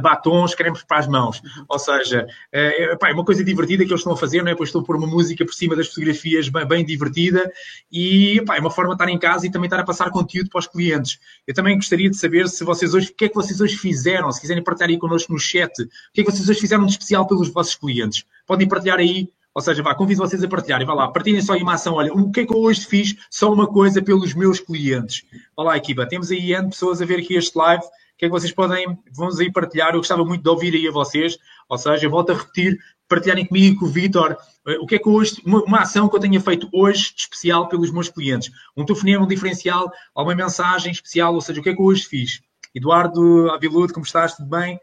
batons, 0.00 0.54
cremes 0.54 0.82
para 0.82 0.98
as 0.98 1.06
mãos. 1.06 1.40
Uhum. 1.40 1.64
Ou 1.68 1.78
seja, 1.78 2.26
uh, 2.26 3.06
é 3.06 3.12
uma 3.12 3.24
coisa 3.24 3.44
divertida 3.44 3.84
que 3.84 3.90
eles 3.90 4.00
estão 4.00 4.12
a 4.12 4.16
fazer, 4.16 4.42
não 4.42 4.50
é? 4.50 4.54
Pois 4.54 4.68
estão 4.68 4.80
a 4.80 4.84
pôr 4.84 4.96
uma 4.96 5.06
música 5.06 5.44
por 5.44 5.52
cima 5.52 5.76
das 5.76 5.88
fotografias 5.88 6.48
bem, 6.48 6.66
bem 6.66 6.84
divertida 6.84 7.50
e 7.90 8.38
é 8.38 8.60
uma 8.60 8.70
forma 8.70 8.96
de 8.96 9.02
estar 9.02 9.12
em 9.12 9.18
casa 9.18 9.46
e 9.46 9.50
também 9.50 9.66
estar 9.66 9.80
a 9.80 9.84
passar 9.84 10.10
conteúdo 10.10 10.48
para 10.50 10.60
os 10.60 10.66
clientes. 10.66 11.18
Eu 11.46 11.54
também 11.54 11.76
gostaria 11.76 12.08
de 12.08 12.16
saber 12.16 12.48
se 12.48 12.64
vocês 12.64 12.94
hoje, 12.94 13.10
o 13.10 13.14
que 13.14 13.26
é 13.26 13.28
que 13.28 13.34
vocês 13.34 13.60
hoje 13.60 13.76
fizeram, 13.76 14.30
se 14.32 14.40
quiserem 14.40 14.64
partilhar 14.64 14.90
aí 14.90 14.98
connosco 14.98 15.32
no 15.32 15.38
chat, 15.38 15.70
o 15.82 15.88
que 16.12 16.22
é 16.22 16.24
que 16.24 16.30
vocês 16.30 16.48
hoje 16.48 16.60
fizeram 16.60 16.84
de 16.86 16.92
especial 16.92 17.26
pelos 17.26 17.48
vossos 17.48 17.74
clientes. 17.74 18.24
Podem 18.46 18.68
partilhar 18.68 18.98
aí 18.98 19.28
ou 19.56 19.62
seja, 19.62 19.82
vá, 19.82 19.94
convido 19.94 20.20
vocês 20.20 20.44
a 20.44 20.48
partilharem. 20.48 20.86
Vá 20.86 20.92
lá, 20.92 21.08
partilhem 21.08 21.40
só 21.40 21.54
aí 21.54 21.62
uma 21.62 21.72
ação. 21.72 21.94
Olha, 21.94 22.12
o 22.12 22.30
que 22.30 22.40
é 22.40 22.46
que 22.46 22.54
eu 22.54 22.60
hoje 22.60 22.84
fiz? 22.84 23.16
Só 23.30 23.50
uma 23.50 23.66
coisa 23.66 24.02
pelos 24.02 24.34
meus 24.34 24.60
clientes. 24.60 25.24
Vá 25.56 25.62
lá, 25.62 25.76
equipa. 25.78 26.06
Temos 26.06 26.30
aí 26.30 26.52
N 26.52 26.68
pessoas 26.68 27.00
a 27.00 27.06
ver 27.06 27.20
aqui 27.20 27.36
este 27.36 27.56
live 27.56 27.82
que 28.16 28.24
é 28.24 28.28
que 28.28 28.32
vocês 28.32 28.52
podem, 28.52 28.98
vamos 29.14 29.38
aí 29.38 29.52
partilhar. 29.52 29.90
Eu 29.90 29.98
gostava 29.98 30.24
muito 30.24 30.42
de 30.42 30.48
ouvir 30.48 30.74
aí 30.74 30.88
a 30.88 30.90
vocês, 30.90 31.38
ou 31.68 31.76
seja, 31.76 32.08
volto 32.08 32.30
a 32.30 32.34
repetir, 32.34 32.78
partilharem 33.08 33.46
comigo 33.46 33.74
e 33.74 33.78
com 33.78 33.84
o 33.86 33.88
Vitor 33.88 34.36
eh, 34.66 34.78
o 34.78 34.86
que 34.86 34.96
é 34.96 34.98
que 34.98 35.08
hoje, 35.08 35.40
uma, 35.44 35.62
uma, 35.62 35.80
ação 35.80 36.08
que 36.08 36.16
eu 36.16 36.20
tenha 36.20 36.40
feito 36.40 36.68
hoje 36.72 37.14
de 37.14 37.20
especial 37.20 37.68
pelos 37.68 37.90
meus 37.90 38.08
clientes. 38.08 38.50
Um 38.76 38.84
telefonema, 38.84 39.24
um 39.24 39.28
diferencial, 39.28 39.90
ou 40.14 40.24
uma 40.24 40.34
mensagem 40.34 40.90
especial, 40.90 41.34
ou 41.34 41.40
seja, 41.40 41.60
o 41.60 41.62
que 41.62 41.70
é 41.70 41.74
que 41.74 41.80
eu 41.80 41.84
hoje 41.84 42.04
fiz. 42.04 42.40
Eduardo 42.74 43.50
Aviludo, 43.50 43.92
como 43.92 44.04
estás? 44.04 44.34
Tudo 44.34 44.48
bem? 44.48 44.76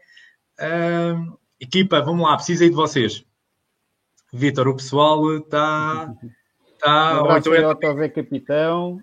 Uh, 0.58 1.38
equipa, 1.60 2.00
vamos 2.00 2.24
lá, 2.24 2.36
preciso 2.36 2.62
aí 2.62 2.70
de 2.70 2.76
vocês. 2.76 3.24
Vitor, 4.32 4.68
o 4.68 4.76
pessoal 4.76 5.36
está. 5.38 6.12
Está. 6.74 7.14
Um 7.16 7.20
abraço 7.20 7.54
então, 7.54 8.02
é... 8.02 8.08
Capitão. 8.10 9.00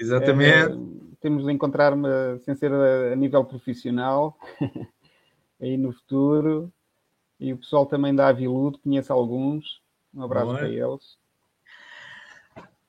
Exatamente. 0.00 0.72
É, 0.72 1.11
temos 1.22 1.44
de 1.44 1.52
encontrar-me 1.52 2.08
sem 2.44 2.54
ser 2.54 2.72
a, 2.72 3.12
a 3.12 3.16
nível 3.16 3.44
profissional 3.44 4.36
aí 5.60 5.76
no 5.76 5.92
futuro. 5.92 6.72
E 7.40 7.52
o 7.52 7.58
pessoal 7.58 7.86
também 7.86 8.14
da 8.14 8.28
Aviludo, 8.28 8.78
conheço 8.78 9.12
alguns. 9.12 9.80
Um 10.14 10.22
abraço 10.22 10.46
Boa. 10.46 10.58
para 10.58 10.68
eles. 10.68 11.22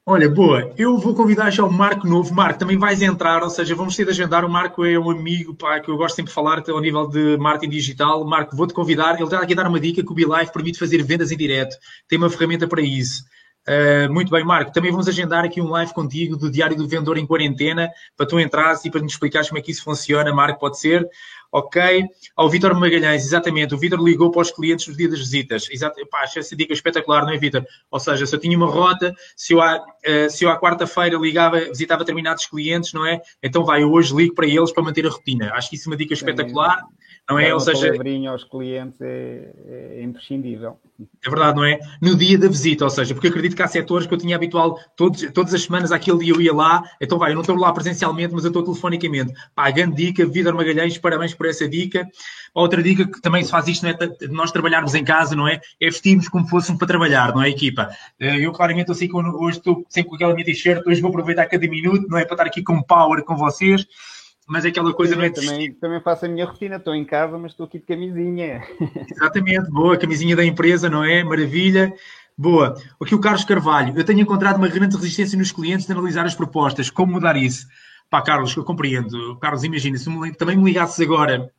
Olha, 0.06 0.30
boa. 0.30 0.74
Eu 0.78 0.98
vou 0.98 1.15
convidar 1.15 1.50
já 1.50 1.63
o 1.63 1.72
Marco 1.72 2.06
Novo. 2.06 2.34
Marco, 2.36 2.60
também 2.60 2.78
vais 2.78 3.02
entrar, 3.02 3.41
ou 3.41 3.50
seja, 3.50 3.74
vamos 3.74 3.96
ter 3.96 4.04
de 4.04 4.12
agendar. 4.12 4.43
O 4.43 4.50
Marco 4.50 4.84
é 4.84 5.00
um 5.00 5.10
amigo 5.10 5.56
pá, 5.56 5.80
que 5.80 5.89
eu 5.89 5.96
gosto 5.96 6.17
sempre 6.17 6.30
de 6.30 6.36
falar 6.36 6.62
ao 6.69 6.82
nível 6.82 7.08
de 7.08 7.38
marketing 7.38 7.72
digital. 7.72 8.26
Marco, 8.26 8.54
vou-te 8.54 8.74
convidar. 8.74 9.15
Ele 9.15 9.24
está 9.24 9.39
aqui 9.39 9.54
a 9.54 9.56
dar 9.56 9.67
uma 9.69 9.80
dica 9.80 10.04
que 10.04 10.12
o 10.12 10.13
BeLive 10.13 10.52
permite 10.52 10.78
fazer 10.78 11.02
vendas 11.04 11.32
em 11.32 11.38
direto. 11.38 11.78
Tem 12.06 12.17
uma 12.17 12.30
ferramenta 12.30 12.67
para 12.67 12.82
isso. 12.82 13.24
Uh, 13.65 14.12
muito 14.12 14.30
bem, 14.30 14.43
Marco. 14.43 14.73
Também 14.73 14.91
vamos 14.91 15.08
agendar 15.08 15.45
aqui 15.45 15.62
um 15.62 15.69
live 15.69 15.93
contigo 15.93 16.36
do 16.36 16.52
Diário 16.52 16.76
do 16.76 16.88
Vendedor 16.88 17.17
em 17.17 17.26
Quarentena 17.26 17.89
para 18.17 18.26
tu 18.26 18.38
entrares 18.38 18.84
e 18.84 18.91
para 18.91 19.02
nos 19.02 19.13
explicares 19.13 19.47
como 19.47 19.58
é 19.58 19.62
que 19.62 19.71
isso 19.71 19.84
funciona, 19.84 20.34
Marco, 20.34 20.60
pode 20.60 20.78
ser. 20.78 21.08
Ok. 21.49 22.04
Ao 22.36 22.49
Vítor 22.49 22.73
Magalhães, 22.73 23.23
exatamente. 23.23 23.73
O 23.73 23.78
Vítor 23.78 24.02
ligou 24.02 24.32
para 24.32 24.41
os 24.41 24.52
clientes 24.52 24.88
nos 24.88 24.97
dias 24.97 25.12
das 25.12 25.19
visitas. 25.19 25.69
Exato. 25.69 26.06
Pá, 26.10 26.23
achei 26.23 26.41
essa 26.41 26.56
dica 26.56 26.73
espetacular, 26.73 27.23
não 27.23 27.32
é, 27.32 27.38
Vítor? 27.38 27.63
Ou 27.89 27.99
seja, 27.99 28.26
se 28.26 28.36
eu 28.36 28.39
tinha 28.39 28.58
uma 28.58 28.67
rota, 28.67 29.13
se 29.36 29.54
eu 29.54 29.62
à, 29.62 29.78
uh, 29.78 30.30
se 30.30 30.43
eu 30.43 30.49
à 30.49 30.60
quarta-feira 30.60 31.15
ligava, 31.15 31.60
visitava 31.60 31.99
determinados 31.99 32.45
clientes, 32.47 32.91
não 32.91 33.06
é? 33.06 33.21
Então 33.41 33.63
vai, 33.63 33.84
eu 33.84 33.91
hoje 33.91 34.13
ligo 34.13 34.34
para 34.34 34.47
eles 34.47 34.73
para 34.73 34.84
manter 34.84 35.06
a 35.06 35.10
rotina. 35.10 35.54
Acho 35.54 35.69
que 35.69 35.76
isso 35.76 35.88
é 35.88 35.91
uma 35.91 35.97
dica 35.97 36.13
espetacular. 36.13 36.82
Não 37.30 37.40
é? 37.40 37.54
Ou 37.54 37.60
seja, 37.60 37.94
aos 38.30 38.44
clientes 38.44 39.00
é, 39.00 39.50
é, 39.66 40.04
imprescindível. 40.04 40.78
É 41.26 41.30
verdade, 41.30 41.56
não 41.56 41.64
é? 41.64 41.80
No 42.02 42.18
dia 42.18 42.38
da 42.38 42.50
visita, 42.50 42.84
ou 42.84 42.90
seja, 42.90 43.14
porque 43.14 43.30
acredito 43.30 43.56
que 43.56 43.64
há 43.64 43.68
setores 43.68 44.06
que 44.06 44.14
eu 44.14 44.18
tinha 44.18 44.36
habitual, 44.36 44.78
todos, 44.98 45.22
todas 45.32 45.54
as 45.54 45.64
semanas, 45.64 45.94
aquele 45.94 46.20
dia 46.20 46.34
eu 46.34 46.42
ia 46.42 46.54
lá, 46.54 46.84
então 47.00 47.18
vai, 47.18 47.32
eu 47.32 47.36
não 47.36 47.42
estou 47.42 47.56
lá 47.56 47.72
presencialmente, 47.72 48.34
mas 48.34 48.44
eu 48.44 48.50
estou 48.50 48.62
telefonicamente. 48.62 49.34
Pá, 49.56 49.72
grande 49.72 49.96
dica, 49.96 50.26
Vidor 50.26 50.54
Magalhães, 50.54 50.98
parabéns 50.98 51.34
por 51.34 51.46
essa 51.46 51.68
dica. 51.68 52.06
Outra 52.54 52.84
dica 52.84 53.08
que 53.08 53.22
também 53.22 53.42
se 53.42 53.52
faz 53.52 53.70
isto, 53.70 53.84
não 53.84 53.92
é 53.92 53.94
de 53.94 54.28
nós 54.28 54.52
trabalharmos 54.52 54.94
em 54.94 55.04
casa, 55.06 55.34
não 55.34 55.48
é? 55.48 55.62
É 55.80 55.86
vestirmos 55.86 56.28
como 56.28 56.48
fôssemos 56.48 56.78
para 56.78 56.88
trabalhar, 56.90 57.34
não 57.34 57.42
é, 57.42 57.50
equipa? 57.50 57.90
Eh, 58.20 58.46
eu 58.46 58.52
claramente 58.52 58.90
eu 58.90 58.96
sei 58.96 59.08
que 59.08 59.16
hoje 59.16 59.60
estou 59.60 59.86
sempre 59.88 60.10
com 60.10 60.16
aquela 60.16 60.34
minha 60.34 60.46
t-shirt, 60.46 60.86
hoje 60.86 61.00
vou 61.00 61.10
aproveitar 61.10 61.46
cada 61.46 61.66
minuto, 61.68 62.06
não 62.10 62.18
é? 62.18 62.26
Para 62.26 62.34
estar 62.34 62.46
aqui 62.46 62.62
com 62.62 62.84
power 62.84 63.24
com 63.24 63.38
vocês 63.38 63.88
mas 64.48 64.66
é 64.66 64.70
aquela 64.70 64.94
coisa 64.94 65.16
não 65.16 65.24
é 65.24 65.30
também, 65.30 65.74
também 65.74 66.02
faço 66.02 66.26
a 66.26 66.30
minha 66.30 66.46
rotina, 66.46 66.76
estou 66.76 66.94
em 66.94 67.06
casa, 67.06 67.38
mas 67.38 67.52
estou 67.52 67.66
aqui 67.66 67.80
de 67.80 67.86
camisinha. 67.86 68.64
Exatamente, 69.12 69.70
boa, 69.70 69.98
camisinha 69.98 70.36
da 70.36 70.46
empresa, 70.46 70.90
não 70.90 71.04
é? 71.04 71.24
Maravilha. 71.24 71.94
Boa. 72.38 72.76
Aqui 73.02 73.14
o 73.14 73.20
Carlos 73.20 73.46
Carvalho. 73.46 73.94
Eu 73.96 74.04
tenho 74.04 74.20
encontrado 74.20 74.58
uma 74.58 74.68
grande 74.68 74.96
resistência 74.96 75.38
nos 75.38 75.52
clientes 75.52 75.86
de 75.86 75.92
analisar 75.92 76.26
as 76.26 76.36
propostas. 76.36 76.90
Como 76.90 77.14
mudar 77.14 77.38
isso? 77.38 77.68
Pá, 78.10 78.22
Carlos, 78.22 78.56
eu 78.56 78.64
compreendo. 78.64 79.38
Carlos, 79.40 79.64
imagina, 79.64 79.98
se 79.98 80.10
também 80.38 80.58
me 80.58 80.64
ligasses 80.64 81.00
agora 81.00 81.52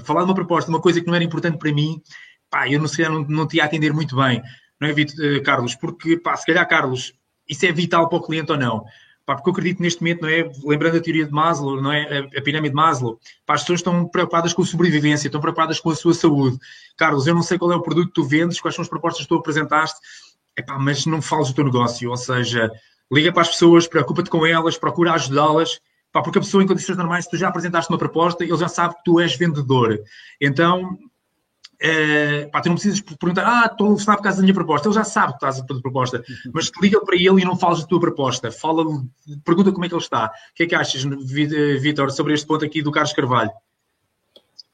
falar 0.00 0.20
de 0.20 0.26
uma 0.26 0.34
proposta, 0.34 0.70
uma 0.70 0.80
coisa 0.80 1.00
que 1.00 1.06
não 1.06 1.14
era 1.14 1.24
importante 1.24 1.58
para 1.58 1.72
mim, 1.72 2.02
pá, 2.50 2.68
eu 2.68 2.78
não 2.78 2.88
sei, 2.88 3.08
não, 3.08 3.22
não 3.24 3.46
te 3.46 3.56
ia 3.56 3.64
atender 3.64 3.92
muito 3.92 4.16
bem, 4.16 4.42
não 4.80 4.88
é, 4.88 4.92
Vitor, 4.92 5.42
Carlos? 5.42 5.74
Porque, 5.74 6.16
pá, 6.16 6.36
se 6.36 6.46
calhar, 6.46 6.66
Carlos, 6.68 7.12
isso 7.48 7.66
é 7.66 7.72
vital 7.72 8.08
para 8.08 8.18
o 8.18 8.22
cliente 8.22 8.52
ou 8.52 8.58
não? 8.58 8.84
Pá, 9.28 9.34
porque 9.34 9.50
eu 9.50 9.52
acredito 9.52 9.82
neste 9.82 10.00
momento, 10.00 10.22
não 10.22 10.28
é? 10.30 10.50
Lembrando 10.64 10.96
a 10.96 11.00
teoria 11.02 11.26
de 11.26 11.30
Maslow, 11.30 11.82
não 11.82 11.92
é? 11.92 12.18
A, 12.18 12.38
a 12.38 12.42
pirâmide 12.42 12.70
de 12.70 12.74
Maslow, 12.74 13.20
pá, 13.44 13.56
as 13.56 13.60
pessoas 13.60 13.80
estão 13.80 14.08
preocupadas 14.08 14.54
com 14.54 14.62
a 14.62 14.64
sobrevivência, 14.64 15.28
estão 15.28 15.38
preocupadas 15.38 15.78
com 15.78 15.90
a 15.90 15.94
sua 15.94 16.14
saúde. 16.14 16.58
Carlos, 16.96 17.26
eu 17.26 17.34
não 17.34 17.42
sei 17.42 17.58
qual 17.58 17.70
é 17.70 17.76
o 17.76 17.82
produto 17.82 18.06
que 18.08 18.14
tu 18.14 18.24
vendes, 18.24 18.58
quais 18.58 18.74
são 18.74 18.82
as 18.82 18.88
propostas 18.88 19.24
que 19.24 19.28
tu 19.28 19.34
apresentaste, 19.34 20.00
mas 20.80 21.04
não 21.04 21.20
fales 21.20 21.48
do 21.48 21.54
teu 21.54 21.64
negócio, 21.64 22.08
ou 22.08 22.16
seja, 22.16 22.72
liga 23.12 23.30
para 23.30 23.42
as 23.42 23.50
pessoas, 23.50 23.86
preocupa-te 23.86 24.30
com 24.30 24.46
elas, 24.46 24.78
procura 24.78 25.12
ajudá-las, 25.12 25.78
porque 26.10 26.38
a 26.38 26.40
pessoa 26.40 26.64
em 26.64 26.66
condições 26.66 26.96
normais, 26.96 27.26
se 27.26 27.30
tu 27.30 27.36
já 27.36 27.48
apresentaste 27.48 27.92
uma 27.92 27.98
proposta, 27.98 28.44
ele 28.44 28.56
já 28.56 28.66
sabe 28.66 28.94
que 28.94 29.04
tu 29.04 29.20
és 29.20 29.36
vendedor. 29.36 30.00
Então, 30.40 30.96
é, 31.80 32.46
pá, 32.46 32.60
tu 32.60 32.68
não 32.68 32.74
precisas 32.74 33.00
perguntar, 33.00 33.44
ah, 33.46 33.66
estou 33.66 33.86
a 33.86 33.90
telefonar 33.94 34.16
por 34.16 34.22
causa 34.24 34.38
da 34.38 34.42
minha 34.42 34.54
proposta. 34.54 34.88
Ele 34.88 34.94
já 34.94 35.04
sabe 35.04 35.28
que 35.28 35.36
estás 35.36 35.60
a 35.60 35.66
fazer 35.66 35.80
proposta, 35.80 36.18
uhum. 36.18 36.52
mas 36.52 36.70
liga 36.80 37.00
para 37.04 37.16
ele 37.16 37.40
e 37.40 37.44
não 37.44 37.56
falas 37.56 37.80
da 37.80 37.86
tua 37.86 38.00
proposta. 38.00 38.50
Fala, 38.50 38.84
pergunta 39.44 39.72
como 39.72 39.84
é 39.84 39.88
que 39.88 39.94
ele 39.94 40.02
está. 40.02 40.26
O 40.26 40.54
que 40.54 40.64
é 40.64 40.66
que 40.66 40.74
achas, 40.74 41.04
Vitor, 41.04 42.10
sobre 42.10 42.34
este 42.34 42.46
ponto 42.46 42.64
aqui 42.64 42.82
do 42.82 42.90
Carlos 42.90 43.12
Carvalho? 43.12 43.52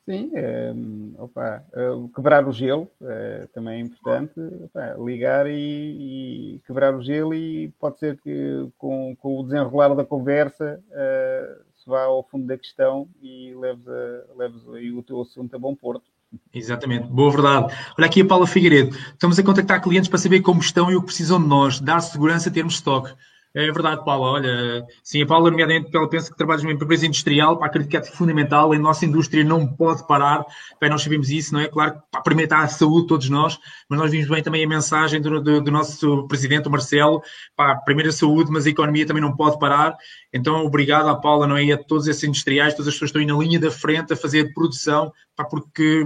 Sim, 0.07 0.31
é, 0.35 0.75
opa, 1.19 1.65
é, 1.73 1.89
quebrar 2.15 2.47
o 2.47 2.53
gelo 2.53 2.91
é, 3.01 3.49
também 3.55 3.81
é 3.81 3.81
importante. 3.81 4.39
Opa, 4.65 4.97
ligar 4.99 5.47
e, 5.47 6.57
e, 6.57 6.61
quebrar 6.67 6.95
o 6.95 7.03
gelo, 7.03 7.35
e 7.35 7.71
pode 7.81 7.99
ser 7.99 8.19
que 8.19 8.69
com, 8.77 9.17
com 9.17 9.41
o 9.41 9.43
desenrolar 9.43 9.95
da 9.95 10.05
conversa 10.05 10.83
é, 10.91 11.59
se 11.75 11.89
vá 11.89 12.03
ao 12.03 12.23
fundo 12.23 12.47
da 12.47 12.59
questão 12.59 13.09
e 13.23 13.55
leves, 13.55 13.89
a, 13.89 14.25
leves 14.37 14.69
aí 14.69 14.93
o 14.93 15.03
teu 15.03 15.23
assunto 15.23 15.57
a 15.57 15.59
bom 15.59 15.75
porto. 15.75 16.14
Exatamente, 16.53 17.09
boa 17.09 17.31
verdade. 17.31 17.75
Olha 17.99 18.07
aqui 18.07 18.21
a 18.21 18.25
Paula 18.27 18.47
Figueiredo. 18.47 18.97
Estamos 19.13 19.39
a 19.39 19.43
contactar 19.43 19.83
clientes 19.83 20.09
para 20.09 20.19
saber 20.19 20.41
como 20.41 20.61
estão 20.61 20.91
e 20.91 20.97
o 20.97 21.01
que 21.01 21.07
precisam 21.07 21.41
de 21.41 21.49
nós, 21.49 21.81
dar 21.81 22.01
segurança, 22.01 22.51
termos 22.51 22.75
estoque. 22.75 23.13
É 23.57 23.71
verdade, 23.71 24.05
Paula. 24.05 24.33
Olha, 24.33 24.85
sim, 25.01 25.23
a 25.23 25.27
Paula, 25.27 25.49
nomeadamente, 25.49 25.97
ela 25.97 26.09
pensa 26.09 26.29
que 26.29 26.37
trabalhas 26.37 26.65
numa 26.65 26.73
empresa 26.73 27.07
industrial, 27.07 27.57
para 27.57 27.69
acreditar 27.69 28.01
que 28.01 28.09
é 28.09 28.11
fundamental. 28.11 28.73
A 28.73 28.79
nossa 28.79 29.07
indústria 29.07 29.45
não 29.45 29.65
pode 29.65 30.05
parar. 30.09 30.45
Bem, 30.81 30.91
nós 30.91 31.03
sabemos 31.03 31.31
isso, 31.31 31.55
não 31.55 31.61
é? 31.61 31.69
Claro, 31.69 32.03
para 32.11 32.21
primeiro 32.23 32.53
está 32.53 32.65
a 32.65 32.69
saúde, 32.69 33.07
todos 33.07 33.29
nós, 33.31 33.57
mas 33.89 34.01
nós 34.01 34.11
vimos 34.11 34.29
bem 34.29 34.43
também 34.43 34.65
a 34.65 34.69
mensagem 34.69 35.21
do, 35.21 35.41
do, 35.41 35.61
do 35.61 35.71
nosso 35.71 36.27
presidente, 36.27 36.67
o 36.67 36.71
Marcelo, 36.71 37.23
para 37.57 37.77
primeiro 37.77 38.11
a 38.11 38.13
saúde, 38.13 38.51
mas 38.51 38.67
a 38.67 38.71
economia 38.71 39.07
também 39.07 39.23
não 39.23 39.37
pode 39.37 39.57
parar. 39.61 39.97
Então, 40.33 40.65
obrigado 40.67 41.09
à 41.09 41.15
Paula, 41.15 41.47
não 41.47 41.57
é? 41.57 41.65
E 41.65 41.73
a 41.73 41.79
todos 41.79 42.09
esses 42.09 42.25
industriais, 42.25 42.75
todas 42.75 42.89
as 42.89 42.95
pessoas 42.95 43.13
que 43.13 43.19
estão 43.19 43.37
aí 43.37 43.39
na 43.39 43.45
linha 43.45 43.61
da 43.61 43.71
frente 43.71 44.13
a 44.13 44.17
fazer 44.17 44.53
produção, 44.53 45.13
pá, 45.37 45.45
porque, 45.45 46.05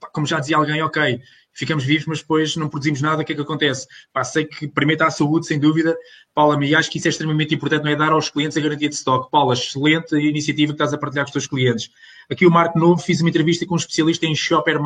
pá, 0.00 0.08
como 0.12 0.26
já 0.26 0.40
dizia 0.40 0.56
alguém, 0.56 0.82
ok 0.82 1.20
ficamos 1.52 1.84
vivos, 1.84 2.06
mas 2.06 2.20
depois 2.20 2.56
não 2.56 2.68
produzimos 2.68 3.00
nada, 3.00 3.22
o 3.22 3.24
que 3.24 3.32
é 3.32 3.36
que 3.36 3.42
acontece? 3.42 3.86
Pá, 4.12 4.24
sei 4.24 4.44
que 4.44 4.70
está 4.90 5.06
a 5.06 5.10
saúde, 5.10 5.46
sem 5.46 5.58
dúvida. 5.58 5.96
Paula, 6.34 6.62
e 6.64 6.74
acho 6.74 6.90
que 6.90 6.98
isso 6.98 7.08
é 7.08 7.10
extremamente 7.10 7.54
importante, 7.54 7.84
não 7.84 7.90
é 7.90 7.96
dar 7.96 8.12
aos 8.12 8.30
clientes 8.30 8.56
a 8.56 8.60
garantia 8.60 8.88
de 8.88 8.94
stock. 8.94 9.30
Paula, 9.30 9.54
excelente 9.54 10.16
iniciativa 10.16 10.72
que 10.72 10.76
estás 10.76 10.94
a 10.94 10.98
partilhar 10.98 11.24
com 11.24 11.28
os 11.28 11.32
teus 11.32 11.46
clientes. 11.46 11.90
Aqui 12.30 12.46
o 12.46 12.50
Marco 12.50 12.78
Novo, 12.78 13.02
fiz 13.02 13.20
uma 13.20 13.28
entrevista 13.28 13.66
com 13.66 13.74
um 13.74 13.76
especialista 13.76 14.24
em 14.24 14.34
shopper, 14.34 14.80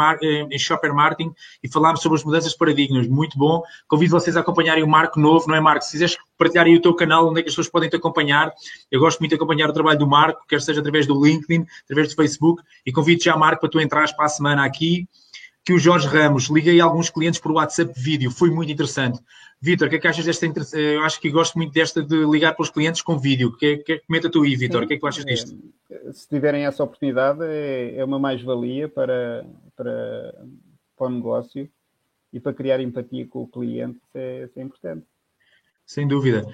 em 0.50 0.58
shopper 0.58 0.92
marketing 0.92 1.32
e 1.62 1.68
falámos 1.68 2.00
sobre 2.02 2.18
as 2.18 2.24
mudanças 2.24 2.52
de 2.52 2.58
paradigmas. 2.58 3.06
Muito 3.06 3.38
bom. 3.38 3.62
Convido 3.86 4.10
vocês 4.10 4.36
a 4.36 4.40
acompanharem 4.40 4.82
o 4.82 4.88
Marco 4.88 5.20
Novo, 5.20 5.46
não 5.46 5.54
é, 5.54 5.60
Marco? 5.60 5.84
Se 5.84 5.92
quiseres 5.92 6.16
partilhar 6.36 6.66
aí 6.66 6.74
o 6.74 6.82
teu 6.82 6.94
canal, 6.94 7.28
onde 7.28 7.40
é 7.40 7.42
que 7.42 7.48
as 7.48 7.52
pessoas 7.52 7.68
podem 7.68 7.88
te 7.88 7.96
acompanhar. 7.96 8.52
Eu 8.90 8.98
gosto 8.98 9.20
muito 9.20 9.30
de 9.30 9.36
acompanhar 9.36 9.70
o 9.70 9.72
trabalho 9.72 9.98
do 9.98 10.06
Marco, 10.06 10.42
quer 10.48 10.60
seja 10.60 10.80
através 10.80 11.06
do 11.06 11.24
LinkedIn, 11.24 11.64
através 11.84 12.08
do 12.08 12.16
Facebook, 12.16 12.62
e 12.84 12.90
convido 12.90 13.22
já, 13.22 13.36
Marco, 13.36 13.60
para 13.60 13.70
tu 13.70 13.80
entrares 13.80 14.12
para 14.12 14.24
a 14.24 14.28
semana 14.28 14.64
aqui 14.64 15.06
que 15.66 15.72
o 15.72 15.78
Jorge 15.80 16.06
Ramos, 16.06 16.48
liguei 16.48 16.80
a 16.80 16.84
alguns 16.84 17.10
clientes 17.10 17.40
por 17.40 17.50
WhatsApp 17.50 17.92
vídeo, 17.96 18.30
foi 18.30 18.50
muito 18.50 18.70
interessante. 18.70 19.18
Vitor, 19.60 19.88
o 19.88 19.90
que 19.90 19.96
é 19.96 19.98
que 19.98 20.06
achas 20.06 20.24
desta? 20.24 20.46
Eu 20.78 21.02
acho 21.02 21.20
que 21.20 21.28
gosto 21.28 21.58
muito 21.58 21.72
desta 21.72 22.04
de 22.04 22.24
ligar 22.24 22.54
para 22.54 22.62
os 22.62 22.70
clientes 22.70 23.02
com 23.02 23.18
vídeo. 23.18 23.50
Que, 23.56 23.78
que, 23.78 23.98
comenta 24.06 24.30
tu 24.30 24.44
aí, 24.44 24.54
Vitor, 24.54 24.84
o 24.84 24.86
que 24.86 24.94
é 24.94 24.96
que 24.96 25.00
tu 25.00 25.08
achas 25.08 25.24
disto? 25.24 25.58
É, 25.90 26.12
se 26.12 26.28
tiverem 26.28 26.64
essa 26.64 26.84
oportunidade, 26.84 27.40
é, 27.42 27.96
é 27.96 28.04
uma 28.04 28.16
mais-valia 28.16 28.88
para, 28.88 29.44
para, 29.74 30.34
para 30.96 31.06
o 31.08 31.10
negócio 31.10 31.68
e 32.32 32.38
para 32.38 32.54
criar 32.54 32.78
empatia 32.78 33.26
com 33.26 33.42
o 33.42 33.48
cliente, 33.48 33.96
isso 33.96 34.18
é, 34.18 34.44
isso 34.44 34.60
é 34.60 34.62
importante. 34.62 35.04
Sem 35.84 36.06
dúvida. 36.06 36.46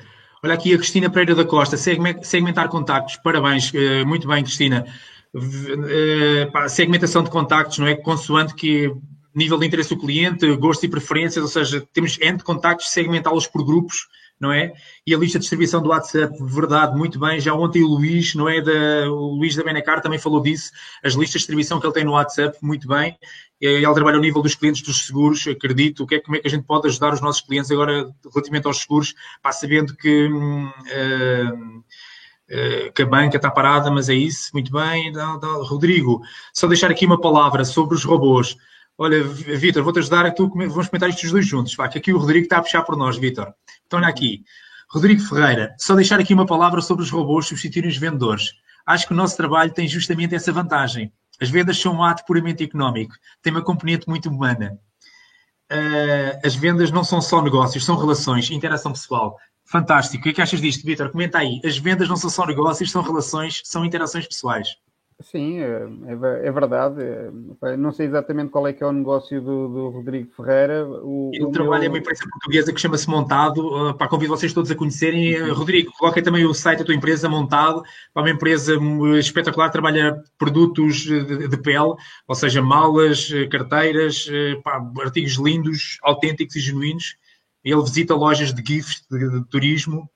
Olha 0.43 0.55
aqui 0.55 0.73
a 0.73 0.79
Cristina 0.79 1.11
Pereira 1.11 1.35
da 1.35 1.45
Costa, 1.45 1.77
segmentar 1.77 2.69
contactos. 2.71 3.17
Parabéns, 3.17 3.71
eh, 3.75 4.05
muito 4.05 4.27
bem, 4.27 4.43
Cristina. 4.43 4.87
Eh, 5.35 6.69
segmentação 6.69 7.23
de 7.23 7.31
contactos, 7.31 7.79
não 7.79 7.87
é? 7.87 7.95
Consoante 7.95 8.55
que 8.55 8.93
nível 9.35 9.59
de 9.59 9.67
interesse 9.67 9.95
do 9.95 10.01
cliente, 10.01 10.55
gostos 10.57 10.85
e 10.85 10.89
preferências, 10.89 11.43
ou 11.43 11.49
seja, 11.49 11.87
temos 11.93 12.19
entre 12.21 12.45
contactos, 12.45 12.91
segmentá-los 12.91 13.47
por 13.47 13.65
grupos, 13.65 14.07
não 14.39 14.53
é? 14.53 14.73
E 15.07 15.15
a 15.15 15.19
lista 15.19 15.39
de 15.39 15.43
distribuição 15.43 15.83
do 15.83 15.89
WhatsApp, 15.89 16.37
verdade, 16.43 16.99
muito 16.99 17.19
bem. 17.19 17.41
Já 17.41 17.55
ontem 17.55 17.83
o 17.83 17.87
Luís, 17.87 18.35
não 18.35 18.47
é? 18.47 18.61
Da, 18.61 19.11
o 19.11 19.37
Luís 19.37 19.57
da 19.57 19.63
Benacar 19.63 20.03
também 20.03 20.19
falou 20.19 20.43
disso, 20.43 20.71
as 21.03 21.15
listas 21.15 21.33
de 21.33 21.39
distribuição 21.39 21.81
que 21.81 21.87
ele 21.87 21.95
tem 21.95 22.05
no 22.05 22.13
WhatsApp, 22.13 22.59
muito 22.61 22.87
bem. 22.87 23.17
Ele 23.59 23.95
trabalha 23.95 24.17
ao 24.17 24.23
nível 24.23 24.43
dos 24.43 24.57
clientes 24.57 24.83
dos 24.83 25.07
seguros, 25.07 25.47
acredito. 25.47 26.03
O 26.03 26.07
que 26.07 26.17
é, 26.17 26.21
como 26.21 26.37
é 26.37 26.41
que 26.41 26.49
a 26.49 26.51
gente 26.51 26.65
pode 26.65 26.89
ajudar 26.89 27.15
os 27.15 27.21
nossos 27.21 27.41
clientes 27.41 27.71
agora 27.71 28.13
relativamente 28.35 28.67
aos 28.67 28.79
seguros, 28.81 29.15
pá, 29.41 29.53
sabendo 29.53 29.97
que. 29.97 30.29
Hum, 30.29 30.67
uh, 30.67 31.83
que 32.95 33.03
a 33.03 33.07
banca 33.07 33.37
está 33.37 33.51
parada, 33.51 33.91
mas 33.91 34.09
é 34.09 34.15
isso, 34.15 34.51
muito 34.53 34.73
bem. 34.73 35.13
Rodrigo, 35.63 36.21
só 36.53 36.67
deixar 36.67 36.91
aqui 36.91 37.07
uma 37.07 37.21
palavra 37.21 37.65
sobre 37.65 37.95
os 37.95 38.05
robôs. 38.05 38.57
Olha, 38.99 39.25
Vitor, 39.25 39.83
vou-te 39.83 40.01
ajudar, 40.01 40.31
tu, 40.33 40.49
vamos 40.49 40.89
comentar 40.89 41.09
isto 41.09 41.25
os 41.25 41.33
dois 41.33 41.47
juntos. 41.47 41.75
Vá, 41.75 41.89
que 41.89 41.99
aqui 41.99 42.13
o 42.13 42.19
Rodrigo 42.19 42.45
está 42.45 42.59
a 42.59 42.63
puxar 42.63 42.83
por 42.83 42.97
nós, 42.97 43.17
Vitor. 43.17 43.53
Então, 43.87 43.99
olha 43.99 44.09
aqui. 44.09 44.45
Rodrigo 44.89 45.23
Ferreira, 45.23 45.75
só 45.79 45.95
deixar 45.95 46.21
aqui 46.21 46.35
uma 46.35 46.45
palavra 46.45 46.83
sobre 46.83 47.03
os 47.03 47.11
robôs 47.11 47.47
substituírem 47.47 47.91
os 47.91 47.97
vendedores. 47.97 48.53
Acho 48.85 49.07
que 49.07 49.15
o 49.15 49.17
nosso 49.17 49.37
trabalho 49.37 49.73
tem 49.73 49.89
justamente 49.89 50.35
essa 50.35 50.53
vantagem. 50.53 51.11
As 51.41 51.49
vendas 51.49 51.79
são 51.79 51.95
um 51.95 52.05
ato 52.05 52.25
puramente 52.27 52.63
económico, 52.63 53.15
tem 53.41 53.53
uma 53.53 53.63
componente 53.63 54.07
muito 54.09 54.29
humana. 54.29 54.79
Uh, 55.73 56.47
as 56.47 56.55
vendas 56.55 56.91
não 56.91 57.03
são 57.03 57.23
só 57.23 57.41
negócios, 57.41 57.85
são 57.85 57.97
relações, 57.97 58.51
interação 58.51 58.93
pessoal. 58.93 59.39
Fantástico. 59.65 60.21
O 60.21 60.23
que 60.25 60.31
é 60.31 60.33
que 60.33 60.43
achas 60.43 60.61
disto, 60.61 60.85
Vitor? 60.85 61.11
Comenta 61.11 61.39
aí. 61.39 61.61
As 61.65 61.79
vendas 61.79 62.09
não 62.09 62.17
são 62.17 62.29
só 62.29 62.47
negócios, 62.47 62.91
são 62.91 63.03
relações, 63.03 63.63
são 63.65 63.85
interações 63.85 64.27
pessoais. 64.27 64.77
Sim, 65.23 65.61
é, 65.61 65.89
é, 66.07 66.49
é 66.49 66.53
verdade. 66.53 67.01
É, 67.01 67.77
não 67.77 67.93
sei 67.93 68.07
exatamente 68.07 68.51
qual 68.51 68.67
é 68.67 68.73
que 68.73 68.83
é 68.83 68.87
o 68.87 68.93
negócio 68.93 69.41
do, 69.41 69.69
do 69.69 69.89
Rodrigo 69.91 70.31
Ferreira. 70.35 70.87
O, 70.87 71.31
Ele 71.33 71.45
o 71.45 71.51
trabalha 71.51 71.83
meu... 71.83 71.93
uma 71.93 71.99
empresa 71.99 72.25
portuguesa 72.29 72.73
que 72.73 72.81
chama-se 72.81 73.09
Montado. 73.09 73.91
Uh, 73.91 73.95
para 73.95 74.09
convido 74.09 74.37
vocês 74.37 74.53
todos 74.53 74.71
a 74.71 74.75
conhecerem. 74.75 75.41
Uh, 75.41 75.55
Rodrigo, 75.55 75.93
coloca 75.99 76.21
também 76.23 76.45
o 76.45 76.53
site 76.53 76.81
da 76.81 76.85
tua 76.85 76.95
empresa, 76.95 77.29
Montado. 77.29 77.83
É 78.15 78.19
uma 78.19 78.31
empresa 78.31 78.77
espetacular, 79.19 79.71
trabalha 79.71 80.23
produtos 80.37 80.97
de, 80.97 81.49
de 81.49 81.57
pele, 81.59 81.95
ou 82.27 82.35
seja, 82.35 82.61
malas, 82.61 83.31
carteiras, 83.51 84.27
uh, 84.27 84.61
pá, 84.63 84.83
artigos 85.01 85.35
lindos, 85.35 85.99
autênticos 86.03 86.57
e 86.57 86.61
genuínos 86.61 87.17
ele 87.65 87.83
visita 87.83 88.15
lojas 88.15 88.53
de 88.53 88.63
gifs, 88.65 89.05
de, 89.11 89.31
de 89.31 89.45
turismo. 89.47 90.09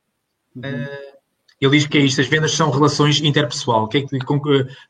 Uhum. 0.54 0.62
Uh, 0.62 1.16
ele 1.60 1.78
diz 1.78 1.86
que 1.86 1.96
é 1.96 2.02
isto, 2.02 2.20
as 2.20 2.26
vendas 2.26 2.52
são 2.52 2.70
relações 2.70 3.20
interpessoal. 3.20 3.88
Que 3.88 3.98
é 3.98 4.02
que, 4.02 4.18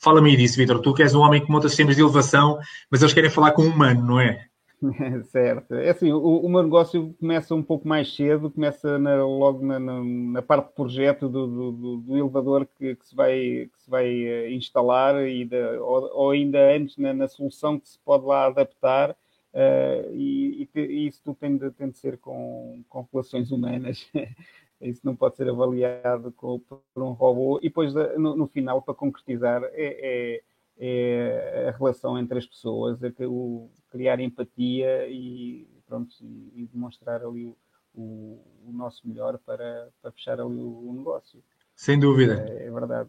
fala-me 0.00 0.36
disso, 0.36 0.56
Vitor. 0.56 0.80
Tu 0.80 0.94
que 0.94 1.02
és 1.02 1.14
um 1.14 1.20
homem 1.20 1.44
que 1.44 1.50
monta 1.50 1.68
sistemas 1.68 1.94
de 1.94 2.02
elevação, 2.02 2.58
mas 2.90 3.02
eles 3.02 3.14
querem 3.14 3.30
falar 3.30 3.52
com 3.52 3.62
um 3.62 3.68
humano, 3.68 4.04
não 4.04 4.20
é? 4.20 4.46
certo. 5.30 5.74
É 5.74 5.90
assim, 5.90 6.12
o, 6.12 6.18
o, 6.18 6.48
meu 6.48 6.62
negócio 6.62 7.14
começa 7.18 7.54
um 7.54 7.62
pouco 7.62 7.86
mais 7.88 8.14
cedo, 8.14 8.50
começa 8.50 8.98
na, 8.98 9.24
logo 9.24 9.64
na, 9.64 9.78
na, 9.78 10.02
na, 10.04 10.42
parte 10.42 10.68
de 10.68 10.74
projeto 10.74 11.28
do, 11.28 11.46
do, 11.46 11.96
do 11.98 12.16
elevador 12.18 12.66
que, 12.78 12.94
que, 12.94 13.06
se 13.06 13.14
vai, 13.14 13.70
que 13.72 13.82
se 13.82 13.88
vai 13.88 14.06
eh, 14.06 14.52
instalar 14.52 15.26
e 15.26 15.48
ou, 15.80 16.10
ou, 16.12 16.30
ainda 16.30 16.58
antes 16.74 16.96
na, 16.98 17.14
na, 17.14 17.26
solução 17.26 17.80
que 17.80 17.88
se 17.88 17.98
pode 18.04 18.26
lá 18.26 18.46
adaptar 18.46 19.16
Uh, 19.56 20.14
e, 20.14 20.68
e, 20.74 20.80
e, 20.80 21.06
isso 21.06 21.22
tudo 21.24 21.36
tem 21.36 21.56
de, 21.56 21.70
tem 21.70 21.88
de 21.88 21.96
ser 21.96 22.18
com, 22.18 22.84
com 22.90 23.08
relações 23.10 23.50
humanas. 23.50 24.06
isso 24.82 25.00
não 25.02 25.16
pode 25.16 25.36
ser 25.36 25.48
avaliado 25.48 26.30
com, 26.32 26.60
por 26.60 27.02
um 27.02 27.12
robô. 27.12 27.58
E 27.60 27.68
depois, 27.68 27.94
no, 27.94 28.36
no 28.36 28.46
final, 28.46 28.82
para 28.82 28.92
concretizar, 28.92 29.62
é, 29.72 29.72
é, 29.72 30.42
é, 30.78 31.68
a 31.70 31.76
relação 31.78 32.18
entre 32.18 32.38
as 32.38 32.46
pessoas, 32.46 33.02
é 33.02 33.10
que 33.10 33.24
o, 33.24 33.70
criar 33.90 34.20
empatia 34.20 35.08
e, 35.08 35.66
pronto, 35.86 36.14
e, 36.20 36.52
e 36.54 36.66
demonstrar 36.70 37.24
ali 37.24 37.46
o, 37.46 37.56
o, 37.94 38.42
o, 38.66 38.72
nosso 38.72 39.08
melhor 39.08 39.38
para, 39.38 39.88
para 40.02 40.12
fechar 40.12 40.38
ali 40.38 40.60
o, 40.60 40.90
o 40.90 40.92
negócio. 40.92 41.42
Sem 41.74 41.98
dúvida. 41.98 42.44
É, 42.46 42.66
é 42.66 42.70
verdade. 42.70 43.08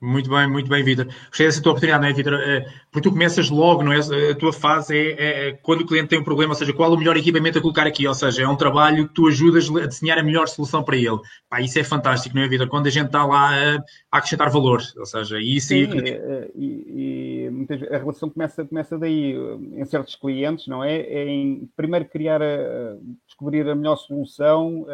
Muito 0.00 0.28
bem, 0.28 0.46
muito 0.46 0.68
bem, 0.68 0.84
Vitor. 0.84 1.06
Gostei 1.06 1.46
dessa 1.46 1.62
tua 1.62 1.72
oportunidade, 1.72 2.02
não 2.02 2.10
é, 2.10 2.12
Vitor? 2.12 2.34
Eh, 2.34 2.66
porque 2.92 3.08
tu 3.08 3.12
começas 3.12 3.48
logo, 3.48 3.82
não 3.82 3.92
é? 3.92 3.98
A 3.98 4.34
tua 4.34 4.52
fase 4.52 4.94
é, 4.94 5.12
é, 5.12 5.48
é, 5.48 5.52
quando 5.52 5.80
o 5.80 5.86
cliente 5.86 6.08
tem 6.08 6.18
um 6.18 6.24
problema, 6.24 6.52
ou 6.52 6.58
seja, 6.58 6.72
qual 6.74 6.92
o 6.92 6.98
melhor 6.98 7.16
equipamento 7.16 7.58
a 7.58 7.62
colocar 7.62 7.86
aqui, 7.86 8.06
ou 8.06 8.12
seja, 8.12 8.42
é 8.42 8.48
um 8.48 8.56
trabalho 8.56 9.08
que 9.08 9.14
tu 9.14 9.26
ajudas 9.26 9.70
a 9.70 9.86
desenhar 9.86 10.18
a 10.18 10.22
melhor 10.22 10.48
solução 10.48 10.82
para 10.82 10.96
ele. 10.96 11.18
Pá, 11.48 11.62
isso 11.62 11.78
é 11.78 11.84
fantástico, 11.84 12.36
não 12.36 12.42
é, 12.42 12.48
Vitor? 12.48 12.68
Quando 12.68 12.88
a 12.88 12.90
gente 12.90 13.06
está 13.06 13.24
lá 13.24 13.50
a, 13.50 13.76
a 14.12 14.18
acrescentar 14.18 14.50
valor, 14.50 14.82
ou 14.98 15.06
seja, 15.06 15.40
isso 15.40 15.68
Sim, 15.68 15.90
aí... 15.90 16.10
Eh, 16.10 16.50
e, 16.54 17.48
e 17.48 17.86
a 17.90 17.96
relação 17.96 18.28
começa, 18.28 18.66
começa 18.66 18.98
daí, 18.98 19.34
em 19.72 19.84
certos 19.86 20.14
clientes, 20.14 20.66
não 20.66 20.84
é? 20.84 20.94
é 20.94 21.26
em 21.26 21.70
primeiro 21.74 22.04
criar, 22.04 22.42
a, 22.42 22.96
descobrir 23.26 23.66
a 23.66 23.74
melhor 23.74 23.96
solução, 23.96 24.84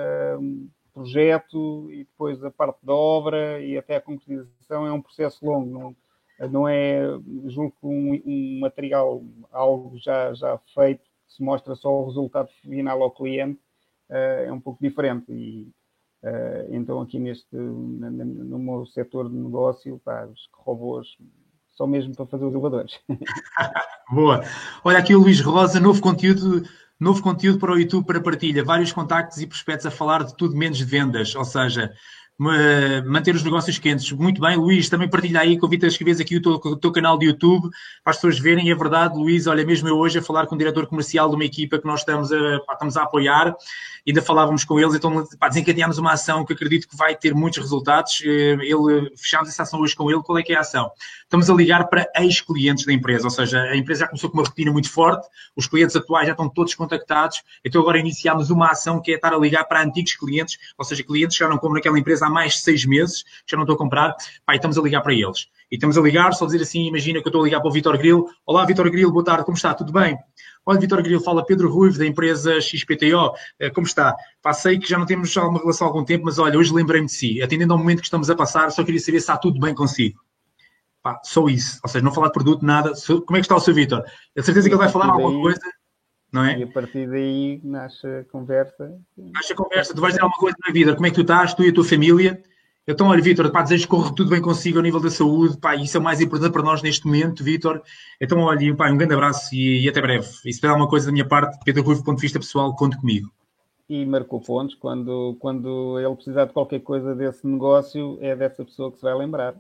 projeto 0.93 1.89
e 1.91 1.99
depois 1.99 2.43
a 2.45 2.51
parte 2.51 2.79
da 2.85 2.93
obra 2.93 3.61
e 3.61 3.77
até 3.77 3.97
a 3.97 4.01
concretização 4.01 4.87
é 4.87 4.93
um 4.93 5.01
processo 5.03 5.45
longo. 5.45 5.71
Não, 5.71 5.97
não 6.49 6.69
é, 6.69 7.03
julgo 7.47 7.75
que 7.81 7.87
um, 7.87 8.23
um, 8.27 8.61
material, 8.61 9.23
algo 9.51 9.97
já, 9.99 10.33
já 10.35 10.59
feito, 10.75 11.03
se 11.27 11.43
mostra 11.43 11.75
só 11.75 11.89
o 11.91 12.07
resultado 12.07 12.49
final 12.63 13.03
ao 13.03 13.11
cliente, 13.11 13.61
uh, 14.11 14.45
é 14.47 14.53
um 14.53 14.61
pouco 14.61 14.83
diferente. 14.83 15.33
E, 15.33 15.71
uh, 16.23 16.75
então, 16.75 17.01
aqui 17.01 17.19
neste, 17.19 17.55
no, 17.57 18.59
meu 18.59 18.87
setor 18.87 19.29
de 19.29 19.37
negócio, 19.37 20.01
pá, 20.05 20.27
os 20.27 20.49
robôs 20.53 21.17
só 21.71 21.87
mesmo 21.87 22.15
para 22.15 22.27
fazer 22.27 22.45
os 22.45 22.53
elevadores. 22.53 23.01
Boa. 24.13 24.43
Olha 24.85 24.99
aqui 24.99 25.15
o 25.15 25.21
Luís 25.21 25.41
Rosa, 25.41 25.81
novo 25.81 26.03
conteúdo 26.03 26.63
Novo 27.03 27.21
conteúdo 27.21 27.59
para 27.59 27.73
o 27.73 27.77
YouTube 27.77 28.07
para 28.07 28.21
partilha, 28.21 28.63
vários 28.63 28.93
contactos 28.93 29.39
e 29.39 29.47
prospectos 29.49 29.87
a 29.87 29.91
falar 29.91 30.23
de 30.23 30.37
tudo 30.37 30.57
menos 30.57 30.79
de 30.79 30.85
vendas, 30.85 31.35
ou 31.35 31.45
seja, 31.45 31.93
manter 32.39 33.35
os 33.35 33.43
negócios 33.43 33.79
quentes. 33.79 34.11
Muito 34.13 34.41
bem, 34.41 34.57
Luís, 34.57 34.89
também 34.89 35.09
partilha 35.09 35.41
aí, 35.41 35.59
convido 35.59 35.87
a 35.87 35.89
escreveres 35.89 36.21
aqui 36.21 36.37
o 36.37 36.43
teu, 36.43 36.53
o 36.53 36.77
teu, 36.77 36.91
canal 36.91 37.19
de 37.19 37.27
YouTube 37.27 37.69
para 38.03 38.11
as 38.11 38.17
pessoas 38.17 38.39
verem. 38.39 38.71
É 38.71 38.75
verdade, 38.75 39.17
Luís, 39.17 39.47
olha, 39.47 39.65
mesmo 39.65 39.89
eu 39.89 39.97
hoje 39.97 40.19
a 40.19 40.23
falar 40.23 40.47
com 40.47 40.55
o 40.55 40.59
diretor 40.59 40.87
comercial 40.87 41.29
de 41.29 41.37
uma 41.37 41.45
equipa 41.45 41.79
que 41.79 41.87
nós 41.87 42.01
estamos 42.01 42.33
a, 42.33 42.61
pá, 42.67 42.73
estamos 42.73 42.97
a 42.97 43.03
apoiar, 43.03 43.55
ainda 44.07 44.23
falávamos 44.23 44.65
com 44.65 44.81
eles, 44.81 44.95
então 44.95 45.25
pá, 45.39 45.49
desencadeámos 45.49 45.99
uma 45.99 46.13
ação 46.13 46.45
que 46.45 46.53
acredito 46.53 46.89
que 46.89 46.97
vai 46.97 47.15
ter 47.15 47.35
muitos 47.35 47.61
resultados. 47.61 48.23
Eh, 48.25 48.57
ele, 48.63 49.13
fechámos 49.17 49.49
essa 49.49 49.63
ação 49.63 49.81
hoje 49.81 49.95
com 49.95 50.11
ele. 50.11 50.23
Qual 50.23 50.39
é 50.39 50.43
que 50.43 50.53
é 50.53 50.57
a 50.57 50.61
ação? 50.61 50.91
Estamos 51.23 51.49
a 51.49 51.55
ligar 51.55 51.89
para 51.89 52.07
ex-clientes 52.17 52.85
da 52.85 52.93
empresa, 52.93 53.25
ou 53.25 53.31
seja, 53.31 53.61
a 53.63 53.77
empresa 53.77 54.01
já 54.01 54.07
começou 54.07 54.31
com 54.31 54.37
uma 54.37 54.45
rotina 54.45 54.71
muito 54.71 54.91
forte, 54.91 55.27
os 55.57 55.67
clientes 55.67 55.97
atuais 55.97 56.27
já 56.27 56.33
estão 56.33 56.49
todos 56.49 56.75
contactados, 56.75 57.43
então 57.65 57.81
agora 57.81 57.99
iniciámos 57.99 58.51
uma 58.51 58.71
ação 58.71 59.01
que 59.01 59.13
é 59.13 59.15
estar 59.15 59.33
a 59.33 59.39
ligar 59.39 59.65
para 59.65 59.83
antigos 59.83 60.15
clientes, 60.15 60.59
ou 60.77 60.85
seja, 60.85 61.03
clientes 61.03 61.37
que 61.37 61.43
já 61.43 61.49
não 61.49 61.57
compram 61.57 61.77
naquela 61.77 61.99
empresa 61.99 62.27
há 62.27 62.31
mais 62.33 62.55
de 62.55 62.61
seis 62.61 62.85
meses, 62.85 63.25
já 63.47 63.57
não 63.57 63.65
estou 63.65 63.75
a 63.75 63.79
comprar, 63.79 64.17
pá, 64.45 64.55
e 64.55 64.57
estamos 64.57 64.79
a 64.79 64.83
ligar 64.83 65.03
para 65.03 65.13
eles. 65.13 65.49
E 65.71 65.77
estamos 65.77 65.97
a 65.97 66.01
ligar, 66.01 66.33
só 66.35 66.47
dizer 66.47 66.63
assim, 66.63 66.87
imagina 66.87 67.21
que 67.21 67.29
eu 67.29 67.31
estou 67.31 67.43
a 67.43 67.45
ligar 67.45 67.61
para 67.61 67.69
o 67.69 67.73
Vitor 67.73 67.97
Grilo. 67.97 68.27
Olá, 68.45 68.65
Vitor 68.65 68.91
Grilo, 68.91 69.13
boa 69.13 69.25
tarde, 69.25 69.45
como 69.45 69.57
está? 69.57 69.73
Tudo 69.75 69.93
bem? 69.93 70.19
Olha, 70.65 70.79
Vitor 70.79 71.03
Grilo, 71.03 71.21
fala 71.21 71.45
Pedro 71.45 71.73
Ruivo, 71.73 71.99
da 71.99 72.07
empresa 72.07 72.61
XPTO. 72.61 73.33
Eh, 73.59 73.71
como 73.71 73.87
está? 73.87 74.15
Passei 74.41 74.79
que 74.79 74.89
já 74.89 74.99
não 74.99 75.07
temos 75.07 75.37
alguma 75.37 75.61
relação 75.61 75.87
há 75.87 75.91
algum 75.91 76.05
tempo, 76.05 76.25
mas 76.25 76.39
olha, 76.39 76.59
hoje 76.59 76.73
lembrei-me 76.73 77.07
de 77.07 77.13
si. 77.13 77.43
Atendendo 77.43 77.73
ao 77.73 77.79
momento 77.79 78.01
que 78.01 78.07
estamos 78.07 78.31
a 78.31 78.37
passar, 78.37 78.71
só 78.71 78.85
queria 78.85 79.01
saber 79.01 79.19
se 79.19 79.25
está 79.25 79.37
tudo 79.37 79.59
bem 79.59 79.75
consigo. 79.75 80.21
Pá, 81.03 81.21
só 81.25 81.47
isso. 81.49 81.81
Ou 81.83 81.89
seja, 81.89 82.05
não 82.05 82.13
falar 82.13 82.29
de 82.29 82.35
produto, 82.35 82.65
nada. 82.65 82.93
Como 83.27 83.37
é 83.37 83.41
que 83.41 83.47
está 83.47 83.57
o 83.57 83.61
seu 83.61 83.75
Vitor? 83.75 84.05
A 84.39 84.43
certeza 84.43 84.69
que 84.69 84.75
ele 84.75 84.83
vai 84.83 84.89
falar 84.89 85.07
alguma 85.07 85.43
coisa, 85.43 85.61
não 86.33 86.45
é? 86.45 86.59
E 86.59 86.63
a 86.63 86.67
partir 86.67 87.09
daí 87.09 87.61
nasce 87.63 88.07
a 88.07 88.25
conversa. 88.25 88.99
Nasce 89.17 89.53
a 89.53 89.57
conversa. 89.57 89.95
Tu 89.95 90.01
vais 90.01 90.15
dizer 90.15 90.23
alguma 90.23 90.41
coisa 90.41 90.57
na 90.67 90.73
vida. 90.73 90.95
Como 90.95 91.07
é 91.07 91.11
que 91.11 91.17
tu 91.17 91.21
estás, 91.21 91.53
tu 91.53 91.63
e 91.63 91.69
a 91.69 91.75
tua 91.75 91.85
família? 91.85 92.43
Então, 92.89 93.07
olha, 93.07 93.23
Vitor, 93.23 93.49
pá, 93.53 93.63
desejo 93.63 93.85
que 93.85 93.91
corra 93.91 94.13
tudo 94.13 94.31
bem 94.31 94.41
consigo 94.41 94.79
ao 94.79 94.83
nível 94.83 94.99
da 94.99 95.09
saúde, 95.09 95.57
pá, 95.57 95.77
isso 95.77 95.97
é 95.97 96.01
o 96.01 96.03
mais 96.03 96.21
importante 96.21 96.53
para 96.53 96.65
nós 96.65 96.83
neste 96.83 97.07
momento, 97.07 97.45
Vitor. 97.45 97.81
Então, 98.21 98.41
olha, 98.41 98.75
pá, 98.75 98.91
um 98.91 98.97
grande 98.97 99.15
abraço 99.15 99.55
e, 99.55 99.85
e 99.85 99.89
até 99.89 100.01
breve. 100.01 100.27
E 100.45 100.53
se 100.53 100.59
tiver 100.59 100.69
alguma 100.69 100.89
coisa 100.89 101.07
da 101.07 101.13
minha 101.13 101.27
parte, 101.27 101.57
Pedro 101.65 101.85
Rui, 101.85 101.95
do 101.95 102.03
ponto 102.03 102.17
de 102.17 102.23
vista 102.23 102.41
pessoal, 102.41 102.75
conte 102.75 102.97
comigo. 102.97 103.31
E 103.89 104.05
marcou 104.05 104.41
pontos, 104.41 104.75
quando, 104.75 105.37
quando 105.39 106.01
ele 106.01 106.15
precisar 106.17 106.47
de 106.47 106.53
qualquer 106.53 106.81
coisa 106.81 107.15
desse 107.15 107.47
negócio, 107.47 108.19
é 108.21 108.35
dessa 108.35 108.65
pessoa 108.65 108.91
que 108.91 108.97
se 108.97 109.05
vai 109.05 109.15
lembrar. 109.15 109.55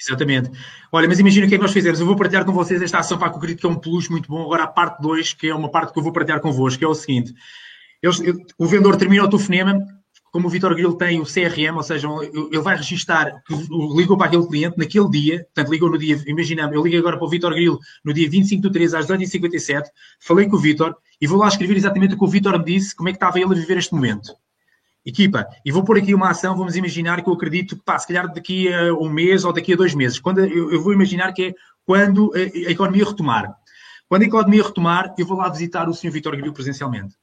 Exatamente. 0.00 0.50
Olha, 0.92 1.08
mas 1.08 1.18
imagina 1.18 1.46
o 1.46 1.48
que 1.48 1.56
é 1.56 1.58
que 1.58 1.62
nós 1.62 1.72
fizemos. 1.72 1.98
Eu 1.98 2.06
vou 2.06 2.16
partilhar 2.16 2.44
com 2.44 2.52
vocês 2.52 2.80
esta 2.80 2.98
ação 2.98 3.18
para 3.18 3.30
que 3.30 3.36
eu 3.36 3.56
que 3.56 3.66
é 3.66 3.68
um 3.68 3.74
plus 3.74 4.08
muito 4.08 4.28
bom. 4.28 4.42
Agora 4.42 4.64
a 4.64 4.68
parte 4.68 5.02
2, 5.02 5.32
que 5.32 5.48
é 5.48 5.54
uma 5.54 5.70
parte 5.70 5.92
que 5.92 5.98
eu 5.98 6.02
vou 6.02 6.12
partilhar 6.12 6.40
convosco, 6.40 6.78
que 6.78 6.84
é 6.84 6.88
o 6.88 6.94
seguinte. 6.94 7.34
Eles, 8.00 8.20
o 8.56 8.66
vendedor 8.66 8.96
termina 8.96 9.24
o 9.24 9.28
telefonema, 9.28 9.76
como 10.30 10.46
o 10.46 10.50
Vitor 10.50 10.74
Grilo 10.74 10.96
tem 10.96 11.20
o 11.20 11.24
CRM, 11.24 11.74
ou 11.74 11.82
seja, 11.82 12.08
ele 12.32 12.60
vai 12.60 12.76
registar 12.76 13.42
que 13.44 13.54
ligou 13.96 14.16
para 14.16 14.28
aquele 14.28 14.46
cliente 14.46 14.78
naquele 14.78 15.10
dia, 15.10 15.38
portanto, 15.44 15.72
ligou 15.72 15.90
no 15.90 15.98
dia, 15.98 16.22
imaginamos, 16.26 16.74
eu 16.74 16.82
liguei 16.82 16.98
agora 16.98 17.16
para 17.16 17.26
o 17.26 17.30
Vitor 17.30 17.52
Grilo 17.52 17.78
no 18.04 18.12
dia 18.12 18.28
25 18.28 18.62
de 18.62 18.70
3 18.70 18.94
às 18.94 19.06
2h57, 19.06 19.84
falei 20.20 20.46
com 20.48 20.56
o 20.56 20.60
Vitor 20.60 20.94
e 21.20 21.26
vou 21.26 21.38
lá 21.38 21.48
escrever 21.48 21.76
exatamente 21.76 22.14
o 22.14 22.18
que 22.18 22.24
o 22.24 22.28
Vitor 22.28 22.56
me 22.58 22.64
disse, 22.64 22.94
como 22.94 23.08
é 23.08 23.12
que 23.12 23.16
estava 23.16 23.40
ele 23.40 23.52
a 23.52 23.56
viver 23.56 23.78
este 23.78 23.94
momento. 23.94 24.32
Equipa, 25.08 25.48
e 25.64 25.72
vou 25.72 25.82
pôr 25.82 25.96
aqui 25.96 26.14
uma 26.14 26.28
ação, 26.28 26.54
vamos 26.54 26.76
imaginar 26.76 27.22
que 27.22 27.30
eu 27.30 27.32
acredito 27.32 27.76
que, 27.76 27.82
pá, 27.82 27.98
se 27.98 28.06
calhar 28.06 28.30
daqui 28.30 28.70
a 28.70 28.92
um 28.92 29.08
mês 29.08 29.42
ou 29.42 29.54
daqui 29.54 29.72
a 29.72 29.76
dois 29.76 29.94
meses, 29.94 30.20
quando 30.20 30.40
eu, 30.40 30.70
eu 30.70 30.82
vou 30.82 30.92
imaginar 30.92 31.32
que 31.32 31.46
é 31.46 31.54
quando 31.86 32.30
a, 32.34 32.38
a 32.38 32.70
economia 32.70 33.06
retomar. 33.06 33.56
Quando 34.06 34.22
a 34.22 34.26
economia 34.26 34.62
retomar, 34.62 35.14
eu 35.16 35.24
vou 35.24 35.38
lá 35.38 35.48
visitar 35.48 35.88
o 35.88 35.94
Sr. 35.94 36.10
Vitor 36.10 36.36
Grilo 36.36 36.52
presencialmente. 36.52 37.14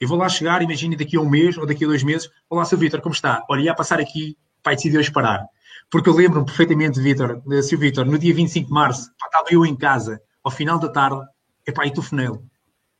Eu 0.00 0.08
vou 0.08 0.16
lá 0.16 0.26
chegar, 0.26 0.62
imagine 0.62 0.96
daqui 0.96 1.18
a 1.18 1.20
um 1.20 1.28
mês 1.28 1.58
ou 1.58 1.66
daqui 1.66 1.84
a 1.84 1.86
dois 1.86 2.02
meses, 2.02 2.30
olá, 2.48 2.64
Sr. 2.64 2.78
Vitor, 2.78 3.02
como 3.02 3.14
está? 3.14 3.44
Olha, 3.50 3.60
ia 3.60 3.74
passar 3.74 4.00
aqui, 4.00 4.38
pai, 4.62 4.74
decidi 4.74 4.96
hoje 4.96 5.12
parar. 5.12 5.44
Porque 5.90 6.08
eu 6.08 6.14
lembro-me 6.14 6.46
perfeitamente, 6.46 6.98
Vitor, 6.98 7.42
Sr. 7.62 7.76
Vitor, 7.76 8.06
no 8.06 8.18
dia 8.18 8.32
25 8.32 8.68
de 8.68 8.72
março, 8.72 9.10
pá, 9.18 9.26
estava 9.26 9.48
eu 9.50 9.66
em 9.66 9.76
casa, 9.76 10.18
ao 10.42 10.50
final 10.50 10.78
da 10.78 10.88
tarde, 10.88 11.20
epá, 11.66 11.86
e 11.86 11.90
telefonei 11.90 12.28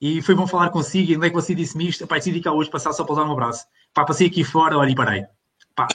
E 0.06 0.20
foi 0.20 0.34
bom 0.34 0.46
falar 0.46 0.68
consigo, 0.68 1.10
e 1.10 1.16
onde 1.16 1.28
é 1.28 1.30
que 1.30 1.34
você 1.34 1.54
disse-me 1.54 1.88
isto? 1.88 2.04
Epá, 2.04 2.16
decidi 2.16 2.38
cá 2.38 2.52
hoje 2.52 2.68
passar 2.68 2.92
só 2.92 3.04
para 3.04 3.14
dar 3.16 3.24
um 3.24 3.32
abraço. 3.32 3.64
Pá, 3.94 4.04
passei 4.04 4.26
aqui 4.26 4.44
fora, 4.44 4.76
olha, 4.76 4.90
e 4.90 4.94
parei. 4.94 5.24
Pá, 5.74 5.88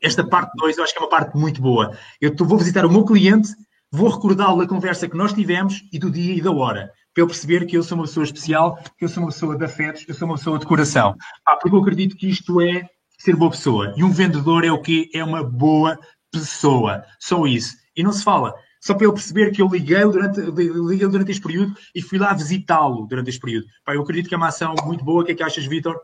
esta 0.00 0.22
parte 0.22 0.52
2 0.56 0.78
eu 0.78 0.84
acho 0.84 0.92
que 0.92 1.00
é 1.00 1.02
uma 1.02 1.10
parte 1.10 1.36
muito 1.36 1.60
boa. 1.60 1.98
Eu 2.20 2.32
vou 2.32 2.56
visitar 2.56 2.86
o 2.86 2.88
meu 2.88 3.04
cliente, 3.04 3.48
vou 3.90 4.08
recordá-lo 4.08 4.60
da 4.60 4.68
conversa 4.68 5.08
que 5.08 5.16
nós 5.16 5.32
tivemos 5.32 5.82
e 5.92 5.98
do 5.98 6.12
dia 6.12 6.32
e 6.32 6.40
da 6.40 6.52
hora 6.52 6.92
para 7.12 7.24
ele 7.24 7.26
perceber 7.26 7.66
que 7.66 7.76
eu 7.76 7.82
sou 7.82 7.98
uma 7.98 8.04
pessoa 8.04 8.22
especial, 8.22 8.78
que 8.96 9.04
eu 9.04 9.08
sou 9.08 9.24
uma 9.24 9.30
pessoa 9.30 9.58
de 9.58 9.64
afetos, 9.64 10.04
que 10.04 10.12
eu 10.12 10.14
sou 10.14 10.28
uma 10.28 10.36
pessoa 10.36 10.56
de 10.56 10.64
coração. 10.64 11.16
Ah, 11.44 11.56
porque 11.56 11.74
eu 11.74 11.80
acredito 11.80 12.16
que 12.16 12.30
isto 12.30 12.60
é 12.60 12.88
ser 13.18 13.34
boa 13.34 13.50
pessoa. 13.50 13.92
E 13.96 14.04
um 14.04 14.12
vendedor 14.12 14.64
é 14.64 14.70
o 14.70 14.80
quê? 14.80 15.10
É 15.12 15.24
uma 15.24 15.42
boa 15.42 15.98
pessoa. 16.30 17.02
Só 17.18 17.44
isso. 17.48 17.74
E 17.96 18.04
não 18.04 18.12
se 18.12 18.22
fala. 18.22 18.54
Só 18.80 18.94
para 18.94 19.04
ele 19.04 19.12
perceber 19.12 19.50
que 19.52 19.60
eu 19.60 19.68
liguei 19.68 20.02
durante, 20.02 20.40
liguei 20.40 21.06
durante 21.06 21.30
este 21.30 21.42
período 21.42 21.74
e 21.94 22.00
fui 22.00 22.18
lá 22.18 22.32
visitá-lo 22.32 23.06
durante 23.06 23.28
este 23.28 23.40
período. 23.40 23.66
Pá, 23.84 23.94
eu 23.94 24.02
acredito 24.02 24.28
que 24.28 24.34
é 24.34 24.38
uma 24.38 24.48
ação 24.48 24.74
muito 24.84 25.04
boa. 25.04 25.22
O 25.22 25.24
que 25.24 25.32
é 25.32 25.34
que 25.34 25.42
achas, 25.42 25.66
Vitor? 25.66 26.00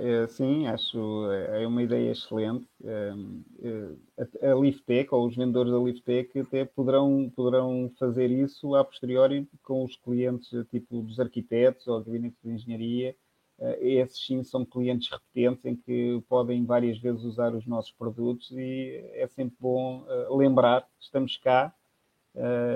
É, 0.00 0.26
sim, 0.28 0.66
acho 0.66 1.30
é, 1.30 1.62
é 1.62 1.66
uma 1.66 1.82
ideia 1.82 2.10
excelente. 2.10 2.66
É, 2.82 3.12
é, 4.40 4.50
a 4.50 4.54
Liftec 4.54 5.14
ou 5.14 5.26
os 5.26 5.36
vendedores 5.36 5.70
da 5.70 5.78
Liftec 5.78 6.40
até 6.40 6.64
poderão, 6.64 7.30
poderão 7.36 7.92
fazer 7.98 8.30
isso 8.30 8.74
a 8.74 8.82
posteriori 8.82 9.46
com 9.62 9.84
os 9.84 9.94
clientes 9.96 10.48
tipo 10.70 11.02
dos 11.02 11.20
arquitetos 11.20 11.86
ou 11.86 12.02
gabinetes 12.02 12.38
de 12.42 12.50
engenharia. 12.50 13.14
Esses 13.80 14.26
sim 14.26 14.42
são 14.42 14.64
clientes 14.64 15.08
repetentes 15.10 15.64
em 15.64 15.76
que 15.76 16.22
podem 16.28 16.64
várias 16.64 16.98
vezes 16.98 17.22
usar 17.22 17.54
os 17.54 17.66
nossos 17.66 17.92
produtos 17.92 18.50
e 18.52 19.00
é 19.14 19.26
sempre 19.28 19.56
bom 19.60 20.04
lembrar: 20.30 20.84
estamos 21.00 21.36
cá, 21.36 21.72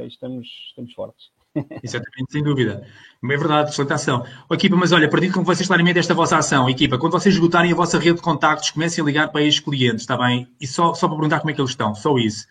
estamos, 0.07 0.47
estamos 0.71 0.95
fortes. 0.95 1.31
Exatamente, 1.83 2.31
sem 2.31 2.43
dúvida. 2.43 2.87
É 3.23 3.27
verdade, 3.37 3.71
excelente 3.71 3.93
ação. 3.93 4.25
Oh, 4.49 4.55
equipa, 4.55 4.77
mas 4.77 4.93
olha, 4.93 5.09
perdido 5.09 5.35
com 5.35 5.43
vocês 5.43 5.67
claramente 5.67 5.99
esta 5.99 6.15
vossa 6.15 6.39
ação. 6.39 6.69
Equipa, 6.69 6.99
quando 6.99 7.13
vocês 7.13 7.35
esgotarem 7.35 7.73
a 7.73 7.75
vossa 7.75 7.99
rede 7.99 8.17
de 8.17 8.23
contactos, 8.23 8.71
comecem 8.71 9.03
a 9.03 9.07
ligar 9.07 9.33
para 9.33 9.43
estes 9.43 9.65
clientes, 9.65 10.03
está 10.03 10.17
bem? 10.17 10.49
E 10.61 10.67
só, 10.67 10.95
só 10.95 11.09
para 11.09 11.17
perguntar 11.17 11.41
como 11.41 11.51
é 11.51 11.55
que 11.55 11.61
eles 11.61 11.71
estão, 11.71 11.95
só 11.95 12.17
isso. 12.19 12.47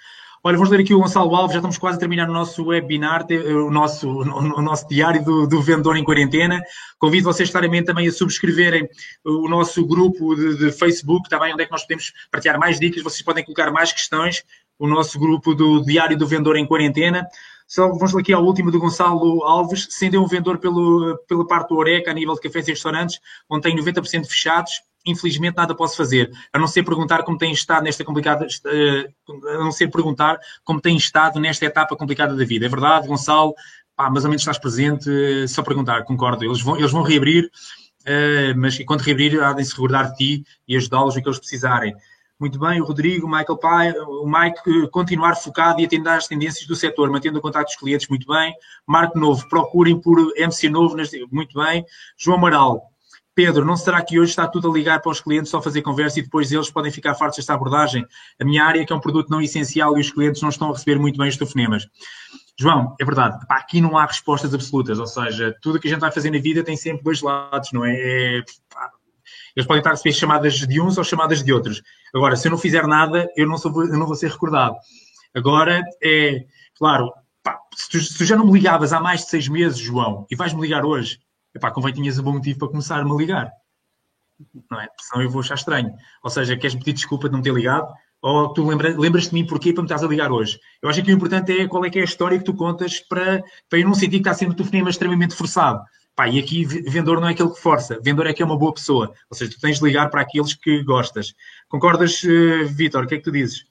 Olha, 0.48 0.58
vamos 0.58 0.70
ler 0.70 0.82
aqui 0.82 0.94
o 0.94 1.00
Gonçalo 1.00 1.36
Alves, 1.36 1.54
já 1.54 1.58
estamos 1.58 1.80
quase 1.80 1.98
a 1.98 2.00
terminar 2.00 2.30
o 2.30 2.32
nosso 2.32 2.66
webinar, 2.66 3.26
o 3.32 3.72
nosso, 3.72 4.08
o 4.22 4.62
nosso 4.62 4.88
diário 4.88 5.26
do, 5.26 5.48
do 5.48 5.60
vendedor 5.60 5.98
em 5.98 6.04
quarentena. 6.04 6.62
Convido 7.00 7.24
vocês 7.24 7.50
claramente 7.50 7.86
também 7.86 8.08
a 8.08 8.12
subscreverem 8.12 8.88
o 9.24 9.50
nosso 9.50 9.84
grupo 9.84 10.36
de, 10.36 10.56
de 10.56 10.72
Facebook, 10.72 11.28
bem? 11.40 11.52
Onde 11.52 11.64
é 11.64 11.66
que 11.66 11.72
nós 11.72 11.82
podemos 11.82 12.14
partilhar 12.30 12.60
mais 12.60 12.80
dicas, 12.80 13.02
vocês 13.02 13.24
podem 13.24 13.44
colocar 13.44 13.72
mais 13.72 13.92
questões. 13.92 14.44
O 14.78 14.88
nosso 14.88 15.18
grupo 15.18 15.56
do 15.56 15.82
Diário 15.82 16.16
do 16.16 16.28
Vendedor 16.28 16.58
em 16.58 16.68
Quarentena. 16.68 17.28
Só 17.68 17.90
vamos 17.90 18.16
aqui 18.16 18.32
ao 18.32 18.44
último 18.44 18.72
do 18.72 18.80
Gonçalo 18.80 19.44
Alves, 19.44 19.88
sendo 19.90 20.24
um 20.24 20.28
vendedor 20.28 20.60
pelo, 20.60 21.18
pela 21.28 21.48
parte 21.48 21.70
do 21.70 21.78
Oreca, 21.78 22.12
a 22.12 22.14
nível 22.14 22.36
de 22.36 22.42
cafés 22.42 22.68
e 22.68 22.72
restaurantes, 22.72 23.20
onde 23.50 23.64
tem 23.64 23.76
90% 23.76 24.26
fechados, 24.28 24.72
infelizmente 25.06 25.56
nada 25.56 25.76
posso 25.76 25.98
fazer, 25.98 26.32
a 26.52 26.60
não 26.60 26.68
ser 26.68 26.84
perguntar 26.84 27.24
como 27.24 27.38
tem 27.38 27.52
estado 27.52 27.84
nesta 27.84 28.04
complicada, 28.04 28.48
eh, 28.66 29.10
a 29.54 29.58
não 29.58 29.72
ser 29.72 29.90
perguntar 29.90 30.40
como 30.64 30.82
tem 30.82 30.96
estado 30.96 31.40
nesta 31.40 31.66
etapa 31.66 31.96
complicada 31.96 32.36
da 32.36 32.46
vida. 32.46 32.66
É 32.66 32.70
verdade, 32.70 33.08
Gonçalo, 33.08 33.54
pá, 33.96 34.10
mais 34.10 34.26
ou 34.26 34.30
menos 34.30 34.42
estás 34.42 34.58
presente, 34.58 35.10
eh, 35.10 35.48
só 35.48 35.64
perguntar, 35.64 36.04
concordo, 36.04 36.44
eles 36.44 36.62
vão, 36.62 36.78
eles 36.78 36.92
vão 36.92 37.02
reabrir, 37.02 37.50
eh, 38.06 38.54
mas 38.56 38.78
quando 38.86 39.02
reabrir, 39.02 39.42
há 39.42 39.54
de 39.54 39.66
se 39.66 39.72
recordar 39.72 40.12
de 40.12 40.18
ti 40.18 40.46
e 40.68 40.76
ajudá-los 40.78 41.16
no 41.16 41.22
que 41.22 41.28
eles 41.28 41.40
precisarem. 41.40 41.96
Muito 42.38 42.60
bem, 42.60 42.82
o 42.82 42.86
Rodrigo, 42.86 43.26
o 43.26 43.30
Michael 43.30 43.58
Pai, 43.58 43.92
o 43.94 44.28
Mike 44.28 44.90
continuar 44.90 45.36
focado 45.36 45.80
e 45.80 45.86
atender 45.86 46.10
às 46.10 46.28
tendências 46.28 46.68
do 46.68 46.76
setor, 46.76 47.10
mantendo 47.10 47.40
o 47.40 47.42
contato 47.42 47.68
dos 47.68 47.78
clientes, 47.78 48.10
muito 48.10 48.28
bem. 48.28 48.54
Marco 48.86 49.18
Novo, 49.18 49.48
procurem 49.48 50.00
por 50.00 50.20
MC 50.36 50.68
Novo, 50.68 50.98
muito 51.32 51.58
bem. 51.58 51.86
João 52.18 52.38
Amaral, 52.38 52.92
Pedro, 53.34 53.66
não 53.66 53.78
será 53.78 54.02
que 54.02 54.18
hoje 54.18 54.32
está 54.32 54.48
tudo 54.48 54.70
a 54.70 54.74
ligar 54.74 55.02
para 55.02 55.12
os 55.12 55.20
clientes 55.20 55.50
só 55.50 55.62
fazer 55.62 55.82
conversa 55.82 56.20
e 56.20 56.24
depois 56.24 56.52
eles 56.52 56.70
podem 56.70 56.92
ficar 56.92 57.16
fartos 57.16 57.38
desta 57.38 57.54
abordagem? 57.54 58.06
A 58.40 58.46
minha 58.46 58.64
área, 58.64 58.86
que 58.86 58.94
é 58.94 58.96
um 58.96 59.00
produto 59.02 59.30
não 59.30 59.42
essencial 59.42 59.98
e 59.98 60.02
os 60.02 60.10
clientes 60.10 60.42
não 60.42 60.50
estão 60.50 60.70
a 60.70 60.74
receber 60.74 60.98
muito 60.98 61.18
bem 61.18 61.28
os 61.28 61.38
telefonemas. 61.38 61.86
João, 62.58 62.96
é 63.00 63.04
verdade, 63.04 63.38
aqui 63.50 63.82
não 63.82 63.98
há 63.98 64.06
respostas 64.06 64.54
absolutas, 64.54 64.98
ou 65.00 65.08
seja, 65.08 65.54
tudo 65.62 65.76
o 65.76 65.80
que 65.80 65.90
a 65.90 65.92
gente 65.92 66.00
vai 66.00 66.12
fazer 66.12 66.32
na 66.32 66.40
vida 66.40 66.64
tem 66.64 66.78
sempre 66.78 67.04
dois 67.04 67.22
lados, 67.22 67.74
não 67.74 67.84
é? 67.84 67.94
é 67.94 68.44
eles 69.56 69.68
podem 69.68 69.80
estar 69.80 69.92
a 69.92 69.94
receber 69.94 70.14
chamadas 70.14 70.54
de 70.56 70.82
uns 70.82 70.98
ou 70.98 71.04
chamadas 71.04 71.44
de 71.44 71.54
outros. 71.54 71.82
Agora, 72.14 72.36
se 72.36 72.48
eu 72.48 72.52
não 72.52 72.58
fizer 72.58 72.86
nada, 72.88 73.28
eu 73.36 73.48
não, 73.48 73.58
sou, 73.58 73.72
eu 73.84 73.98
não 73.98 74.06
vou 74.06 74.16
ser 74.16 74.30
recordado. 74.32 74.76
Agora, 75.34 75.82
é 76.04 76.46
claro, 76.78 77.12
pá, 77.42 77.60
se, 77.76 77.90
tu, 77.90 78.00
se, 78.00 78.18
tu, 78.18 78.26
já 78.26 78.36
não 78.36 78.46
me 78.46 78.54
ligavas 78.54 78.94
há 78.94 79.00
mais 79.00 79.22
de 79.22 79.30
seis 79.30 79.48
meses, 79.48 79.80
João, 79.80 80.26
e 80.30 80.36
vais-me 80.36 80.62
ligar 80.62 80.86
hoje, 80.86 81.20
epá, 81.54 81.72
convém 81.72 81.94
tinhas 81.94 82.20
um 82.20 82.24
bom 82.24 82.34
motivo 82.34 82.60
para 82.60 82.70
começar-me 82.70 83.12
a 83.12 83.16
ligar. 83.16 83.52
Não 84.70 84.82
é? 84.82 84.88
Senão 85.00 85.24
eu 85.24 85.30
vou 85.30 85.42
achar 85.42 85.56
estranho. 85.56 85.94
Ou 86.24 86.30
seja, 86.30 86.58
queres 86.58 86.76
pedir 86.76 86.94
desculpa 86.94 87.30
de 87.30 87.34
não 87.34 87.42
ter 87.42 87.54
ligado? 87.54 87.94
Ou 88.22 88.54
tu 88.54 88.68
lembra, 88.68 88.98
lembras 88.98 89.30
de 89.30 89.34
mim 89.34 89.46
porquê 89.46 89.72
para 89.72 89.84
me 89.84 89.86
estás 89.86 90.04
a 90.04 90.08
ligar 90.08 90.32
hoje? 90.32 90.60
Eu 90.82 90.90
acho 90.90 91.02
que 91.04 91.12
o 91.12 91.16
importante 91.16 91.52
é 91.58 91.68
qual 91.68 91.86
é 91.86 91.90
que 91.90 92.00
é 92.00 92.02
a 92.02 92.06
história 92.06 92.38
que 92.38 92.44
tu 92.44 92.54
contas 92.54 93.00
para, 93.00 93.44
para 93.70 93.80
eu 93.80 93.86
não 93.86 93.94
sentir 93.94 94.12
que 94.12 94.18
está 94.18 94.34
sendo 94.34 94.52
o 94.52 94.56
telefonema 94.56 94.90
extremamente 94.90 95.36
forçado. 95.36 95.84
Pá, 96.16 96.30
e 96.30 96.40
aqui 96.40 96.64
vendedor 96.64 97.20
não 97.20 97.28
é 97.28 97.32
aquele 97.32 97.50
que 97.50 97.60
força, 97.60 97.96
vendedor 97.96 98.28
é 98.28 98.34
que 98.34 98.42
é 98.42 98.46
uma 98.46 98.58
boa 98.58 98.74
pessoa. 98.74 99.14
Ou 99.30 99.36
seja, 99.36 99.52
tu 99.52 99.60
tens 99.60 99.80
de 99.80 99.84
ligar 99.84 100.10
para 100.10 100.22
aqueles 100.22 100.54
que 100.54 100.82
gostas. 100.84 101.36
Concordas, 101.68 102.24
uh, 102.24 102.66
Vitor? 102.68 103.04
O 103.04 103.08
que 103.08 103.16
é 103.16 103.18
que 103.18 103.24
tu 103.24 103.32
dizes? 103.32 103.66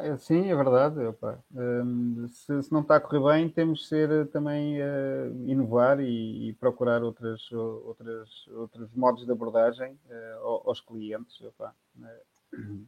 É, 0.00 0.16
sim, 0.16 0.50
é 0.50 0.56
verdade. 0.56 1.00
Opa. 1.00 1.38
Um, 1.54 2.26
se, 2.28 2.62
se, 2.62 2.72
não 2.72 2.80
está 2.80 2.96
a 2.96 3.00
correr 3.00 3.20
bem, 3.20 3.48
temos 3.48 3.80
de 3.80 3.86
ser 3.86 4.10
eh, 4.10 4.24
também 4.24 4.80
uh, 4.80 5.46
inovar 5.46 6.00
e, 6.00 6.48
e, 6.48 6.52
procurar 6.54 7.02
outras, 7.02 7.50
outras, 7.52 8.28
outros 8.48 8.92
modos 8.94 9.24
de 9.24 9.32
abordagem 9.32 9.98
uh, 10.10 10.68
aos 10.68 10.80
clientes. 10.80 11.40
Opa. 11.40 11.74
Uh, 11.96 12.86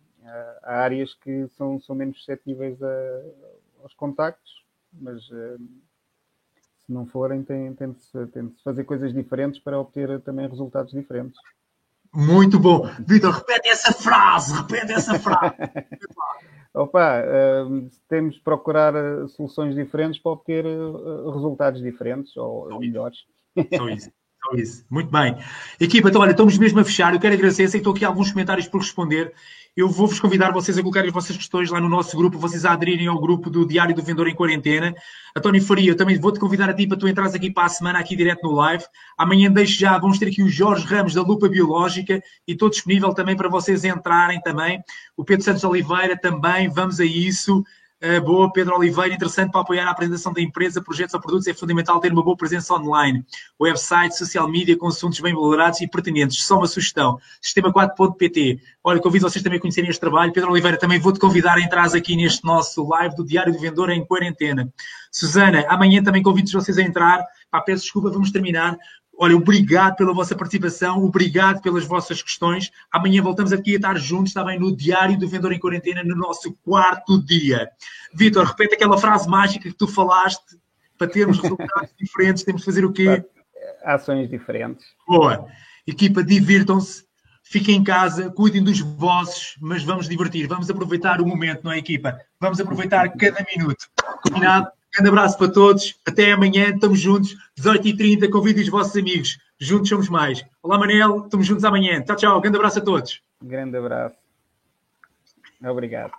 há 0.62 0.76
áreas 0.82 1.14
que 1.14 1.48
são, 1.48 1.80
são 1.80 1.96
menos 1.96 2.18
suscetíveis 2.18 2.82
a, 2.82 3.22
aos 3.82 3.94
contactos, 3.94 4.64
mas 4.92 5.30
se 6.90 6.92
não 6.92 7.06
forem, 7.06 7.44
tem, 7.44 7.72
tem, 7.74 7.92
de 7.92 8.02
se, 8.02 8.26
tem 8.26 8.48
de 8.48 8.56
se 8.56 8.64
fazer 8.64 8.82
coisas 8.82 9.14
diferentes 9.14 9.60
para 9.60 9.78
obter 9.78 10.20
também 10.22 10.48
resultados 10.48 10.92
diferentes. 10.92 11.38
Muito 12.12 12.58
bom. 12.58 12.90
Vitor, 13.06 13.32
repete 13.32 13.68
essa 13.68 13.92
frase, 13.92 14.52
repete 14.52 14.92
essa 14.92 15.16
frase. 15.16 15.54
Opa, 16.74 17.22
uh, 17.22 17.90
temos 18.08 18.34
de 18.34 18.40
procurar 18.40 18.94
eh, 18.94 19.26
soluções 19.28 19.74
diferentes 19.74 20.20
para 20.20 20.30
obter 20.32 20.64
uh, 20.64 21.30
resultados 21.30 21.80
diferentes 21.80 22.36
ou 22.36 22.68
Só 22.68 22.78
melhores. 22.78 23.18
Só 23.76 23.88
isso. 23.88 24.10
Só 24.42 24.56
isso. 24.56 24.84
Muito 24.88 25.10
bem. 25.10 25.36
Equipa, 25.80 26.08
então, 26.08 26.20
olha, 26.20 26.30
estamos 26.30 26.56
mesmo 26.58 26.80
a 26.80 26.84
fechar. 26.84 27.12
Eu 27.12 27.20
quero 27.20 27.34
agradecer. 27.34 27.68
Sei 27.68 27.78
que 27.80 27.82
estou 27.82 27.92
aqui 27.92 28.04
alguns 28.04 28.32
comentários 28.32 28.68
por 28.68 28.80
responder. 28.80 29.32
Eu 29.76 29.88
vou-vos 29.88 30.18
convidar 30.18 30.52
vocês 30.52 30.76
a 30.76 30.82
colocarem 30.82 31.08
as 31.08 31.14
vossas 31.14 31.36
questões 31.36 31.70
lá 31.70 31.80
no 31.80 31.88
nosso 31.88 32.16
grupo, 32.16 32.36
vocês 32.38 32.64
a 32.64 32.72
aderirem 32.72 33.06
ao 33.06 33.20
grupo 33.20 33.48
do 33.48 33.64
Diário 33.64 33.94
do 33.94 34.02
Vendedor 34.02 34.26
em 34.26 34.34
Quarentena. 34.34 34.92
António 35.36 35.62
Faria, 35.62 35.92
eu 35.92 35.96
também 35.96 36.18
vou-te 36.18 36.40
convidar 36.40 36.68
a 36.68 36.74
ti 36.74 36.88
para 36.88 36.98
tu 36.98 37.06
entrares 37.06 37.34
aqui 37.34 37.52
para 37.52 37.66
a 37.66 37.68
semana, 37.68 38.00
aqui 38.00 38.16
direto 38.16 38.42
no 38.42 38.52
live. 38.52 38.82
Amanhã 39.16 39.48
deixo 39.48 39.78
já, 39.78 39.96
vamos 39.96 40.18
ter 40.18 40.26
aqui 40.26 40.42
o 40.42 40.48
Jorge 40.48 40.84
Ramos 40.84 41.14
da 41.14 41.22
Lupa 41.22 41.48
Biológica 41.48 42.20
e 42.48 42.52
estou 42.52 42.68
disponível 42.68 43.14
também 43.14 43.36
para 43.36 43.48
vocês 43.48 43.84
entrarem 43.84 44.40
também. 44.40 44.82
O 45.16 45.24
Pedro 45.24 45.44
Santos 45.44 45.62
Oliveira 45.62 46.18
também, 46.18 46.68
vamos 46.68 46.98
a 46.98 47.04
isso. 47.04 47.62
Uh, 48.02 48.18
boa, 48.24 48.50
Pedro 48.50 48.76
Oliveira, 48.76 49.14
interessante 49.14 49.52
para 49.52 49.60
apoiar 49.60 49.86
a 49.86 49.90
apresentação 49.90 50.32
da 50.32 50.40
empresa, 50.40 50.80
projetos 50.80 51.12
ou 51.12 51.20
produtos, 51.20 51.46
é 51.46 51.52
fundamental 51.52 52.00
ter 52.00 52.10
uma 52.10 52.22
boa 52.22 52.34
presença 52.34 52.72
online. 52.72 53.22
Website, 53.60 54.16
social 54.16 54.48
media, 54.48 54.74
com 54.74 54.86
assuntos 54.86 55.20
bem 55.20 55.34
valorados 55.34 55.82
e 55.82 55.86
pertinentes. 55.86 56.42
Só 56.42 56.56
uma 56.56 56.66
sugestão, 56.66 57.18
sistema4.pt. 57.42 58.58
Olha, 58.82 59.00
convido 59.00 59.28
vocês 59.28 59.42
também 59.42 59.58
a 59.58 59.60
conhecerem 59.60 59.90
este 59.90 60.00
trabalho. 60.00 60.32
Pedro 60.32 60.50
Oliveira, 60.50 60.78
também 60.78 60.98
vou-te 60.98 61.20
convidar 61.20 61.58
a 61.58 61.60
entrar 61.60 61.94
aqui 61.94 62.16
neste 62.16 62.42
nosso 62.42 62.88
live 62.88 63.14
do 63.14 63.24
Diário 63.24 63.52
do 63.52 63.58
Vendedor 63.58 63.90
em 63.90 64.02
quarentena. 64.02 64.72
Susana, 65.12 65.66
amanhã 65.68 66.02
também 66.02 66.22
convido 66.22 66.50
vocês 66.50 66.78
a 66.78 66.82
entrar. 66.82 67.22
Pá, 67.50 67.60
peço 67.60 67.82
desculpa, 67.82 68.10
vamos 68.10 68.30
terminar. 68.30 68.78
Olha, 69.22 69.36
obrigado 69.36 69.96
pela 69.96 70.14
vossa 70.14 70.34
participação, 70.34 71.04
obrigado 71.04 71.60
pelas 71.60 71.84
vossas 71.84 72.22
questões. 72.22 72.70
Amanhã 72.90 73.22
voltamos 73.22 73.52
aqui 73.52 73.74
a 73.74 73.76
estar 73.76 73.98
juntos, 73.98 74.28
está 74.30 74.42
bem, 74.42 74.58
no 74.58 74.74
Diário 74.74 75.18
do 75.18 75.28
Vendedor 75.28 75.52
em 75.52 75.58
Quarentena, 75.58 76.02
no 76.02 76.16
nosso 76.16 76.56
quarto 76.64 77.22
dia. 77.22 77.68
Vitor, 78.14 78.46
repete 78.46 78.76
aquela 78.76 78.96
frase 78.96 79.28
mágica 79.28 79.68
que 79.68 79.76
tu 79.76 79.86
falaste, 79.86 80.58
para 80.96 81.06
termos 81.06 81.36
resultados 81.38 81.90
diferentes, 82.00 82.44
temos 82.44 82.62
de 82.62 82.64
fazer 82.64 82.82
o 82.82 82.92
quê? 82.94 83.22
Ações 83.84 84.30
diferentes. 84.30 84.86
Boa. 85.06 85.46
Equipa, 85.86 86.24
divirtam-se, 86.24 87.04
fiquem 87.42 87.76
em 87.76 87.84
casa, 87.84 88.30
cuidem 88.30 88.64
dos 88.64 88.80
vossos, 88.80 89.54
mas 89.60 89.84
vamos 89.84 90.08
divertir, 90.08 90.46
vamos 90.46 90.70
aproveitar 90.70 91.20
o 91.20 91.26
momento, 91.26 91.62
não 91.62 91.72
é, 91.72 91.76
equipa? 91.76 92.18
Vamos 92.40 92.58
aproveitar 92.58 93.06
cada 93.18 93.44
minuto. 93.54 93.86
Combinado? 94.22 94.70
Grande 94.92 95.08
abraço 95.08 95.38
para 95.38 95.52
todos. 95.52 95.94
Até 96.06 96.32
amanhã. 96.32 96.70
Estamos 96.70 97.00
juntos. 97.00 97.36
18h30. 97.58 98.28
Convido 98.30 98.60
os 98.60 98.68
vossos 98.68 98.96
amigos. 98.96 99.38
Juntos 99.58 99.88
somos 99.88 100.08
mais. 100.08 100.44
Olá, 100.62 100.78
Manel. 100.78 101.24
Estamos 101.24 101.46
juntos 101.46 101.64
amanhã. 101.64 102.02
Tchau, 102.02 102.16
tchau. 102.16 102.40
Grande 102.40 102.56
abraço 102.56 102.78
a 102.78 102.82
todos. 102.82 103.20
Grande 103.42 103.76
abraço. 103.76 104.16
Obrigado. 105.62 106.12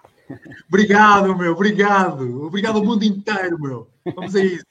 Obrigado, 0.67 1.37
meu. 1.37 1.53
Obrigado. 1.53 2.45
Obrigado 2.45 2.77
ao 2.77 2.85
mundo 2.85 3.03
inteiro, 3.03 3.59
meu. 3.59 3.87
Vamos 4.15 4.35
a 4.35 4.43
isso. 4.43 4.65